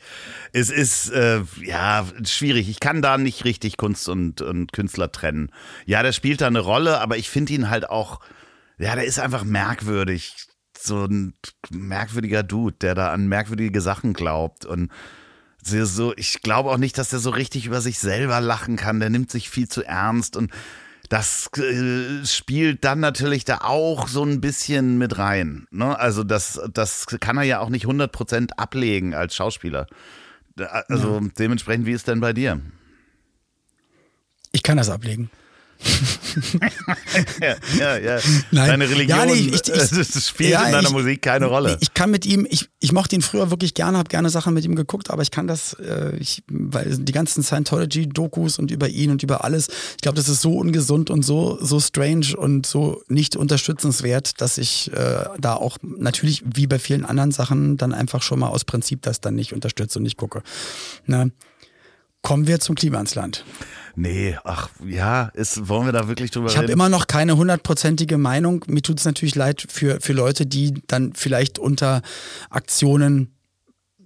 Es 0.52 0.72
ist 0.72 1.12
äh, 1.12 1.42
ja 1.62 2.08
schwierig. 2.26 2.70
Ich 2.70 2.80
kann 2.80 3.04
da 3.04 3.20
nicht 3.20 3.46
richtig 3.46 3.78
Kunst 3.78 4.10
und, 4.10 4.42
und 4.42 4.74
Künstler 4.74 5.12
trennen. 5.12 5.52
Ja, 5.86 6.02
der 6.02 6.14
spielt 6.14 6.42
da 6.42 6.48
eine 6.48 6.62
Rolle, 6.62 7.00
aber 7.02 7.18
ich 7.18 7.30
finde 7.30 7.54
ihn 7.54 7.70
halt 7.70 7.88
auch, 7.88 8.20
ja, 8.80 8.96
der 8.96 9.04
ist 9.04 9.20
einfach 9.20 9.44
merkwürdig. 9.44 10.34
So 10.76 11.06
ein 11.06 11.36
merkwürdiger 11.70 12.42
Dude, 12.42 12.78
der 12.82 12.96
da 12.96 13.12
an 13.12 13.28
merkwürdige 13.28 13.82
Sachen 13.82 14.14
glaubt 14.14 14.66
und 14.66 14.90
so- 15.68 16.14
ich 16.18 16.42
glaube 16.42 16.70
auch 16.72 16.78
nicht, 16.78 16.98
dass 16.98 17.10
der 17.10 17.20
so 17.20 17.30
richtig 17.30 17.66
über 17.66 17.82
sich 17.82 18.00
selber 18.00 18.42
lachen 18.42 18.76
kann. 18.76 19.00
Der 19.00 19.10
nimmt 19.10 19.32
sich 19.32 19.50
viel 19.50 19.68
zu 19.68 19.84
ernst 19.84 20.36
und 20.36 20.52
das 21.10 21.50
äh, 21.58 22.26
spielt 22.26 22.84
dann 22.84 23.00
natürlich 23.00 23.46
da 23.46 23.60
auch 23.62 24.08
so 24.10 24.24
ein 24.24 24.42
bisschen 24.42 24.98
mit 24.98 25.18
rein. 25.18 25.66
Ne? 25.72 25.98
Also 25.98 26.24
das, 26.24 26.60
das 26.74 27.06
kann 27.08 27.38
er 27.38 27.44
ja 27.44 27.60
auch 27.60 27.70
nicht 27.70 27.86
100% 27.86 28.52
ablegen 28.58 29.14
als 29.14 29.34
Schauspieler. 29.36 29.88
Also 30.90 31.22
dementsprechend, 31.38 31.86
wie 31.86 31.92
ist 31.94 32.08
denn 32.08 32.20
bei 32.20 32.34
dir? 32.34 32.60
Ich 34.52 34.64
kann 34.64 34.78
das 34.78 34.90
ablegen. 34.90 35.30
Ja, 37.42 37.56
ja, 37.80 37.98
ja. 37.98 38.20
Nein. 38.52 38.68
Deine 38.70 38.90
Religion 38.90 39.18
Ja, 39.20 39.26
nee, 39.26 39.34
ich- 39.34 39.54
ich- 39.54 39.62
das 39.64 40.28
spielt 40.28 40.52
ja, 40.52 40.66
in 40.66 40.72
deiner 40.72 40.90
Musik 40.92 41.22
keine 41.22 41.46
Rolle. 41.48 41.78
Ich 41.82 41.94
kann 41.94 42.12
mit 42.12 42.26
ihm, 42.26 42.46
ich, 42.50 42.70
ich 42.80 42.92
mochte 42.92 43.16
ihn 43.16 43.22
früher 43.22 43.50
wirklich 43.50 43.74
gerne, 43.74 43.98
habe 43.98 44.10
gerne 44.10 44.30
Sachen 44.30 44.54
mit 44.54 44.66
ihm 44.66 44.76
geguckt, 44.76 45.10
aber 45.10 45.22
ich 45.22 45.32
kann 45.32 45.48
das, 45.48 45.74
äh, 45.74 46.16
ich, 46.18 46.44
weil 46.50 46.98
die 46.98 47.12
ganzen 47.12 47.44
Scientology-Dokus 47.44 48.60
und 48.60 48.72
über 48.72 48.88
ihn 48.90 49.12
und 49.12 49.24
über 49.24 49.44
alles, 49.44 49.68
ich 49.92 50.02
glaube, 50.02 50.16
das 50.16 50.30
ist 50.30 50.42
so 50.42 50.54
ungesund 50.58 51.10
und 51.10 51.24
so, 51.24 51.58
so 51.62 51.80
strange 51.80 52.36
und 52.38 52.66
so 52.66 53.02
nicht 53.08 53.36
unterstützenswert, 53.36 54.40
dass 54.42 54.58
ich 54.58 54.92
äh, 54.94 55.26
da 55.40 55.54
auch 55.56 55.78
natürlich, 55.82 56.44
wie 56.54 56.68
bei 56.68 56.80
vielen 56.80 57.06
anderen 57.06 57.32
Sachen, 57.32 57.78
dann 57.78 57.94
einfach 57.94 58.22
schon 58.22 58.40
mal 58.40 58.50
aus 58.50 58.66
Prinzip 58.66 59.02
das 59.02 59.22
dann 59.22 59.36
nicht 59.36 59.54
unterstütze 59.54 60.00
und 60.00 60.04
nicht 60.04 60.18
gucke. 60.18 60.44
Na, 61.06 61.28
kommen 62.22 62.48
wir 62.48 62.60
zum 62.60 62.76
Klima 62.76 63.00
ins 63.00 63.16
Land. 63.16 63.46
Nee, 63.98 64.38
ach 64.44 64.70
ja, 64.86 65.26
ist, 65.34 65.68
wollen 65.68 65.86
wir 65.86 65.92
da 65.92 66.08
wirklich 66.08 66.32
drüber 66.32 66.48
Ich 66.48 66.56
habe 66.56 66.64
reden? 66.68 66.74
immer 66.74 66.88
noch 66.88 67.08
keine 67.08 67.36
hundertprozentige 67.36 68.18
Meinung. 68.18 68.64
Mir 68.68 68.82
tut 68.82 69.00
es 69.00 69.06
natürlich 69.06 69.36
leid 69.36 69.66
für, 69.68 70.00
für 70.00 70.14
Leute, 70.14 70.46
die 70.46 70.76
dann 70.88 71.14
vielleicht 71.14 71.60
unter 71.60 72.02
Aktionen, 72.50 73.36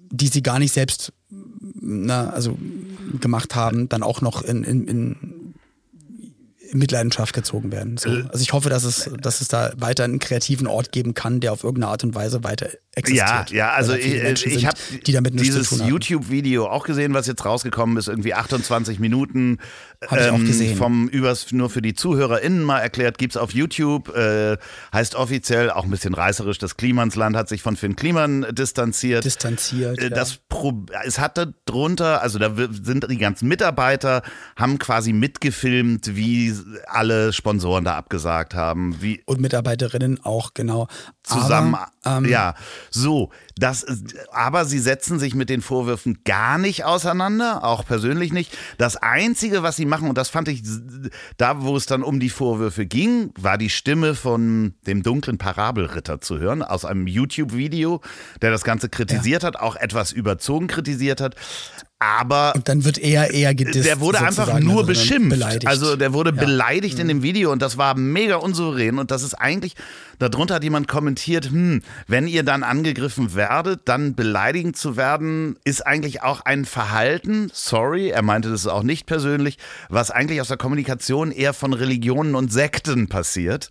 die 0.09 0.27
sie 0.27 0.41
gar 0.41 0.57
nicht 0.59 0.73
selbst 0.73 1.13
na, 1.29 2.29
also 2.29 2.57
gemacht 3.19 3.55
haben, 3.55 3.89
dann 3.89 4.03
auch 4.03 4.21
noch 4.21 4.41
in, 4.41 4.63
in, 4.63 4.87
in 4.87 5.17
in 6.71 6.79
Mitleidenschaft 6.79 7.33
gezogen 7.33 7.71
werden. 7.71 7.97
So. 7.97 8.09
Äh, 8.09 8.23
Also 8.29 8.41
ich 8.41 8.53
hoffe, 8.53 8.69
dass 8.69 8.83
es, 8.83 9.09
dass 9.21 9.41
es 9.41 9.47
da 9.47 9.71
weiter 9.77 10.03
einen 10.05 10.19
kreativen 10.19 10.67
Ort 10.67 10.91
geben 10.91 11.13
kann, 11.13 11.39
der 11.39 11.51
auf 11.53 11.63
irgendeine 11.63 11.91
Art 11.91 12.03
und 12.03 12.15
Weise 12.15 12.43
weiter 12.43 12.69
existiert. 12.93 13.51
Ja, 13.51 13.57
ja, 13.57 13.71
also 13.71 13.93
ich, 13.93 14.21
Menschen 14.21 14.51
ich 14.51 14.65
habe 14.65 14.77
dieses. 15.31 15.71
YouTube-Video 15.79 16.67
auch 16.67 16.85
gesehen, 16.85 17.13
was 17.13 17.27
jetzt 17.27 17.43
rausgekommen 17.45 17.97
ist, 17.97 18.07
irgendwie 18.07 18.33
28 18.33 18.99
Minuten. 18.99 19.59
Ähm, 20.01 20.09
Hab 20.09 20.19
ich 20.19 20.29
auch 20.31 20.39
gesehen. 20.39 20.77
Vom 20.77 21.07
übers 21.07 21.51
nur 21.51 21.69
für 21.69 21.81
die 21.81 21.93
ZuhörerInnen 21.93 22.63
mal 22.63 22.79
erklärt, 22.79 23.19
gibt's 23.19 23.37
auf 23.37 23.53
YouTube, 23.53 24.09
äh, 24.15 24.57
heißt 24.91 25.13
offiziell, 25.13 25.69
auch 25.69 25.83
ein 25.83 25.91
bisschen 25.91 26.15
reißerisch, 26.15 26.57
das 26.57 26.75
Klimansland 26.75 27.35
hat 27.35 27.47
sich 27.47 27.61
von 27.61 27.75
Finn 27.75 27.95
Kliman 27.95 28.47
distanziert. 28.51 29.25
distanziert. 29.25 29.99
Äh, 29.99 30.05
ja. 30.05 30.09
Das 30.09 30.39
Pro 30.49 30.85
es 31.05 31.19
hatte 31.19 31.53
drunter, 31.65 32.21
also 32.23 32.39
da 32.39 32.51
sind 32.55 33.09
die 33.11 33.17
ganzen 33.17 33.47
Mitarbeiter, 33.47 34.23
haben 34.55 34.79
quasi 34.79 35.13
mitgefilmt, 35.13 36.15
wie 36.15 36.55
alle 36.87 37.31
Sponsoren 37.31 37.83
da 37.83 37.95
abgesagt 37.95 38.55
haben, 38.55 39.01
wie 39.01 39.21
und 39.25 39.39
Mitarbeiterinnen 39.39 40.19
auch, 40.23 40.55
genau. 40.55 40.87
zusammen. 41.23 41.75
Aber, 41.75 42.17
ähm, 42.17 42.25
ja, 42.25 42.55
so. 42.89 43.29
Das, 43.57 43.85
aber 44.31 44.65
sie 44.65 44.79
setzen 44.79 45.19
sich 45.19 45.35
mit 45.35 45.49
den 45.49 45.61
Vorwürfen 45.61 46.23
gar 46.25 46.57
nicht 46.57 46.85
auseinander, 46.85 47.63
auch 47.63 47.85
persönlich 47.85 48.33
nicht. 48.33 48.57
Das 48.79 48.97
Einzige, 48.97 49.61
was 49.61 49.75
sie 49.75 49.85
machen, 49.91 50.09
und 50.09 50.17
das 50.17 50.29
fand 50.29 50.47
ich, 50.47 50.63
da 51.37 51.61
wo 51.61 51.77
es 51.77 51.85
dann 51.85 52.01
um 52.01 52.19
die 52.19 52.29
Vorwürfe 52.29 52.87
ging, 52.87 53.31
war 53.37 53.59
die 53.59 53.69
Stimme 53.69 54.15
von 54.15 54.73
dem 54.87 55.03
dunklen 55.03 55.37
Parabelritter 55.37 56.19
zu 56.21 56.39
hören, 56.39 56.63
aus 56.63 56.85
einem 56.85 57.05
YouTube-Video, 57.05 58.01
der 58.41 58.49
das 58.49 58.63
Ganze 58.63 58.89
kritisiert 58.89 59.43
hat, 59.43 59.57
auch 59.57 59.75
etwas 59.75 60.11
überzogen 60.11 60.67
kritisiert 60.67 61.21
hat. 61.21 61.35
Aber 62.03 62.53
Und 62.55 62.67
dann 62.67 62.83
wird 62.83 62.97
er 62.97 63.31
eher 63.31 63.53
gedisst. 63.53 63.85
der 63.87 63.99
wurde 63.99 64.19
einfach 64.21 64.47
nur 64.59 64.71
also 64.71 64.77
dann 64.77 64.85
beschimpft. 64.87 65.29
Beleidigt. 65.29 65.67
Also 65.67 65.95
der 65.95 66.13
wurde 66.13 66.31
Ja. 66.31 66.35
Mhm. 66.35 66.39
beleidigt 66.39 66.97
in 66.97 67.07
dem 67.07 67.21
Video 67.21 67.51
und 67.51 67.61
das 67.61 67.77
war 67.77 67.95
mega 67.95 68.37
unsouverän. 68.37 68.97
Und 68.97 69.11
das 69.11 69.21
ist 69.21 69.35
eigentlich, 69.35 69.75
darunter 70.17 70.55
hat 70.55 70.63
jemand 70.63 70.87
kommentiert, 70.87 71.51
hm, 71.51 71.83
wenn 72.07 72.25
ihr 72.27 72.41
dann 72.41 72.63
angegriffen 72.63 73.35
werdet, 73.35 73.81
dann 73.85 74.15
beleidigend 74.15 74.77
zu 74.77 74.97
werden, 74.97 75.57
ist 75.63 75.85
eigentlich 75.85 76.23
auch 76.23 76.41
ein 76.41 76.65
Verhalten, 76.65 77.51
sorry, 77.53 78.09
er 78.09 78.23
meinte 78.23 78.49
das 78.49 78.65
auch 78.65 78.81
nicht 78.81 79.05
persönlich, 79.05 79.59
was 79.89 80.09
eigentlich 80.09 80.41
aus 80.41 80.47
der 80.47 80.57
Kommunikation 80.57 81.31
eher 81.31 81.53
von 81.53 81.71
Religionen 81.73 82.33
und 82.33 82.51
Sekten 82.51 83.09
passiert. 83.09 83.69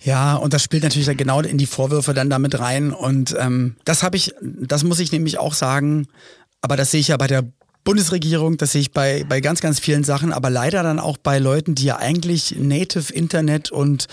Ja, 0.00 0.34
und 0.36 0.52
das 0.54 0.62
spielt 0.62 0.82
natürlich 0.84 1.06
dann 1.06 1.16
genau 1.16 1.40
in 1.40 1.58
die 1.58 1.66
Vorwürfe 1.66 2.14
dann 2.14 2.30
damit 2.30 2.58
rein. 2.60 2.92
Und 2.92 3.34
ähm, 3.40 3.74
das 3.84 4.02
habe 4.04 4.16
ich, 4.16 4.34
das 4.40 4.84
muss 4.84 5.00
ich 5.00 5.10
nämlich 5.10 5.38
auch 5.38 5.54
sagen, 5.54 6.06
aber 6.64 6.76
das 6.76 6.90
sehe 6.90 7.00
ich 7.00 7.08
ja 7.08 7.18
bei 7.18 7.26
der 7.26 7.44
Bundesregierung, 7.84 8.56
das 8.56 8.72
sehe 8.72 8.80
ich 8.80 8.92
bei, 8.92 9.24
bei 9.28 9.42
ganz, 9.42 9.60
ganz 9.60 9.78
vielen 9.78 10.04
Sachen, 10.04 10.32
aber 10.32 10.48
leider 10.48 10.82
dann 10.82 10.98
auch 10.98 11.18
bei 11.18 11.38
Leuten, 11.38 11.74
die 11.74 11.84
ja 11.84 11.98
eigentlich 11.98 12.56
Native 12.58 13.12
Internet 13.12 13.70
und 13.70 14.06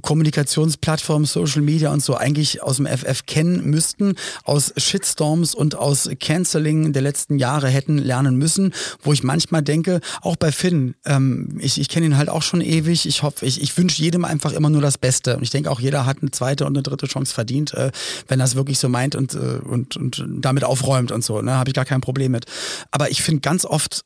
Kommunikationsplattformen, 0.00 1.26
Social 1.26 1.60
Media 1.60 1.92
und 1.92 2.02
so 2.02 2.16
eigentlich 2.16 2.62
aus 2.62 2.76
dem 2.76 2.86
FF 2.86 3.26
kennen 3.26 3.66
müssten, 3.66 4.14
aus 4.44 4.72
Shitstorms 4.78 5.54
und 5.54 5.74
aus 5.74 6.08
Canceling 6.18 6.94
der 6.94 7.02
letzten 7.02 7.38
Jahre 7.38 7.68
hätten 7.68 7.98
lernen 7.98 8.36
müssen, 8.36 8.72
wo 9.02 9.12
ich 9.12 9.22
manchmal 9.22 9.62
denke, 9.62 10.00
auch 10.22 10.36
bei 10.36 10.50
Finn, 10.50 10.94
ähm, 11.04 11.58
ich, 11.60 11.78
ich 11.78 11.90
kenne 11.90 12.06
ihn 12.06 12.16
halt 12.16 12.30
auch 12.30 12.42
schon 12.42 12.62
ewig, 12.62 13.06
ich 13.06 13.22
hoffe, 13.22 13.44
ich, 13.44 13.60
ich 13.60 13.76
wünsche 13.76 14.00
jedem 14.02 14.24
einfach 14.24 14.52
immer 14.54 14.70
nur 14.70 14.80
das 14.80 14.96
Beste 14.96 15.36
und 15.36 15.42
ich 15.42 15.50
denke 15.50 15.70
auch 15.70 15.80
jeder 15.80 16.06
hat 16.06 16.18
eine 16.22 16.30
zweite 16.30 16.64
und 16.64 16.74
eine 16.76 16.82
dritte 16.82 17.06
Chance 17.06 17.34
verdient, 17.34 17.74
äh, 17.74 17.90
wenn 18.26 18.40
er 18.40 18.46
es 18.46 18.54
wirklich 18.54 18.78
so 18.78 18.88
meint 18.88 19.14
und, 19.14 19.34
äh, 19.34 19.60
und, 19.62 19.98
und 19.98 20.24
damit 20.28 20.64
aufräumt 20.64 21.12
und 21.12 21.22
so, 21.22 21.42
ne, 21.42 21.52
habe 21.52 21.68
ich 21.68 21.74
gar 21.74 21.84
kein 21.84 22.00
Problem 22.00 22.32
mit. 22.32 22.46
Aber 22.90 23.10
ich 23.10 23.17
finde 23.22 23.40
ganz 23.40 23.64
oft, 23.64 24.04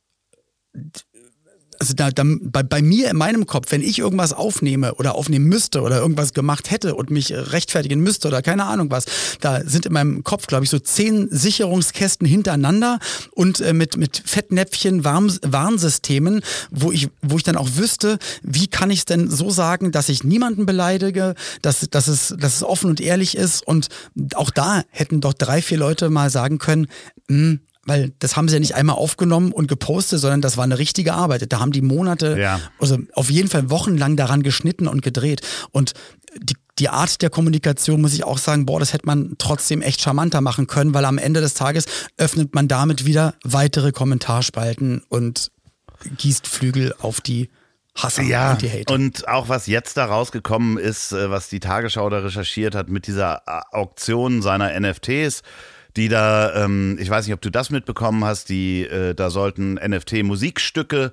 also 1.82 1.94
da, 1.94 2.10
da, 2.12 2.22
bei, 2.24 2.62
bei 2.62 2.80
mir 2.80 3.10
in 3.10 3.16
meinem 3.16 3.44
Kopf, 3.44 3.72
wenn 3.72 3.82
ich 3.82 3.98
irgendwas 3.98 4.32
aufnehme 4.32 4.94
oder 4.94 5.16
aufnehmen 5.16 5.46
müsste 5.46 5.80
oder 5.80 5.98
irgendwas 5.98 6.32
gemacht 6.32 6.70
hätte 6.70 6.94
und 6.94 7.10
mich 7.10 7.32
rechtfertigen 7.32 8.00
müsste 8.00 8.28
oder 8.28 8.40
keine 8.40 8.66
Ahnung 8.66 8.88
was, 8.92 9.06
da 9.40 9.62
sind 9.64 9.86
in 9.86 9.92
meinem 9.92 10.22
Kopf, 10.22 10.46
glaube 10.46 10.62
ich, 10.62 10.70
so 10.70 10.78
zehn 10.78 11.26
Sicherungskästen 11.28 12.24
hintereinander 12.24 13.00
und 13.32 13.60
äh, 13.60 13.72
mit, 13.72 13.96
mit 13.96 14.22
Fettnäpfchen 14.24 15.04
Warn 15.04 15.36
Warnsystemen, 15.42 16.42
wo 16.70 16.92
ich, 16.92 17.08
wo 17.20 17.36
ich 17.36 17.42
dann 17.42 17.56
auch 17.56 17.70
wüsste, 17.74 18.18
wie 18.42 18.68
kann 18.68 18.92
ich 18.92 19.00
es 19.00 19.04
denn 19.04 19.28
so 19.28 19.50
sagen, 19.50 19.90
dass 19.90 20.08
ich 20.08 20.22
niemanden 20.22 20.66
beleidige, 20.66 21.34
dass, 21.62 21.80
dass, 21.90 22.06
es, 22.06 22.32
dass 22.38 22.54
es 22.54 22.62
offen 22.62 22.90
und 22.90 23.00
ehrlich 23.00 23.36
ist. 23.36 23.66
Und 23.66 23.88
auch 24.36 24.50
da 24.50 24.84
hätten 24.90 25.20
doch 25.20 25.32
drei, 25.32 25.60
vier 25.60 25.78
Leute 25.78 26.10
mal 26.10 26.30
sagen 26.30 26.58
können, 26.58 26.86
"Hm, 27.28 27.58
weil 27.84 28.12
das 28.20 28.36
haben 28.36 28.48
sie 28.48 28.54
ja 28.54 28.60
nicht 28.60 28.74
einmal 28.74 28.96
aufgenommen 28.96 29.50
und 29.52 29.66
gepostet, 29.66 30.20
sondern 30.20 30.40
das 30.40 30.56
war 30.56 30.64
eine 30.64 30.78
richtige 30.78 31.14
Arbeit. 31.14 31.52
Da 31.52 31.58
haben 31.60 31.72
die 31.72 31.82
Monate, 31.82 32.38
Ja. 32.38 32.60
also 32.78 32.98
auf 33.14 33.30
jeden 33.30 33.48
Fall 33.48 33.70
wochenlang 33.70 34.16
daran 34.16 34.42
geschnitten 34.42 34.86
und 34.86 35.02
gedreht. 35.02 35.40
Und 35.72 35.92
die, 36.40 36.54
die 36.78 36.88
Art 36.88 37.22
der 37.22 37.28
Kommunikation 37.30 38.00
muss 38.00 38.14
ich 38.14 38.24
auch 38.24 38.38
sagen, 38.38 38.66
boah, 38.66 38.78
das 38.80 38.92
hätte 38.92 39.06
man 39.06 39.34
trotzdem 39.38 39.82
echt 39.82 40.00
charmanter 40.00 40.40
machen 40.40 40.66
können, 40.68 40.94
weil 40.94 41.04
am 41.04 41.18
Ende 41.18 41.40
des 41.40 41.54
Tages 41.54 41.86
öffnet 42.16 42.54
man 42.54 42.68
damit 42.68 43.04
wieder 43.04 43.34
weitere 43.44 43.90
Kommentarspalten 43.92 45.02
und 45.08 45.50
gießt 46.18 46.46
Flügel 46.46 46.94
auf 47.00 47.20
die 47.20 47.50
Hasser 47.94 48.22
Ja, 48.22 48.52
und 48.52 48.62
die 48.62 48.70
Hater. 48.70 48.94
und 48.94 49.28
auch 49.28 49.48
was 49.50 49.66
jetzt 49.66 49.98
da 49.98 50.06
rausgekommen 50.06 50.78
ist, 50.78 51.12
äh, 51.12 51.28
was 51.30 51.48
die 51.50 51.60
Tagesschau 51.60 52.08
da 52.08 52.20
recherchiert 52.20 52.74
hat 52.74 52.88
mit 52.88 53.06
dieser 53.06 53.42
äh, 53.46 53.60
Auktion 53.76 54.40
seiner 54.40 54.72
NFTs, 54.80 55.42
die 55.96 56.08
da, 56.08 56.64
ähm, 56.64 56.96
ich 57.00 57.08
weiß 57.10 57.26
nicht, 57.26 57.34
ob 57.34 57.40
du 57.40 57.50
das 57.50 57.70
mitbekommen 57.70 58.24
hast, 58.24 58.48
die, 58.48 58.82
äh, 58.84 59.14
da 59.14 59.30
sollten 59.30 59.74
NFT-Musikstücke 59.78 61.12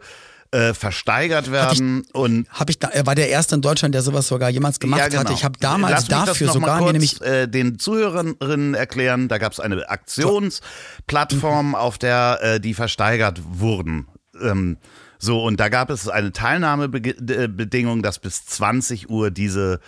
äh, 0.52 0.74
versteigert 0.74 1.52
werden 1.52 2.04
und 2.12 2.50
Hab 2.50 2.72
ich 2.72 2.80
da, 2.80 2.88
er 2.88 3.06
war 3.06 3.14
der 3.14 3.30
erste 3.30 3.54
in 3.54 3.62
Deutschland, 3.62 3.94
der 3.94 4.02
sowas 4.02 4.28
sogar 4.28 4.50
jemals 4.50 4.80
gemacht 4.80 5.00
Ja, 5.00 5.08
genau. 5.08 5.20
hatte. 5.22 5.34
Ich 5.34 5.44
habe 5.44 5.60
damals 5.60 5.92
Lass 5.92 6.02
mich 6.04 6.10
das 6.10 6.26
dafür 6.26 6.48
noch 6.48 6.54
mal 6.56 6.60
sogar 6.62 6.76
mir 6.78 6.84
kurz, 6.86 6.94
nämlich 6.94 7.22
äh, 7.22 7.48
den 7.48 7.78
Zuhörerinnen 7.78 8.74
erklären. 8.74 9.28
Da 9.28 9.38
gab 9.38 9.52
es 9.52 9.60
eine 9.60 9.76
Mhm. 9.76 9.84
Aktionsplattform, 9.88 11.76
auf 11.76 11.98
der 12.00 12.40
äh, 12.42 12.60
die 12.60 12.74
versteigert 12.74 13.42
wurden. 13.48 14.08
Ähm, 14.42 14.78
so 15.20 15.44
und 15.44 15.60
da 15.60 15.70
gab 15.70 15.90
es 15.92 16.08
eine 16.08 16.32
Teilnahmebedingung, 16.32 18.02
dass 18.02 18.20
bis 18.20 18.46
20 18.46 19.10
Uhr 19.10 19.32
diese 19.32 19.80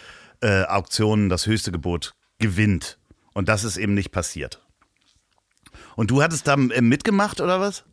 äh, 0.41 0.63
Auktion 0.65 1.29
das 1.29 1.47
höchste 1.47 1.71
Gebot 1.71 2.13
gewinnt. 2.39 2.97
Und 3.33 3.47
das 3.49 3.63
ist 3.63 3.77
eben 3.77 3.93
nicht 3.93 4.11
passiert. 4.11 4.61
Und 5.95 6.11
du 6.11 6.21
hattest 6.21 6.47
da 6.47 6.53
äh, 6.53 6.81
mitgemacht 6.81 7.41
oder 7.41 7.59
was? 7.59 7.83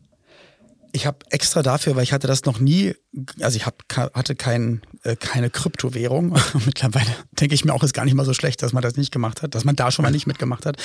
Ich 0.91 1.05
habe 1.05 1.19
extra 1.29 1.61
dafür, 1.61 1.95
weil 1.95 2.01
ich 2.01 2.13
hatte 2.13 2.25
das 2.25 2.45
noch 2.45 2.59
nie, 2.59 2.95
also 3.41 3.55
ich 3.55 3.67
hab, 3.67 3.83
hatte 3.95 4.35
kein, 4.35 4.81
äh, 5.03 5.15
keine 5.15 5.51
Kryptowährung. 5.51 6.35
Mittlerweile 6.65 7.11
denke 7.31 7.53
ich 7.53 7.63
mir 7.63 7.73
auch, 7.73 7.83
ist 7.83 7.93
gar 7.93 8.05
nicht 8.05 8.15
mal 8.15 8.25
so 8.25 8.33
schlecht, 8.33 8.63
dass 8.63 8.73
man 8.73 8.81
das 8.81 8.95
nicht 8.95 9.11
gemacht 9.11 9.43
hat, 9.43 9.53
dass 9.53 9.65
man 9.65 9.75
da 9.75 9.91
schon 9.91 10.01
mal 10.01 10.11
nicht 10.11 10.25
mitgemacht 10.25 10.65
hat. 10.65 10.77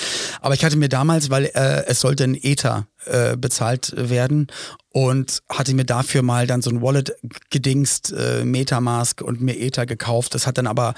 Aber 0.43 0.55
ich 0.55 0.65
hatte 0.65 0.77
mir 0.77 0.91
damals, 0.91 1.31
weil 1.31 1.47
äh, 1.47 1.87
es 1.87 2.01
sollte 2.01 2.25
ein 2.25 2.35
Ether 2.35 2.87
äh, 3.07 3.37
bezahlt 3.39 3.95
werden 3.97 4.49
und 4.91 5.43
hatte 5.49 5.75
mir 5.75 5.85
dafür 5.85 6.21
mal 6.23 6.47
dann 6.47 6.61
so 6.61 6.69
ein 6.69 6.83
Wallet 6.83 7.15
gedingst, 7.49 8.13
äh, 8.13 8.45
Metamask 8.45 9.23
und 9.23 9.41
mir 9.41 9.59
Ether 9.59 9.87
gekauft. 9.87 10.35
Das 10.35 10.47
hat 10.47 10.59
dann 10.59 10.67
aber 10.67 10.95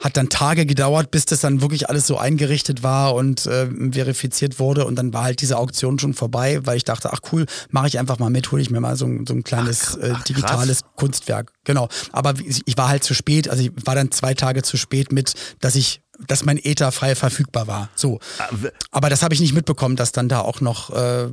hat 0.00 0.16
dann 0.16 0.28
Tage 0.28 0.66
gedauert, 0.66 1.10
bis 1.10 1.24
das 1.26 1.40
dann 1.40 1.60
wirklich 1.60 1.88
alles 1.88 2.06
so 2.06 2.18
eingerichtet 2.18 2.82
war 2.82 3.14
und 3.14 3.46
äh, 3.46 3.66
verifiziert 3.92 4.58
wurde 4.58 4.84
und 4.86 4.96
dann 4.96 5.12
war 5.12 5.24
halt 5.24 5.40
diese 5.40 5.56
Auktion 5.58 5.98
schon 5.98 6.14
vorbei, 6.14 6.60
weil 6.64 6.76
ich 6.76 6.84
dachte, 6.84 7.12
ach 7.12 7.20
cool, 7.32 7.46
mache 7.70 7.86
ich 7.88 7.98
einfach 7.98 8.18
mal 8.18 8.30
mit, 8.30 8.50
hole 8.52 8.60
ich 8.62 8.70
mir 8.70 8.80
mal 8.80 8.96
so, 8.96 9.06
ein- 9.06 9.26
so 9.26 9.34
ein 9.34 9.42
kleines 9.42 9.96
Ach, 9.98 10.02
äh, 10.04 10.12
ach, 10.14 10.24
digitales 10.24 10.80
Kunstwerk. 10.96 11.52
Genau. 11.64 11.88
Aber 12.12 12.34
ich 12.66 12.76
war 12.76 12.88
halt 12.88 13.04
zu 13.04 13.14
spät, 13.14 13.48
also 13.48 13.62
ich 13.62 13.72
war 13.84 13.94
dann 13.94 14.10
zwei 14.12 14.34
Tage 14.34 14.62
zu 14.62 14.76
spät 14.76 15.12
mit, 15.12 15.34
dass 15.60 15.74
ich 15.74 16.00
dass 16.26 16.44
mein 16.44 16.58
Ether 16.62 16.92
frei 16.92 17.14
verfügbar 17.14 17.66
war. 17.66 17.88
So. 17.94 18.20
Aber 18.90 19.10
das 19.10 19.22
habe 19.22 19.34
ich 19.34 19.40
nicht 19.40 19.52
mitbekommen, 19.54 19.96
dass 19.96 20.12
dann 20.12 20.28
da 20.28 20.40
auch 20.40 20.60
noch 20.60 20.90
äh, 20.90 21.28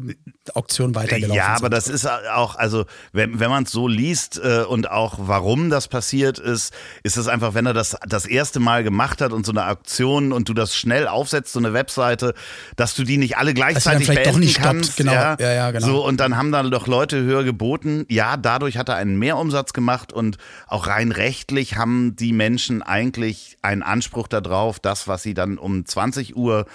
Auktionen 0.53 0.93
weitergelaufen 0.95 1.35
Ja, 1.35 1.55
sind. 1.55 1.65
aber 1.65 1.69
das 1.69 1.87
ist 1.87 2.05
auch, 2.07 2.55
also 2.55 2.85
wenn, 3.13 3.39
wenn 3.39 3.49
man 3.49 3.63
es 3.63 3.71
so 3.71 3.87
liest 3.87 4.39
äh, 4.43 4.63
und 4.63 4.91
auch 4.91 5.15
warum 5.19 5.69
das 5.69 5.87
passiert 5.87 6.37
ist, 6.39 6.73
ist 7.03 7.17
es 7.17 7.27
einfach, 7.27 7.53
wenn 7.53 7.65
er 7.65 7.73
das 7.73 7.95
das 8.07 8.25
erste 8.25 8.59
Mal 8.59 8.83
gemacht 8.83 9.21
hat 9.21 9.31
und 9.31 9.45
so 9.45 9.51
eine 9.51 9.63
Aktion 9.63 10.31
und 10.33 10.49
du 10.49 10.53
das 10.53 10.75
schnell 10.75 11.07
aufsetzt, 11.07 11.53
so 11.53 11.59
eine 11.59 11.73
Webseite, 11.73 12.33
dass 12.75 12.93
du 12.95 13.03
die 13.03 13.17
nicht 13.17 13.37
alle 13.37 13.53
gleichzeitig 13.53 14.05
vielleicht 14.05 14.25
doch 14.27 14.31
beenden 14.33 14.39
nicht 14.41 14.55
stoppt, 14.59 14.65
kannst. 14.67 14.97
genau. 14.97 15.13
Ja, 15.13 15.37
Ja, 15.39 15.53
ja, 15.53 15.71
genau. 15.71 15.85
So, 15.87 16.05
und 16.05 16.19
dann 16.19 16.35
haben 16.37 16.51
dann 16.51 16.69
doch 16.71 16.87
Leute 16.87 17.21
höher 17.23 17.43
geboten. 17.43 18.05
Ja, 18.09 18.35
dadurch 18.37 18.77
hat 18.77 18.89
er 18.89 18.95
einen 18.95 19.17
Mehrumsatz 19.17 19.73
gemacht 19.73 20.11
und 20.11 20.37
auch 20.67 20.87
rein 20.87 21.11
rechtlich 21.11 21.77
haben 21.77 22.15
die 22.15 22.33
Menschen 22.33 22.81
eigentlich 22.81 23.57
einen 23.61 23.83
Anspruch 23.83 24.27
darauf, 24.27 24.72
das, 24.79 25.07
was 25.07 25.23
sie 25.23 25.33
dann 25.33 25.57
um 25.57 25.85
20 25.85 26.35
Uhr 26.35 26.65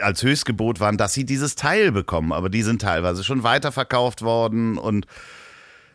als 0.00 0.22
Höchstgebot 0.22 0.80
waren, 0.80 0.96
dass 0.96 1.14
sie 1.14 1.24
dieses 1.24 1.54
Teil 1.54 1.92
bekommen. 1.92 2.32
Aber 2.32 2.48
die 2.48 2.62
sind 2.62 2.82
teilweise 2.82 3.24
schon 3.24 3.42
weiterverkauft 3.42 4.22
worden 4.22 4.78
und 4.78 5.06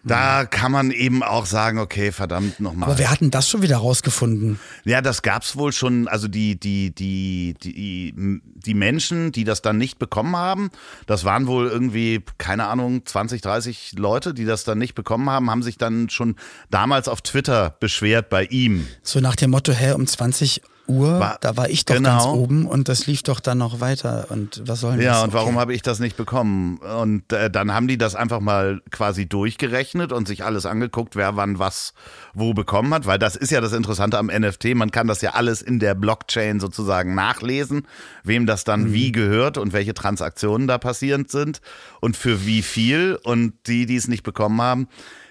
da 0.05 0.45
kann 0.45 0.71
man 0.71 0.91
eben 0.91 1.23
auch 1.23 1.45
sagen, 1.45 1.79
okay, 1.79 2.11
verdammt 2.11 2.59
nochmal. 2.59 2.89
aber 2.89 2.99
wer 2.99 3.09
hat 3.09 3.21
denn 3.21 3.31
das 3.31 3.49
schon 3.49 3.61
wieder 3.61 3.77
rausgefunden? 3.77 4.59
Ja, 4.83 5.01
das 5.01 5.21
gab's 5.21 5.55
wohl 5.55 5.71
schon, 5.71 6.09
also 6.09 6.27
die, 6.27 6.59
die, 6.59 6.93
die, 6.93 7.55
die, 7.63 8.13
die 8.13 8.73
Menschen, 8.73 9.31
die 9.31 9.45
das 9.45 9.61
dann 9.61 9.77
nicht 9.77 9.99
bekommen 9.99 10.35
haben, 10.35 10.71
das 11.05 11.23
waren 11.23 11.47
wohl 11.47 11.67
irgendwie, 11.67 12.21
keine 12.37 12.67
Ahnung, 12.67 13.05
20, 13.05 13.41
30 13.41 13.93
Leute, 13.97 14.33
die 14.33 14.45
das 14.45 14.65
dann 14.65 14.77
nicht 14.77 14.93
bekommen 14.93 15.29
haben, 15.29 15.49
haben 15.49 15.63
sich 15.63 15.77
dann 15.77 16.09
schon 16.09 16.35
damals 16.69 17.07
auf 17.07 17.21
Twitter 17.21 17.75
beschwert 17.79 18.29
bei 18.29 18.43
ihm. 18.45 18.87
So 19.03 19.21
nach 19.21 19.37
dem 19.37 19.51
Motto, 19.51 19.71
hä, 19.71 19.93
um 19.93 20.05
20 20.05 20.61
Uhr, 20.85 21.19
War- 21.19 21.37
da 21.39 21.55
war 21.55 21.69
ich 21.69 21.85
doch 21.85 21.95
genau. 21.95 22.09
ganz 22.09 22.25
oben 22.25 22.65
und 22.65 22.89
das 22.89 23.07
lief 23.07 23.23
doch 23.23 23.39
dann 23.39 23.57
noch 23.57 23.79
weiter. 23.79 24.25
Und 24.29 24.61
was 24.65 24.81
soll 24.81 24.97
denn 24.97 25.05
das? 25.05 25.17
Ja, 25.17 25.23
und 25.23 25.31
warum 25.33 25.51
Okay. 25.55 25.59
habe 25.61 25.73
ich 25.73 25.81
das 25.81 25.99
nicht 25.99 26.17
bekommen? 26.17 26.77
Und 26.77 27.31
äh, 27.31 27.49
dann 27.49 27.73
haben 27.73 27.87
die 27.87 27.97
das 27.97 28.15
einfach 28.15 28.41
mal 28.41 28.81
quasi 28.91 29.25
durchgerechnet 29.25 30.11
und 30.11 30.27
sich 30.27 30.43
alles 30.43 30.65
angeguckt, 30.65 31.15
wer 31.15 31.37
wann 31.37 31.57
was 31.57 31.93
wo 32.33 32.53
bekommen 32.53 32.93
hat, 32.93 33.05
weil 33.05 33.17
das 33.17 33.35
ist 33.37 33.51
ja 33.51 33.61
das 33.61 33.71
Interessante 33.73 34.17
am 34.17 34.27
NFT, 34.27 34.75
man 34.75 34.91
kann 34.91 35.07
das 35.07 35.21
ja 35.21 35.31
alles 35.35 35.61
in 35.61 35.79
der 35.79 35.95
Blockchain 35.95 36.59
sozusagen 36.59 37.15
nachlesen, 37.15 37.87
wem 38.23 38.45
das 38.45 38.63
dann 38.65 38.91
wie 38.91 39.11
gehört 39.13 39.57
und 39.57 39.71
welche 39.71 39.93
Transaktionen 39.93 40.67
da 40.67 40.77
passierend 40.79 41.31
sind 41.31 41.61
und 42.01 42.17
für 42.17 42.45
wie 42.45 42.61
viel 42.61 43.17
und 43.23 43.53
die, 43.67 43.85
die 43.85 43.95
es 43.95 44.07
nicht 44.09 44.23
bekommen 44.23 44.61
haben, 44.61 44.87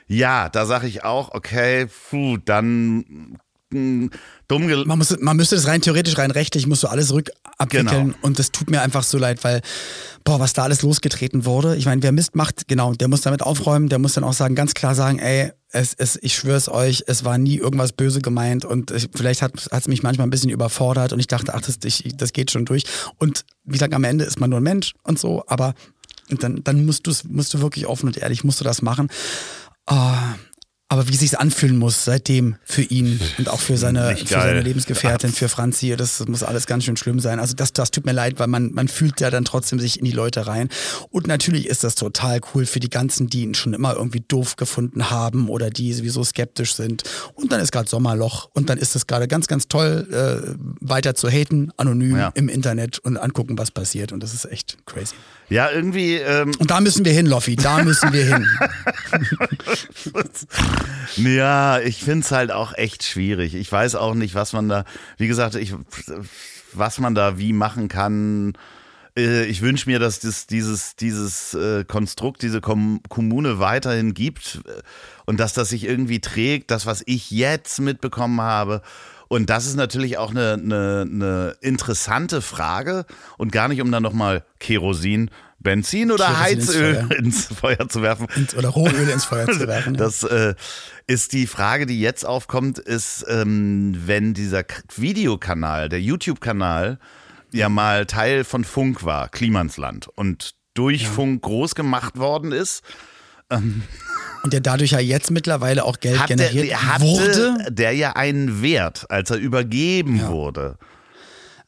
ja, 0.07 0.49
da 0.49 0.65
sage 0.67 0.87
ich 0.87 1.05
auch, 1.05 1.33
okay, 1.35 1.87
puh, 2.11 2.37
dann 2.39 3.39
dumm 3.73 4.69
gel 4.69 4.85
Man, 4.85 4.99
muss, 4.99 5.17
man 5.21 5.37
müsste 5.37 5.57
das 5.57 5.67
rein 5.67 5.81
theoretisch, 5.81 6.17
rein 6.19 6.31
rechtlich, 6.31 6.67
musst 6.67 6.83
du 6.83 6.89
alles 6.89 7.13
rückabwickeln. 7.13 7.87
Genau. 7.87 8.15
Und 8.23 8.39
das 8.39 8.53
tut 8.53 8.71
mir 8.71 8.83
einfach 8.83 9.03
so 9.03 9.19
leid, 9.19 9.43
weil, 9.45 9.63
boah, 10.25 10.41
was 10.41 10.53
da 10.53 10.63
alles 10.63 10.83
losgetreten 10.83 11.45
wurde. 11.45 11.77
Ich 11.77 11.87
meine, 11.87 12.03
wer 12.03 12.13
Mist 12.13 12.37
macht, 12.37 12.69
genau, 12.69 12.93
der 12.95 13.09
muss 13.09 13.23
damit 13.23 13.43
aufräumen, 13.43 13.89
der 13.89 13.99
muss 13.99 14.15
dann 14.15 14.25
auch 14.25 14.33
sagen, 14.33 14.55
ganz 14.55 14.75
klar 14.75 14.95
sagen, 14.95 15.19
ey, 15.19 15.53
es, 15.71 15.95
es, 15.95 16.19
ich 16.21 16.35
schwör's 16.35 16.69
euch, 16.69 17.05
es 17.07 17.25
war 17.25 17.39
nie 17.39 17.57
irgendwas 17.57 17.93
böse 17.93 18.21
gemeint 18.21 18.65
und 18.65 18.91
ich, 18.91 19.09
vielleicht 19.15 19.41
hat 19.43 19.53
es 19.71 19.89
mich 19.89 20.03
manchmal 20.03 20.27
ein 20.27 20.31
bisschen 20.31 20.51
überfordert 20.51 21.13
und 21.13 21.19
ich 21.19 21.27
dachte, 21.27 21.55
ach, 21.55 21.63
das, 21.63 21.79
ich, 21.85 22.15
das 22.17 22.33
geht 22.33 22.51
schon 22.51 22.67
durch. 22.67 22.85
Und 23.19 23.45
wie 23.65 23.73
gesagt, 23.73 23.95
am 23.95 24.05
Ende 24.05 24.25
ist 24.25 24.39
man 24.39 24.51
nur 24.51 24.61
ein 24.61 24.65
Mensch 24.65 24.93
und 25.03 25.19
so, 25.19 25.45
aber 25.47 25.75
dann, 26.29 26.63
dann 26.63 26.85
musst, 26.85 27.07
du's, 27.07 27.25
musst 27.25 27.53
du 27.55 27.61
wirklich 27.61 27.87
offen 27.87 28.07
und 28.07 28.17
ehrlich, 28.19 28.45
musst 28.45 28.61
du 28.61 28.65
das 28.65 28.83
machen. 28.83 29.09
Ah, 29.87 30.35
aber 30.93 31.09
wie 31.09 31.17
sich's 31.17 31.35
anfühlen 31.35 31.79
muss 31.79 32.05
seitdem 32.05 32.57
für 32.65 32.83
ihn 32.83 33.19
und 33.39 33.49
auch 33.49 33.61
für 33.61 33.79
seine, 33.79 34.15
für 34.15 34.27
seine. 34.27 34.61
Lebensgefährtin, 34.61 35.33
für 35.33 35.49
Franzi, 35.49 35.97
das 35.97 36.23
muss 36.29 36.43
alles 36.43 36.67
ganz 36.67 36.85
schön 36.85 36.99
schlimm 36.99 37.19
sein. 37.19 37.41
Also 37.41 37.55
das, 37.55 37.73
das 37.73 37.91
tut 37.91 38.05
mir 38.05 38.13
leid, 38.13 38.39
weil 38.39 38.47
man, 38.47 38.75
man 38.75 38.89
fühlt 38.89 39.19
ja 39.23 39.31
dann 39.31 39.47
trotzdem 39.47 39.81
sich 39.81 39.99
in 39.99 40.05
die 40.05 40.11
Leute 40.13 40.47
rein. 40.47 40.69
Und 41.09 41.27
natürlich 41.27 41.67
ist 41.67 41.83
das 41.83 41.95
total 41.95 42.41
cool 42.55 42.67
für 42.67 42.79
die 42.79 42.91
ganzen, 42.91 43.29
die 43.31 43.41
ihn 43.41 43.55
schon 43.55 43.73
immer 43.73 43.95
irgendwie 43.97 44.23
doof 44.29 44.57
gefunden 44.57 45.09
haben 45.09 45.49
oder 45.49 45.71
die 45.71 45.95
sowieso 45.95 46.25
skeptisch 46.25 46.75
sind. 46.75 47.05
Und 47.33 47.53
dann 47.53 47.61
ist 47.63 47.73
gerade 47.73 47.89
Sommerloch 47.89 48.51
und 48.53 48.69
dann 48.69 48.77
ist 48.77 48.95
es 48.95 49.07
gerade 49.07 49.29
ganz, 49.29 49.47
ganz 49.47 49.69
toll, 49.69 50.07
äh, 50.13 50.55
weiter 50.87 51.15
zu 51.15 51.31
haten, 51.31 51.71
anonym 51.79 52.19
Ja. 52.19 52.33
im 52.35 52.51
Internet 52.51 52.99
und 52.99 53.17
angucken, 53.17 53.57
was 53.57 53.71
passiert. 53.71 54.13
Und 54.13 54.23
das 54.23 54.35
ist 54.35 54.45
echt 54.45 54.77
crazy. 54.85 55.15
Ja, 55.53 55.71
irgendwie, 55.71 56.17
ähm, 56.17 56.53
Und 56.59 56.71
da 56.71 56.81
müssen 56.81 57.05
wir 57.05 57.13
hin, 57.13 57.27
Loffi, 57.27 57.57
da 57.57 57.83
müssen 57.83 58.13
wir 58.13 58.25
hin. 58.25 58.47
Ja, 61.17 61.79
ich 61.81 62.03
find's 62.03 62.31
halt 62.31 62.51
auch 62.51 62.75
echt 62.75 63.05
schwierig. 63.05 63.55
Ich 63.55 63.71
weiß 63.71 63.95
auch 63.97 64.15
nicht, 64.15 64.35
was 64.35 64.53
man 64.53 64.69
da, 64.69 64.85
wie 65.19 65.29
gesagt, 65.29 65.55
ich, 65.55 65.75
was 66.73 66.99
man 66.99 67.15
da 67.15 67.39
wie 67.39 67.53
machen 67.53 67.89
kann. 67.89 68.55
Äh, 69.17 69.45
Ich 69.45 69.61
wünsche 69.63 69.89
mir, 69.91 69.99
dass 69.99 70.21
das, 70.21 70.47
dieses, 70.47 70.97
dieses 70.97 71.55
äh, 71.55 71.85
Konstrukt, 71.85 72.43
diese 72.43 72.61
Kom 72.61 73.01
Kommune 73.09 73.59
weiterhin 73.59 74.15
gibt 74.15 74.61
äh, 74.67 74.81
und 75.27 75.39
dass 75.39 75.53
das 75.53 75.69
sich 75.69 75.85
irgendwie 75.85 76.21
trägt, 76.21 76.71
das, 76.71 76.87
was 76.87 77.03
ich 77.07 77.31
jetzt 77.31 77.79
mitbekommen 77.81 78.41
habe. 78.41 78.83
Und 79.33 79.49
das 79.49 79.65
ist 79.65 79.77
natürlich 79.77 80.19
auch 80.19 80.33
eine, 80.33 80.61
eine, 80.63 81.07
eine 81.11 81.57
interessante 81.63 82.43
Frage 82.43 83.07
und 83.39 83.51
gar 83.51 83.69
nicht, 83.69 83.81
um 83.81 83.91
dann 83.91 84.03
nochmal 84.03 84.45
Kerosin, 84.59 85.31
Benzin 85.59 86.13
oder 86.13 86.27
Kerosin 86.27 86.59
ins 86.59 86.69
Heizöl 86.69 86.95
Feuer. 86.95 87.19
ins 87.19 87.47
Feuer 87.47 87.89
zu 87.89 88.03
werfen. 88.03 88.27
Ins, 88.37 88.55
oder 88.55 88.69
Rohöl 88.69 89.09
ins 89.09 89.25
Feuer 89.25 89.47
zu 89.47 89.67
werfen. 89.67 89.95
ja. 89.95 89.99
Das 89.99 90.23
äh, 90.23 90.55
ist 91.07 91.33
die 91.33 91.47
Frage, 91.47 91.87
die 91.87 91.99
jetzt 91.99 92.27
aufkommt, 92.27 92.79
ist, 92.79 93.25
ähm, 93.27 93.97
wenn 94.05 94.35
dieser 94.35 94.65
Videokanal, 94.97 95.89
der 95.89 96.03
YouTube-Kanal, 96.03 96.99
ja 97.55 97.71
mal 97.71 98.05
Teil 98.05 98.45
von 98.45 98.65
Funk 98.65 99.03
war, 99.03 99.31
Klimansland, 99.31 100.09
und 100.09 100.57
durch 100.75 101.09
Funk 101.09 101.41
groß 101.41 101.75
gemacht 101.75 102.19
worden 102.19 102.53
ist, 102.53 102.83
Und 104.43 104.53
der 104.53 104.61
dadurch 104.61 104.91
ja 104.93 104.99
jetzt 104.99 105.31
mittlerweile 105.31 105.85
auch 105.85 106.01
Geld 106.01 106.19
hatte, 106.19 106.35
generiert 106.37 106.75
hatte 106.83 107.05
wurde. 107.05 107.57
der 107.71 107.93
ja 107.93 108.13
einen 108.17 108.63
Wert, 108.63 109.07
als 109.09 109.31
er 109.31 109.37
übergeben 109.39 110.27
wurde. 110.27 110.77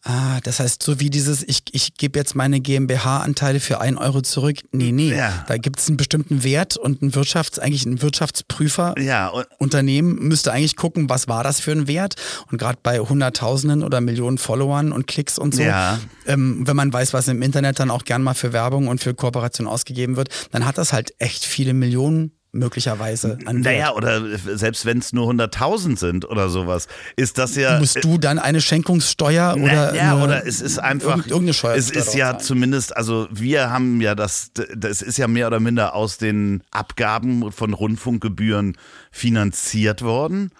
Ah, 0.06 0.38
das 0.42 0.60
heißt, 0.60 0.82
so 0.82 1.00
wie 1.00 1.08
dieses, 1.08 1.42
ich, 1.42 1.62
ich 1.72 1.94
gebe 1.96 2.18
jetzt 2.18 2.34
meine 2.34 2.60
GmbH-Anteile 2.60 3.58
für 3.58 3.80
ein 3.80 3.96
Euro 3.96 4.20
zurück. 4.20 4.58
Nee, 4.70 4.92
nee. 4.92 5.14
Ja. 5.14 5.44
Da 5.48 5.56
gibt 5.56 5.78
es 5.80 5.88
einen 5.88 5.96
bestimmten 5.96 6.44
Wert 6.44 6.76
und 6.76 7.00
ein 7.00 7.12
Wirtschafts-, 7.12 7.58
eigentlich 7.58 7.86
ein 7.86 8.02
Wirtschaftsprüfer. 8.02 8.96
Ja, 8.98 9.32
Unternehmen 9.56 10.16
müsste 10.28 10.52
eigentlich 10.52 10.76
gucken, 10.76 11.08
was 11.08 11.26
war 11.26 11.42
das 11.42 11.58
für 11.60 11.72
ein 11.72 11.86
Wert. 11.88 12.16
Und 12.52 12.58
gerade 12.58 12.78
bei 12.82 12.98
Hunderttausenden 12.98 13.82
oder 13.82 14.02
Millionen 14.02 14.36
Followern 14.36 14.92
und 14.92 15.06
Klicks 15.06 15.38
und 15.38 15.54
so, 15.54 15.62
Ja. 15.62 15.98
ähm, 16.26 16.66
wenn 16.66 16.76
man 16.76 16.92
weiß, 16.92 17.14
was 17.14 17.26
im 17.28 17.40
Internet 17.40 17.80
dann 17.80 17.90
auch 17.90 18.04
gern 18.04 18.22
mal 18.22 18.34
für 18.34 18.52
Werbung 18.52 18.88
und 18.88 19.00
für 19.00 19.14
Kooperation 19.14 19.66
ausgegeben 19.66 20.16
wird, 20.16 20.28
dann 20.50 20.66
hat 20.66 20.76
das 20.76 20.92
halt 20.92 21.14
echt 21.18 21.46
viele 21.46 21.72
Millionen 21.72 22.32
möglicherweise 22.54 23.36
an. 23.44 23.60
Naja, 23.60 23.92
oder 23.92 24.22
selbst 24.38 24.86
wenn 24.86 24.98
es 24.98 25.12
nur 25.12 25.28
100.000 25.30 25.98
sind 25.98 26.24
oder 26.28 26.48
sowas, 26.48 26.88
ist 27.16 27.36
das 27.38 27.56
ja. 27.56 27.78
Musst 27.78 28.02
du 28.02 28.16
dann 28.18 28.38
eine 28.38 28.60
Schenkungssteuer 28.60 29.56
oder, 29.60 29.94
ja, 29.94 30.16
oder 30.22 30.46
es 30.46 30.60
ist 30.60 30.78
einfach, 30.78 31.10
irgend- 31.16 31.26
irgendeine 31.30 31.54
Steuer 31.54 31.74
es 31.76 31.90
ist 31.90 32.14
ja 32.14 32.30
zahlen? 32.30 32.40
zumindest, 32.44 32.96
also 32.96 33.28
wir 33.30 33.70
haben 33.70 34.00
ja 34.00 34.14
das, 34.14 34.52
das 34.74 35.02
ist 35.02 35.18
ja 35.18 35.28
mehr 35.28 35.48
oder 35.48 35.60
minder 35.60 35.94
aus 35.94 36.16
den 36.18 36.62
Abgaben 36.70 37.52
von 37.52 37.74
Rundfunkgebühren 37.74 38.76
finanziert 39.10 40.02
worden 40.02 40.50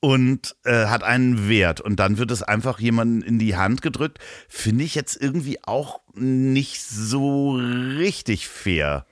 und 0.00 0.56
äh, 0.64 0.86
hat 0.86 1.02
einen 1.04 1.48
Wert 1.48 1.80
und 1.80 1.96
dann 2.00 2.18
wird 2.18 2.30
es 2.30 2.42
einfach 2.42 2.80
jemandem 2.80 3.22
in 3.28 3.38
die 3.38 3.56
Hand 3.56 3.82
gedrückt, 3.82 4.18
finde 4.48 4.84
ich 4.84 4.94
jetzt 4.94 5.20
irgendwie 5.20 5.58
auch 5.62 6.00
nicht 6.14 6.82
so 6.82 7.52
richtig 7.56 8.48
fair. 8.48 9.06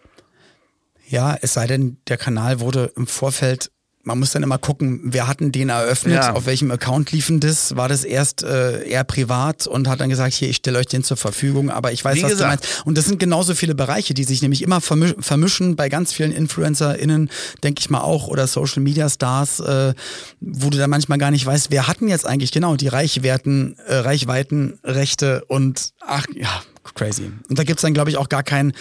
Ja, 1.10 1.36
es 1.40 1.54
sei 1.54 1.66
denn, 1.66 1.96
der 2.08 2.16
Kanal 2.16 2.60
wurde 2.60 2.92
im 2.96 3.06
Vorfeld, 3.06 3.70
man 4.02 4.18
muss 4.18 4.30
dann 4.32 4.42
immer 4.42 4.56
gucken, 4.58 5.00
wer 5.04 5.26
hat 5.28 5.40
denn 5.40 5.52
den 5.52 5.68
eröffnet, 5.68 6.14
Ja. 6.14 6.32
auf 6.32 6.46
welchem 6.46 6.70
Account 6.70 7.12
liefen 7.12 7.38
das, 7.40 7.76
war 7.76 7.86
das 7.88 8.04
erst 8.04 8.42
äh, 8.42 8.82
eher 8.88 9.04
privat 9.04 9.66
und 9.66 9.88
hat 9.88 10.00
dann 10.00 10.08
gesagt, 10.08 10.32
hier, 10.32 10.48
ich 10.48 10.56
stelle 10.56 10.78
euch 10.78 10.86
den 10.86 11.04
zur 11.04 11.18
Verfügung, 11.18 11.68
aber 11.68 11.92
ich 11.92 12.02
weiß, 12.02 12.16
Wie 12.16 12.22
was 12.22 12.30
gesagt. 12.30 12.64
du 12.64 12.66
meinst. 12.68 12.86
Und 12.86 12.96
das 12.96 13.04
sind 13.04 13.18
genauso 13.18 13.54
viele 13.54 13.74
Bereiche, 13.74 14.14
die 14.14 14.24
sich 14.24 14.40
nämlich 14.40 14.62
immer 14.62 14.78
vermi- 14.78 15.20
vermischen 15.20 15.76
bei 15.76 15.88
ganz 15.90 16.12
vielen 16.14 16.32
InfluencerInnen, 16.32 17.28
denke 17.62 17.80
ich 17.80 17.90
mal 17.90 18.00
auch, 18.00 18.26
oder 18.28 18.46
Social 18.46 18.82
Media 18.82 19.10
Stars, 19.10 19.60
äh, 19.60 19.92
wo 20.40 20.70
du 20.70 20.78
dann 20.78 20.88
manchmal 20.90 21.18
gar 21.18 21.30
nicht 21.32 21.44
weißt, 21.44 21.70
wer 21.70 21.86
hatten 21.88 22.08
jetzt 22.08 22.24
eigentlich 22.26 22.52
genau 22.52 22.76
die 22.76 22.88
Reichwerten, 22.88 23.76
äh, 23.86 23.96
Reichweitenrechte 23.96 25.44
und 25.46 25.92
ach 26.00 26.24
ja, 26.34 26.62
crazy. 26.94 27.30
Und 27.48 27.58
da 27.58 27.64
gibt's 27.64 27.82
dann, 27.82 27.94
glaube 27.94 28.10
ich, 28.10 28.16
auch 28.16 28.28
gar 28.28 28.42
keinen 28.42 28.72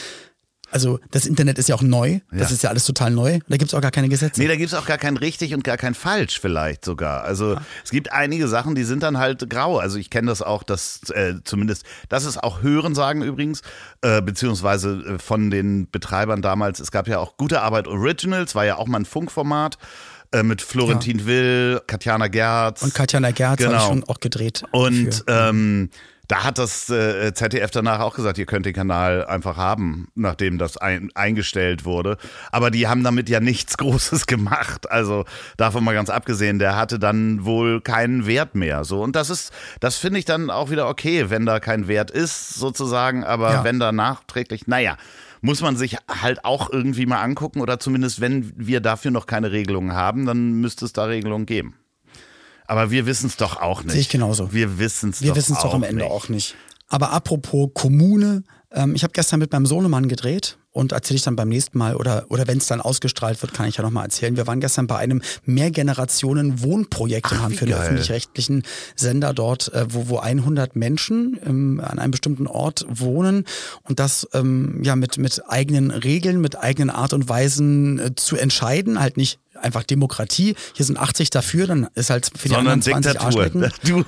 also 0.71 0.99
das 1.11 1.25
Internet 1.25 1.57
ist 1.57 1.69
ja 1.69 1.75
auch 1.75 1.81
neu, 1.81 2.19
das 2.31 2.49
Ja. 2.49 2.53
ist 2.55 2.63
ja 2.63 2.69
alles 2.69 2.85
total 2.85 3.11
neu. 3.11 3.39
Da 3.47 3.57
gibt's 3.57 3.73
auch 3.73 3.81
gar 3.81 3.91
keine 3.91 4.09
Gesetze. 4.09 4.39
Nee, 4.41 4.47
da 4.47 4.55
gibt's 4.55 4.73
auch 4.73 4.85
gar 4.85 4.97
kein 4.97 5.17
richtig 5.17 5.53
und 5.53 5.63
gar 5.63 5.77
kein 5.77 5.93
falsch 5.95 6.39
vielleicht 6.39 6.85
sogar. 6.85 7.23
Also 7.23 7.57
es 7.83 7.91
gibt 7.91 8.11
einige 8.11 8.47
Sachen, 8.47 8.75
die 8.75 8.83
sind 8.83 9.03
dann 9.03 9.17
halt 9.17 9.49
grau. 9.49 9.77
Also 9.79 9.97
ich 9.97 10.09
kenne 10.09 10.27
das 10.27 10.41
auch, 10.41 10.63
dass 10.63 11.01
äh, 11.09 11.35
zumindest, 11.43 11.83
das 12.09 12.25
ist 12.25 12.41
auch 12.43 12.61
Hörensagen 12.61 13.21
übrigens, 13.23 13.61
äh, 14.01 14.21
beziehungsweise 14.21 15.15
äh, 15.15 15.19
von 15.19 15.49
den 15.49 15.89
Betreibern 15.89 16.41
damals, 16.41 16.79
es 16.79 16.91
gab 16.91 17.07
ja 17.07 17.19
auch 17.19 17.37
Gute 17.37 17.61
Arbeit 17.61 17.87
Originals, 17.87 18.55
war 18.55 18.65
ja 18.65 18.77
auch 18.77 18.87
mal 18.87 18.99
ein 18.99 19.05
Funkformat 19.05 19.77
äh, 20.31 20.43
mit 20.43 20.61
Florentin 20.61 21.25
Will, 21.25 21.81
Katjana 21.87 22.27
Gerz. 22.27 22.83
Und 22.83 22.93
Katjana 22.93 23.31
Gerz 23.31 23.59
habe 23.61 23.63
Genau. 23.71 23.77
ich 23.77 23.83
schon 23.87 24.03
auch 24.03 24.19
gedreht. 24.19 24.63
Und 24.71 25.23
ähm, 25.27 25.89
da 26.29 26.43
hat 26.43 26.59
das 26.59 26.89
äh, 26.91 27.33
ZDF 27.33 27.71
danach 27.71 27.99
auch 27.99 28.13
gesagt, 28.15 28.37
ihr 28.37 28.45
könnt 28.45 28.65
den 28.67 28.73
Kanal 28.73 29.25
einfach 29.25 29.57
haben, 29.57 30.09
nachdem 30.13 30.59
das 30.59 30.77
ein, 30.77 31.09
eingestellt 31.15 31.85
wurde. 31.85 32.17
Aber 32.51 32.69
die 32.69 32.87
haben 32.87 33.03
damit 33.03 33.29
ja 33.29 33.39
nichts 33.39 33.77
Großes 33.79 34.27
gemacht. 34.27 34.89
Also 34.91 35.25
davon 35.57 35.83
mal 35.83 35.95
ganz 35.95 36.11
abgesehen, 36.11 36.59
der 36.59 36.75
hatte 36.77 36.99
dann 36.99 37.45
wohl 37.45 37.81
keinen 37.81 38.27
Wert 38.27 38.53
mehr. 38.53 38.83
So 38.83 39.01
und 39.01 39.15
das 39.15 39.31
ist, 39.31 39.51
das 39.79 39.97
finde 39.97 40.19
ich 40.19 40.25
dann 40.25 40.51
auch 40.51 40.69
wieder 40.69 40.87
okay, 40.87 41.31
wenn 41.31 41.47
da 41.47 41.59
kein 41.59 41.87
Wert 41.87 42.11
ist 42.11 42.53
sozusagen. 42.53 43.23
Aber 43.23 43.51
Ja. 43.51 43.63
wenn 43.63 43.79
da 43.79 43.91
nachträglich, 43.91 44.67
naja. 44.67 44.95
Muss 45.41 45.61
man 45.61 45.77
sich 45.77 45.95
halt 46.09 46.43
auch 46.43 46.69
irgendwie 46.69 47.05
mal 47.05 47.21
angucken 47.21 47.61
oder 47.61 47.79
zumindest, 47.79 48.19
wenn 48.19 48.51
wir 48.57 48.81
dafür 48.81 49.09
noch 49.09 49.25
keine 49.25 49.53
Regelungen 49.53 49.93
haben, 49.93 50.25
dann 50.25 50.51
müsste 50.59 50.83
es 50.83 50.91
da 50.91 51.05
Regelungen 51.05 51.45
geben. 51.45 51.75
Aber 52.69 52.91
wir 52.91 53.07
wissen 53.07 53.25
es 53.25 53.35
doch 53.35 53.59
auch 53.59 53.81
nicht. 53.81 53.93
Sehe 53.93 54.01
ich 54.01 54.09
genauso. 54.09 54.53
Wir 54.53 54.77
wissen 54.77 55.09
es 55.09 55.23
Wir 55.23 55.29
doch 55.29 55.37
wissen 55.37 55.53
es 55.53 55.59
doch 55.63 55.69
auch 55.69 55.73
am 55.73 55.81
Ende 55.81 56.03
nicht. 56.03 56.11
auch 56.11 56.29
nicht. 56.29 56.55
Aber 56.87 57.11
apropos 57.11 57.69
Kommune, 57.73 58.43
ähm, 58.71 58.93
ich 58.93 59.01
habe 59.01 59.11
gestern 59.11 59.39
mit 59.39 59.51
meinem 59.51 59.65
Sohnemann 59.65 60.07
gedreht 60.07 60.59
und 60.71 60.91
erzähle 60.91 61.15
ich 61.17 61.23
dann 61.23 61.35
beim 61.35 61.49
nächsten 61.49 61.79
Mal 61.79 61.95
oder, 61.95 62.27
oder 62.29 62.47
wenn 62.47 62.59
es 62.59 62.67
dann 62.67 62.79
ausgestrahlt 62.79 63.41
wird, 63.41 63.55
kann 63.55 63.67
ich 63.67 63.77
ja 63.77 63.83
nochmal 63.83 64.03
erzählen. 64.05 64.37
Wir 64.37 64.45
waren 64.45 64.59
gestern 64.59 64.85
bei 64.85 64.97
einem 64.97 65.23
Mehrgenerationen-Wohnprojekt 65.45 67.31
und 67.31 67.41
haben 67.41 67.55
für 67.55 67.65
den 67.65 67.73
geil. 67.73 67.85
öffentlich-rechtlichen 67.85 68.61
Sender 68.95 69.33
dort, 69.33 69.73
äh, 69.73 69.87
wo, 69.89 70.09
wo 70.09 70.17
100 70.19 70.75
Menschen 70.75 71.39
ähm, 71.43 71.81
an 71.83 71.97
einem 71.97 72.11
bestimmten 72.11 72.45
Ort 72.45 72.85
wohnen 72.87 73.45
und 73.81 73.99
das 73.99 74.27
ähm, 74.33 74.81
ja 74.83 74.95
mit, 74.95 75.17
mit 75.17 75.41
eigenen 75.49 75.89
Regeln, 75.89 76.39
mit 76.39 76.55
eigenen 76.55 76.91
Art 76.91 77.13
und 77.13 77.27
Weisen 77.27 77.97
äh, 77.97 78.15
zu 78.15 78.35
entscheiden, 78.35 78.99
halt 78.99 79.17
nicht 79.17 79.39
einfach 79.59 79.83
Demokratie. 79.83 80.55
Hier 80.73 80.85
sind 80.85 80.97
80 80.97 81.29
dafür, 81.29 81.67
dann 81.67 81.87
ist 81.95 82.09
halt 82.09 82.31
für 82.35 82.47
die 82.47 82.55
Sondern 82.55 82.73
anderen 82.73 83.01
20 83.01 83.11
Diktatur. 83.11 83.41
Arschlecken. 83.43 83.71
Du. 83.83 84.03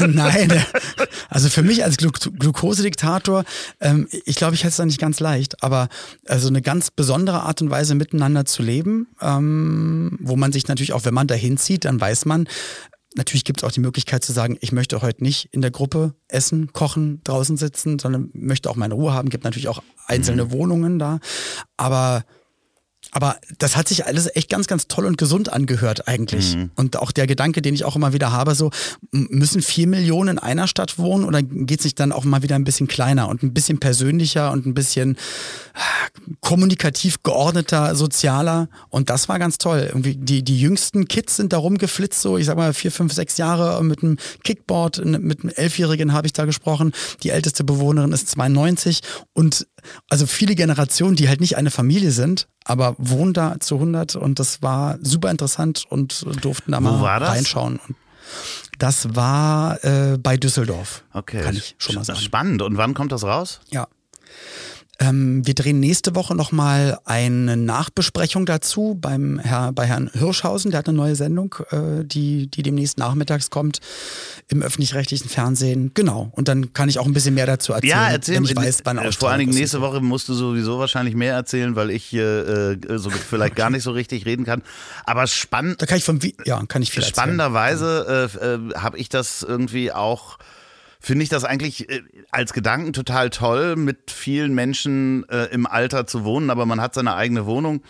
Nein, 0.06 0.62
also 1.28 1.48
für 1.48 1.62
mich 1.62 1.84
als 1.84 1.96
Glu 1.96 2.10
Glukosediktator, 2.10 3.44
ähm, 3.80 4.08
ich 4.24 4.36
glaube, 4.36 4.54
ich 4.54 4.60
hätte 4.60 4.70
es 4.70 4.76
da 4.76 4.84
nicht 4.84 5.00
ganz 5.00 5.20
leicht, 5.20 5.62
aber 5.62 5.88
also 6.26 6.48
eine 6.48 6.62
ganz 6.62 6.90
besondere 6.90 7.42
Art 7.42 7.62
und 7.62 7.70
Weise 7.70 7.94
miteinander 7.94 8.44
zu 8.44 8.62
leben, 8.62 9.08
ähm, 9.20 10.18
wo 10.20 10.36
man 10.36 10.52
sich 10.52 10.68
natürlich 10.68 10.92
auch, 10.92 11.04
wenn 11.04 11.14
man 11.14 11.26
dahin 11.26 11.56
zieht, 11.56 11.84
dann 11.84 12.00
weiß 12.00 12.26
man, 12.26 12.46
Natürlich 13.16 13.44
gibt 13.44 13.60
es 13.60 13.64
auch 13.64 13.72
die 13.72 13.80
Möglichkeit 13.80 14.22
zu 14.22 14.32
sagen, 14.32 14.58
ich 14.60 14.72
möchte 14.72 15.00
heute 15.00 15.24
nicht 15.24 15.48
in 15.50 15.62
der 15.62 15.70
Gruppe 15.70 16.14
essen, 16.28 16.74
kochen, 16.74 17.22
draußen 17.24 17.56
sitzen, 17.56 17.98
sondern 17.98 18.30
möchte 18.34 18.68
auch 18.68 18.76
meine 18.76 18.92
Ruhe 18.92 19.14
haben. 19.14 19.30
Gibt 19.30 19.44
natürlich 19.44 19.68
auch 19.68 19.82
einzelne 20.06 20.52
Wohnungen 20.52 20.98
da. 20.98 21.18
Aber 21.78 22.24
aber 23.12 23.36
das 23.58 23.76
hat 23.76 23.88
sich 23.88 24.06
alles 24.06 24.28
echt 24.34 24.50
ganz, 24.50 24.66
ganz 24.66 24.88
toll 24.88 25.06
und 25.06 25.16
gesund 25.16 25.52
angehört 25.52 26.08
eigentlich. 26.08 26.56
Und 26.74 26.96
auch 26.96 27.12
der 27.12 27.26
Gedanke, 27.26 27.62
den 27.62 27.74
ich 27.74 27.84
auch 27.84 27.96
immer 27.96 28.12
wieder 28.12 28.32
habe, 28.32 28.54
so 28.54 28.70
müssen 29.10 29.62
vier 29.62 29.86
Millionen 29.86 30.36
in 30.36 30.38
einer 30.38 30.66
Stadt 30.66 30.98
wohnen 30.98 31.24
oder 31.24 31.42
geht 31.42 31.80
sich 31.80 31.94
dann 31.94 32.12
auch 32.12 32.24
mal 32.24 32.42
wieder 32.42 32.56
ein 32.56 32.64
bisschen 32.64 32.88
kleiner 32.88 33.28
und 33.28 33.42
ein 33.42 33.54
bisschen 33.54 33.78
persönlicher 33.78 34.52
und 34.52 34.66
ein 34.66 34.74
bisschen 34.74 35.16
ah, 35.74 35.80
kommunikativ 36.40 37.22
geordneter, 37.22 37.94
sozialer. 37.94 38.68
Und 38.88 39.08
das 39.08 39.28
war 39.28 39.38
ganz 39.38 39.58
toll. 39.58 39.84
Irgendwie 39.88 40.16
die, 40.16 40.42
die 40.42 40.60
jüngsten 40.60 41.08
Kids 41.08 41.36
sind 41.36 41.52
da 41.52 41.58
rumgeflitzt, 41.58 42.20
so 42.20 42.36
ich 42.36 42.46
sag 42.46 42.56
mal 42.56 42.74
vier, 42.74 42.92
fünf, 42.92 43.12
sechs 43.12 43.38
Jahre 43.38 43.82
mit 43.82 44.02
einem 44.02 44.18
Kickboard, 44.44 45.04
mit 45.04 45.40
einem 45.42 45.52
Elfjährigen 45.54 46.12
habe 46.12 46.26
ich 46.26 46.32
da 46.32 46.44
gesprochen. 46.44 46.92
Die 47.22 47.30
älteste 47.30 47.64
Bewohnerin 47.64 48.12
ist 48.12 48.28
92 48.30 49.00
und 49.32 49.66
also 50.08 50.26
viele 50.26 50.54
Generationen, 50.54 51.16
die 51.16 51.28
halt 51.28 51.40
nicht 51.40 51.56
eine 51.56 51.70
Familie 51.70 52.10
sind, 52.10 52.48
aber 52.66 52.96
wohnen 52.98 53.32
da 53.32 53.60
zu 53.60 53.76
100 53.76 54.16
und 54.16 54.40
das 54.40 54.60
war 54.60 54.98
super 55.00 55.30
interessant 55.30 55.84
und 55.88 56.26
durften 56.42 56.72
da 56.72 56.80
mal 56.80 56.96
reinschauen. 57.22 57.78
Und 57.86 57.96
das 58.78 59.14
war 59.14 59.82
äh, 59.84 60.18
bei 60.18 60.36
Düsseldorf. 60.36 61.04
Okay. 61.12 61.42
Kann 61.42 61.56
ich 61.56 61.76
schon 61.78 61.94
mal 61.94 62.04
sagen. 62.04 62.18
Spannend. 62.18 62.62
Und 62.62 62.76
wann 62.76 62.94
kommt 62.94 63.12
das 63.12 63.22
raus? 63.22 63.60
Ja. 63.70 63.86
Ähm, 64.98 65.46
wir 65.46 65.54
drehen 65.54 65.78
nächste 65.78 66.14
Woche 66.14 66.34
nochmal 66.34 66.98
eine 67.04 67.56
Nachbesprechung 67.56 68.46
dazu 68.46 68.96
beim 68.98 69.38
Herr, 69.38 69.72
bei 69.72 69.84
Herrn 69.86 70.10
Hirschhausen. 70.12 70.70
Der 70.70 70.78
hat 70.78 70.88
eine 70.88 70.96
neue 70.96 71.14
Sendung, 71.16 71.54
äh, 71.70 72.02
die, 72.04 72.46
die 72.50 72.62
demnächst 72.62 72.96
nachmittags 72.96 73.50
kommt 73.50 73.80
im 74.48 74.62
öffentlich-rechtlichen 74.62 75.28
Fernsehen. 75.28 75.90
Genau. 75.94 76.30
Und 76.32 76.48
dann 76.48 76.72
kann 76.72 76.88
ich 76.88 76.98
auch 76.98 77.04
ein 77.06 77.12
bisschen 77.12 77.34
mehr 77.34 77.46
dazu 77.46 77.72
erzählen, 77.74 77.90
Ja, 77.90 78.08
erzähl 78.08 78.42
ich 78.42 78.56
weiß, 78.56 78.80
wann 78.84 78.98
äh, 78.98 79.12
Vor 79.12 79.28
allen 79.30 79.40
Dingen 79.40 79.52
nächste 79.54 79.80
Woche 79.82 80.00
musst 80.00 80.28
du 80.28 80.34
sowieso 80.34 80.78
wahrscheinlich 80.78 81.14
mehr 81.14 81.34
erzählen, 81.34 81.76
weil 81.76 81.90
ich 81.90 82.04
hier 82.04 82.78
äh, 82.88 82.98
so 82.98 83.10
vielleicht 83.30 83.54
gar 83.56 83.68
nicht 83.70 83.82
so 83.82 83.90
richtig 83.90 84.24
reden 84.24 84.44
kann. 84.46 84.62
Aber 85.04 85.26
spannend. 85.26 85.82
Da 85.82 85.86
kann 85.86 85.98
ich 85.98 86.04
Vi- 86.06 86.34
ja, 86.46 86.62
kann 86.66 86.80
ich 86.80 86.90
viel 86.90 87.02
erzählen. 87.02 87.14
Spannenderweise 87.14 88.30
äh, 88.40 88.46
äh, 88.46 88.58
habe 88.78 88.96
ich 88.98 89.08
das 89.08 89.42
irgendwie 89.42 89.92
auch, 89.92 90.38
finde 91.06 91.22
ich 91.22 91.28
das 91.28 91.44
eigentlich 91.44 91.88
äh, 91.88 92.02
als 92.32 92.52
Gedanken 92.52 92.92
total 92.92 93.30
toll, 93.30 93.76
mit 93.76 94.10
vielen 94.10 94.54
Menschen 94.54 95.24
äh, 95.28 95.44
im 95.52 95.64
Alter 95.64 96.04
zu 96.04 96.24
wohnen, 96.24 96.50
aber 96.50 96.66
man 96.66 96.80
hat 96.80 96.94
seine 96.94 97.14
eigene 97.14 97.46
Wohnung. 97.46 97.82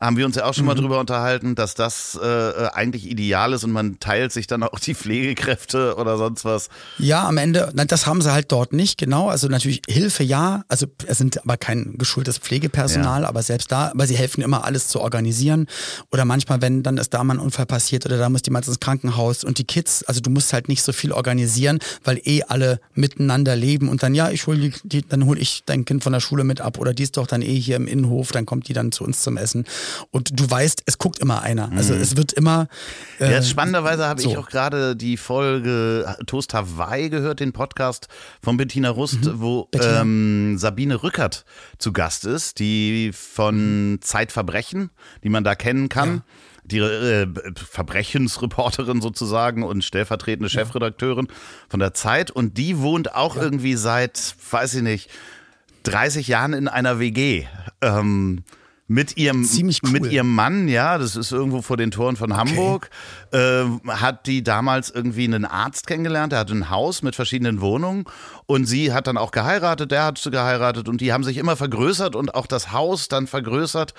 Haben 0.00 0.16
wir 0.16 0.26
uns 0.26 0.36
ja 0.36 0.44
auch 0.44 0.54
schon 0.54 0.66
mal 0.66 0.74
drüber 0.74 0.98
unterhalten, 1.00 1.54
dass 1.54 1.74
das 1.74 2.18
äh, 2.22 2.26
äh, 2.26 2.68
eigentlich 2.74 3.08
ideal 3.10 3.52
ist 3.52 3.64
und 3.64 3.72
man 3.72 3.98
teilt 4.00 4.32
sich 4.32 4.46
dann 4.46 4.62
auch 4.62 4.78
die 4.78 4.94
Pflegekräfte 4.94 5.96
oder 5.96 6.16
sonst 6.18 6.44
was. 6.44 6.68
Ja, 6.98 7.26
am 7.26 7.38
Ende, 7.38 7.70
nein, 7.74 7.86
das 7.86 8.06
haben 8.06 8.20
sie 8.20 8.32
halt 8.32 8.52
dort 8.52 8.72
nicht, 8.72 8.98
genau. 8.98 9.28
Also 9.28 9.48
natürlich 9.48 9.82
Hilfe 9.88 10.22
ja, 10.22 10.64
also 10.68 10.86
es 11.06 11.18
sind 11.18 11.42
aber 11.42 11.56
kein 11.56 11.96
geschultes 11.98 12.38
Pflegepersonal, 12.38 13.22
Ja. 13.22 13.28
aber 13.28 13.42
selbst 13.42 13.72
da, 13.72 13.90
aber 13.90 14.06
sie 14.06 14.16
helfen 14.16 14.42
immer 14.42 14.64
alles 14.64 14.88
zu 14.88 15.00
organisieren. 15.00 15.66
Oder 16.12 16.24
manchmal, 16.24 16.60
wenn 16.60 16.82
dann 16.82 16.98
ist 16.98 17.14
da 17.14 17.22
mal 17.24 17.34
ein 17.34 17.40
Unfall 17.40 17.66
passiert 17.66 18.04
oder 18.04 18.18
da 18.18 18.28
muss 18.28 18.42
jemand 18.44 18.66
ins 18.68 18.80
Krankenhaus 18.80 19.44
und 19.44 19.58
die 19.58 19.64
Kids, 19.64 20.02
also 20.04 20.20
du 20.20 20.30
musst 20.30 20.52
halt 20.52 20.68
nicht 20.68 20.82
so 20.82 20.92
viel 20.92 21.12
organisieren, 21.12 21.78
weil 22.02 22.20
eh 22.24 22.42
alle 22.42 22.80
miteinander 22.94 23.56
leben 23.56 23.88
und 23.88 24.02
dann, 24.02 24.14
ja, 24.14 24.30
ich 24.30 24.46
hol 24.46 24.56
die, 24.58 24.72
die 24.84 25.02
dann 25.06 25.24
hol 25.26 25.38
ich 25.38 25.62
dein 25.66 25.84
Kind 25.84 26.02
von 26.02 26.12
der 26.12 26.20
Schule 26.20 26.44
mit 26.44 26.60
ab 26.60 26.78
oder 26.78 26.92
die 26.94 27.04
ist 27.04 27.16
doch 27.16 27.26
dann 27.26 27.42
eh 27.42 27.58
hier 27.58 27.76
im 27.76 27.86
Innenhof, 27.86 28.32
dann 28.32 28.46
kommt 28.46 28.68
die 28.68 28.72
dann 28.72 28.92
zu 28.92 29.04
uns 29.04 29.22
zum 29.22 29.36
Essen. 29.36 29.64
Und 30.10 30.38
du 30.38 30.50
weißt, 30.50 30.82
es 30.86 30.98
guckt 30.98 31.18
immer 31.18 31.42
einer. 31.42 31.70
Also 31.72 31.94
es 31.94 32.16
wird 32.16 32.32
immer. 32.32 32.68
Äh, 33.20 33.32
Ja, 33.32 33.42
spannenderweise 33.42 34.06
habe 34.06 34.20
ich 34.20 34.28
so. 34.32 34.38
auch 34.38 34.48
gerade 34.48 34.96
die 34.96 35.16
Folge 35.16 36.16
Toast 36.26 36.54
Hawaii 36.54 37.08
gehört, 37.10 37.40
den 37.40 37.52
Podcast 37.52 38.08
von 38.42 38.56
Bettina 38.56 38.90
Rust, 38.90 39.18
wo 39.40 39.62
Mhm. 39.62 39.66
Bettina. 39.70 40.00
ähm, 40.00 40.58
Sabine 40.58 41.02
Rückert 41.02 41.44
zu 41.78 41.92
Gast 41.92 42.24
ist, 42.24 42.58
die 42.58 43.10
von 43.12 43.98
Zeitverbrechen, 44.00 44.90
die 45.22 45.28
man 45.28 45.44
da 45.44 45.54
kennen 45.54 45.88
kann. 45.88 46.22
Die 46.66 46.78
äh, 46.78 47.26
Verbrechensreporterin 47.98 49.00
sozusagen 49.00 49.62
und 49.62 49.84
stellvertretende 49.84 50.48
Chefredakteurin 50.48 51.28
von 51.68 51.80
der 51.80 51.94
Zeit. 51.94 52.30
Und 52.30 52.56
die 52.58 52.78
wohnt 52.78 53.14
auch 53.14 53.36
irgendwie 53.36 53.74
seit, 53.74 54.34
weiß 54.50 54.74
ich 54.74 54.82
nicht, 54.82 55.10
30 55.84 56.26
Jahren 56.28 56.52
in 56.54 56.66
einer 56.68 56.98
WG. 56.98 57.46
Ähm, 57.82 58.44
mit 58.86 59.16
ihrem, 59.16 59.48
cool. 59.82 59.90
mit 59.90 60.12
ihrem 60.12 60.34
Mann, 60.34 60.68
ja, 60.68 60.98
das 60.98 61.16
ist 61.16 61.32
irgendwo 61.32 61.62
vor 61.62 61.78
den 61.78 61.90
Toren 61.90 62.16
von 62.16 62.36
Hamburg, 62.36 62.90
äh, 63.32 63.64
hat 63.88 64.26
die 64.26 64.42
damals 64.42 64.90
irgendwie 64.90 65.24
einen 65.24 65.46
Arzt 65.46 65.86
kennengelernt, 65.86 66.32
der 66.32 66.40
hatte 66.40 66.52
ein 66.52 66.68
Haus 66.68 67.02
mit 67.02 67.16
verschiedenen 67.16 67.62
Wohnungen 67.62 68.04
und 68.46 68.66
sie 68.66 68.92
hat 68.92 69.06
dann 69.06 69.16
auch 69.16 69.30
geheiratet, 69.30 69.90
der 69.90 70.04
hat 70.04 70.22
geheiratet 70.22 70.88
und 70.88 71.00
die 71.00 71.12
haben 71.12 71.24
sich 71.24 71.38
immer 71.38 71.56
vergrößert 71.56 72.14
und 72.14 72.34
auch 72.34 72.46
das 72.46 72.72
Haus 72.72 73.08
dann 73.08 73.26
vergrößert 73.26 73.94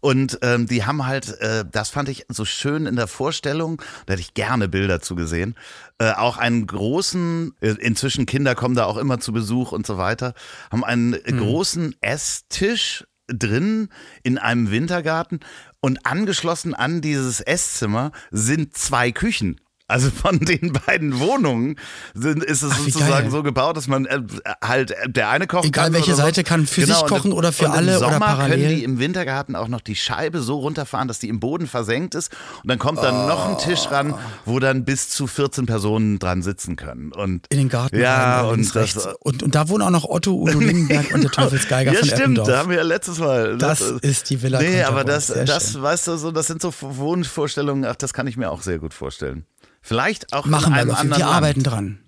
und 0.00 0.38
ähm, 0.42 0.66
die 0.66 0.84
haben 0.84 1.06
halt, 1.06 1.40
äh, 1.40 1.64
das 1.68 1.88
fand 1.88 2.08
ich 2.08 2.26
so 2.28 2.44
schön 2.44 2.86
in 2.86 2.94
der 2.94 3.08
Vorstellung, 3.08 3.82
da 4.06 4.12
hätte 4.12 4.22
ich 4.22 4.34
gerne 4.34 4.68
Bilder 4.68 5.00
zu 5.00 5.16
gesehen, 5.16 5.56
äh, 5.98 6.12
auch 6.12 6.36
einen 6.36 6.64
großen, 6.68 7.54
äh, 7.60 7.70
inzwischen 7.80 8.24
Kinder 8.24 8.54
kommen 8.54 8.76
da 8.76 8.84
auch 8.84 8.98
immer 8.98 9.18
zu 9.18 9.32
Besuch 9.32 9.72
und 9.72 9.84
so 9.84 9.98
weiter, 9.98 10.34
haben 10.70 10.84
einen 10.84 11.18
großen 11.24 11.96
Esstisch 12.00 13.04
drin 13.28 13.88
in 14.22 14.38
einem 14.38 14.70
Wintergarten 14.70 15.40
und 15.80 16.06
angeschlossen 16.06 16.74
an 16.74 17.00
dieses 17.00 17.40
Esszimmer 17.40 18.12
sind 18.30 18.76
zwei 18.76 19.12
Küchen. 19.12 19.60
Also 19.88 20.10
von 20.10 20.38
den 20.38 20.74
beiden 20.86 21.18
Wohnungen 21.18 21.76
sind, 22.12 22.44
ist 22.44 22.62
es 22.62 22.72
Ach, 22.74 22.78
sozusagen 22.78 23.08
geil. 23.22 23.30
so 23.30 23.42
gebaut, 23.42 23.76
dass 23.78 23.88
man 23.88 24.04
äh, 24.04 24.20
halt 24.62 24.90
äh, 24.90 25.08
der 25.08 25.30
eine 25.30 25.46
kochen 25.46 25.68
Egal 25.68 25.84
kann. 25.86 25.94
welche 25.94 26.08
oder 26.10 26.16
so. 26.16 26.22
Seite 26.22 26.44
kann 26.44 26.66
für 26.66 26.84
sich 26.84 26.94
und 27.02 27.08
kochen 27.08 27.32
oder 27.32 27.52
für 27.52 27.64
und 27.66 27.70
alle 27.72 27.92
im 27.92 27.98
oder 27.98 28.10
Sommer 28.12 28.26
parallel. 28.26 28.58
können 28.60 28.76
die 28.76 28.84
im 28.84 28.98
Wintergarten 28.98 29.56
auch 29.56 29.68
noch 29.68 29.80
die 29.80 29.96
Scheibe 29.96 30.40
so 30.42 30.58
runterfahren, 30.58 31.08
dass 31.08 31.20
die 31.20 31.30
im 31.30 31.40
Boden 31.40 31.66
versenkt 31.66 32.14
ist. 32.14 32.30
Und 32.62 32.68
dann 32.70 32.78
kommt 32.78 33.02
dann 33.02 33.26
noch 33.26 33.48
ein 33.48 33.56
Tisch 33.56 33.90
ran, 33.90 34.14
wo 34.44 34.58
dann 34.58 34.84
bis 34.84 35.08
zu 35.08 35.26
14 35.26 35.64
Personen 35.64 36.18
dran 36.18 36.42
sitzen 36.42 36.76
können. 36.76 37.10
Und 37.12 37.46
in 37.48 37.56
den 37.56 37.68
Garten 37.70 37.98
Ja, 37.98 38.42
rein, 38.42 38.50
und 38.50 38.76
das-. 38.76 39.08
Und, 39.20 39.42
und 39.42 39.54
da 39.54 39.70
wohnen 39.70 39.82
auch 39.82 39.90
noch 39.90 40.04
Otto, 40.04 40.32
Udo 40.34 40.60
Lindenberg 40.60 41.14
und 41.14 41.22
der 41.24 41.30
Teufelsgeiger 41.32 41.92
ja, 41.92 42.00
von 42.00 42.08
stimmt, 42.08 42.20
Eppendorf. 42.20 42.48
da 42.48 42.58
haben 42.58 42.68
wir 42.68 42.76
ja 42.76 42.82
letztes 42.82 43.18
Mal. 43.18 43.56
Das 43.56 43.80
ist 43.80 44.28
die 44.28 44.42
Villa 44.42 44.60
Nee, 44.60 44.82
aber 44.82 45.04
das, 45.04 45.28
Sehr 45.28 45.46
das 45.46 45.72
schön. 45.72 45.82
weißt 45.82 46.08
du, 46.08 46.16
so, 46.18 46.30
das 46.30 46.46
sind 46.46 46.60
so 46.60 46.74
Wohnvorstellungen, 46.80 47.86
ach, 47.86 47.96
das 47.96 48.12
kann 48.12 48.26
ich 48.26 48.36
mir 48.36 48.50
auch 48.50 48.60
sehr 48.60 48.78
gut 48.78 48.92
vorstellen. 48.92 49.46
Vielleicht 49.88 50.34
auch 50.34 50.44
Machen 50.44 50.66
in 50.66 50.72
wir 50.74 50.80
einem 50.80 50.88
doch. 50.90 50.98
anderen 50.98 51.18
Wir 51.20 51.24
Land. 51.26 51.36
arbeiten 51.36 51.62
dran. 51.62 51.98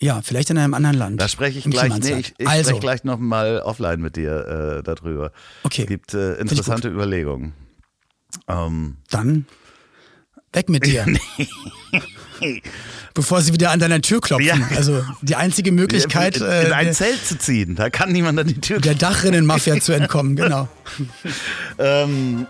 Ja, 0.00 0.22
vielleicht 0.22 0.50
in 0.50 0.58
einem 0.58 0.74
anderen 0.74 0.96
Land. 0.96 1.20
Da 1.20 1.26
spreche 1.28 1.58
ich 1.58 1.64
gleich, 1.64 1.96
nee, 1.98 2.12
ich, 2.20 2.34
ich 2.38 2.48
also, 2.48 2.70
spreche 2.70 2.80
gleich 2.80 3.04
noch 3.04 3.18
mal 3.18 3.60
offline 3.60 4.00
mit 4.00 4.14
dir 4.16 4.78
äh, 4.78 4.82
darüber. 4.84 5.32
Okay. 5.64 5.82
Es 5.82 5.88
gibt 5.88 6.14
äh, 6.14 6.34
interessante 6.34 6.88
Überlegungen. 6.88 7.54
Ähm, 8.48 8.98
dann 9.10 9.46
weg 10.52 10.68
mit 10.68 10.86
dir. 10.86 11.06
Bevor 13.14 13.42
sie 13.42 13.52
wieder 13.52 13.70
an 13.70 13.78
deiner 13.78 14.00
Tür 14.00 14.20
klopfen. 14.20 14.46
Ja. 14.46 14.56
Also 14.76 15.04
die 15.22 15.36
einzige 15.36 15.70
Möglichkeit, 15.72 16.36
in, 16.38 16.42
äh, 16.44 16.66
in 16.66 16.72
ein 16.72 16.84
der- 16.86 16.94
Zelt 16.94 17.24
zu 17.24 17.36
ziehen, 17.38 17.74
da 17.74 17.90
kann 17.90 18.10
niemand 18.12 18.38
an 18.38 18.46
die 18.46 18.60
Tür 18.60 18.80
der 18.80 18.94
Dachrinnenmafia 18.94 19.80
zu 19.80 19.92
entkommen. 19.92 20.36
Genau. 20.36 20.68
Ähm, 21.78 22.46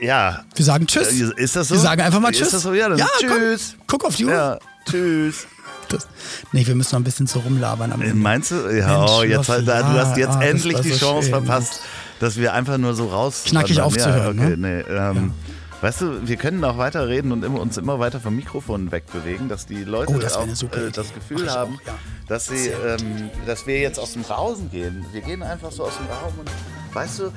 ja. 0.00 0.44
Wir 0.54 0.64
sagen 0.64 0.86
Tschüss. 0.86 1.08
Äh, 1.20 1.32
Ist 1.42 1.56
das 1.56 1.68
so? 1.68 1.74
Wir 1.74 1.80
sagen 1.80 2.00
einfach 2.02 2.20
mal 2.20 2.32
Tschüss. 2.32 2.48
Ist 2.48 2.54
das 2.54 2.62
so? 2.62 2.72
Ja, 2.74 2.88
dann 2.88 3.00
tschüss. 3.18 3.74
Komm, 3.86 3.98
guck 3.98 4.04
auf 4.06 4.16
die 4.16 4.24
Uhr. 4.26 4.32
Ja, 4.32 4.58
tschüss. 4.88 5.46
Das, 5.88 6.06
nee, 6.52 6.64
wir 6.66 6.74
müssen 6.76 6.94
noch 6.94 7.00
ein 7.00 7.04
bisschen 7.04 7.26
so 7.26 7.40
rumlabern 7.40 7.92
am 7.92 8.00
Äh, 8.00 8.04
Ende. 8.06 8.16
Meinst 8.16 8.52
du? 8.52 8.54
Ja, 8.76 8.98
Mensch, 8.98 9.10
oh, 9.10 9.22
jetzt, 9.24 9.48
da, 9.48 9.58
du 9.58 9.98
hast 9.98 10.16
jetzt 10.16 10.34
ja, 10.34 10.38
ah, 10.38 10.42
endlich 10.44 10.80
die 10.80 10.90
so 10.92 10.98
Chance 10.98 11.22
schön. 11.30 11.44
verpasst, 11.44 11.80
dass 12.20 12.36
wir 12.36 12.52
einfach 12.54 12.78
nur 12.78 12.94
so 12.94 13.08
raus. 13.08 13.42
Knackig 13.46 13.80
aufzuhören, 13.80 14.38
Ja, 14.38 14.44
okay, 14.44 14.56
ne? 14.56 14.84
nee, 14.86 14.94
ähm, 14.94 15.32
Weißt 15.80 16.02
du, 16.02 16.28
wir 16.28 16.36
können 16.36 16.62
auch 16.64 16.76
weiter 16.76 17.08
reden 17.08 17.32
und 17.32 17.42
immer, 17.42 17.58
uns 17.60 17.78
immer 17.78 17.98
weiter 17.98 18.20
vom 18.20 18.36
Mikrofon 18.36 18.92
wegbewegen, 18.92 19.48
dass 19.48 19.64
die 19.64 19.82
Leute 19.84 20.12
Oh, 20.14 20.18
das 20.18 20.36
auch 20.36 20.46
äh, 20.46 20.90
das 20.92 21.14
Gefühl 21.14 21.50
haben, 21.50 21.76
auch, 21.82 21.86
ja. 21.86 21.98
dass, 22.28 22.46
sie, 22.46 22.68
ähm, 22.68 23.30
dass 23.46 23.66
wir 23.66 23.80
jetzt 23.80 23.98
aus 23.98 24.12
dem 24.12 24.22
Rausen 24.22 24.70
gehen. 24.70 25.06
Wir 25.12 25.22
gehen 25.22 25.42
einfach 25.42 25.72
so 25.72 25.84
aus 25.84 25.96
dem 25.96 26.06
Raum 26.06 26.34
und 26.38 26.50
weißt 26.94 27.20
du, 27.20 27.24
und 27.24 27.32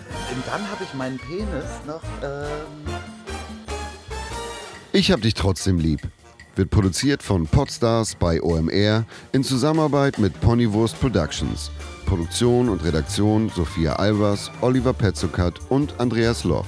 dann 0.46 0.62
habe 0.70 0.84
ich 0.84 0.94
meinen 0.94 1.18
Penis 1.20 1.64
noch. 1.88 2.02
Ähm, 2.22 2.94
Ich 4.92 5.12
hab 5.12 5.22
dich 5.22 5.36
trotzdem 5.36 5.80
lieb. 5.80 6.02
Wird 6.56 6.70
produziert 6.70 7.24
von 7.24 7.48
Podstars 7.48 8.16
bei 8.16 8.42
OMR 8.44 9.06
in 9.32 9.44
Zusammenarbeit 9.44 10.20
mit 10.20 10.40
Ponywurst 10.42 11.00
Productions. 11.00 11.72
Produktion 12.06 12.68
und 12.70 12.84
Redaktion 12.84 13.50
Sophia 13.56 13.94
Albers, 13.96 14.52
Oliver 14.62 14.94
Petzokat 14.94 15.60
und 15.70 16.00
Andreas 16.00 16.44
Loff. 16.44 16.68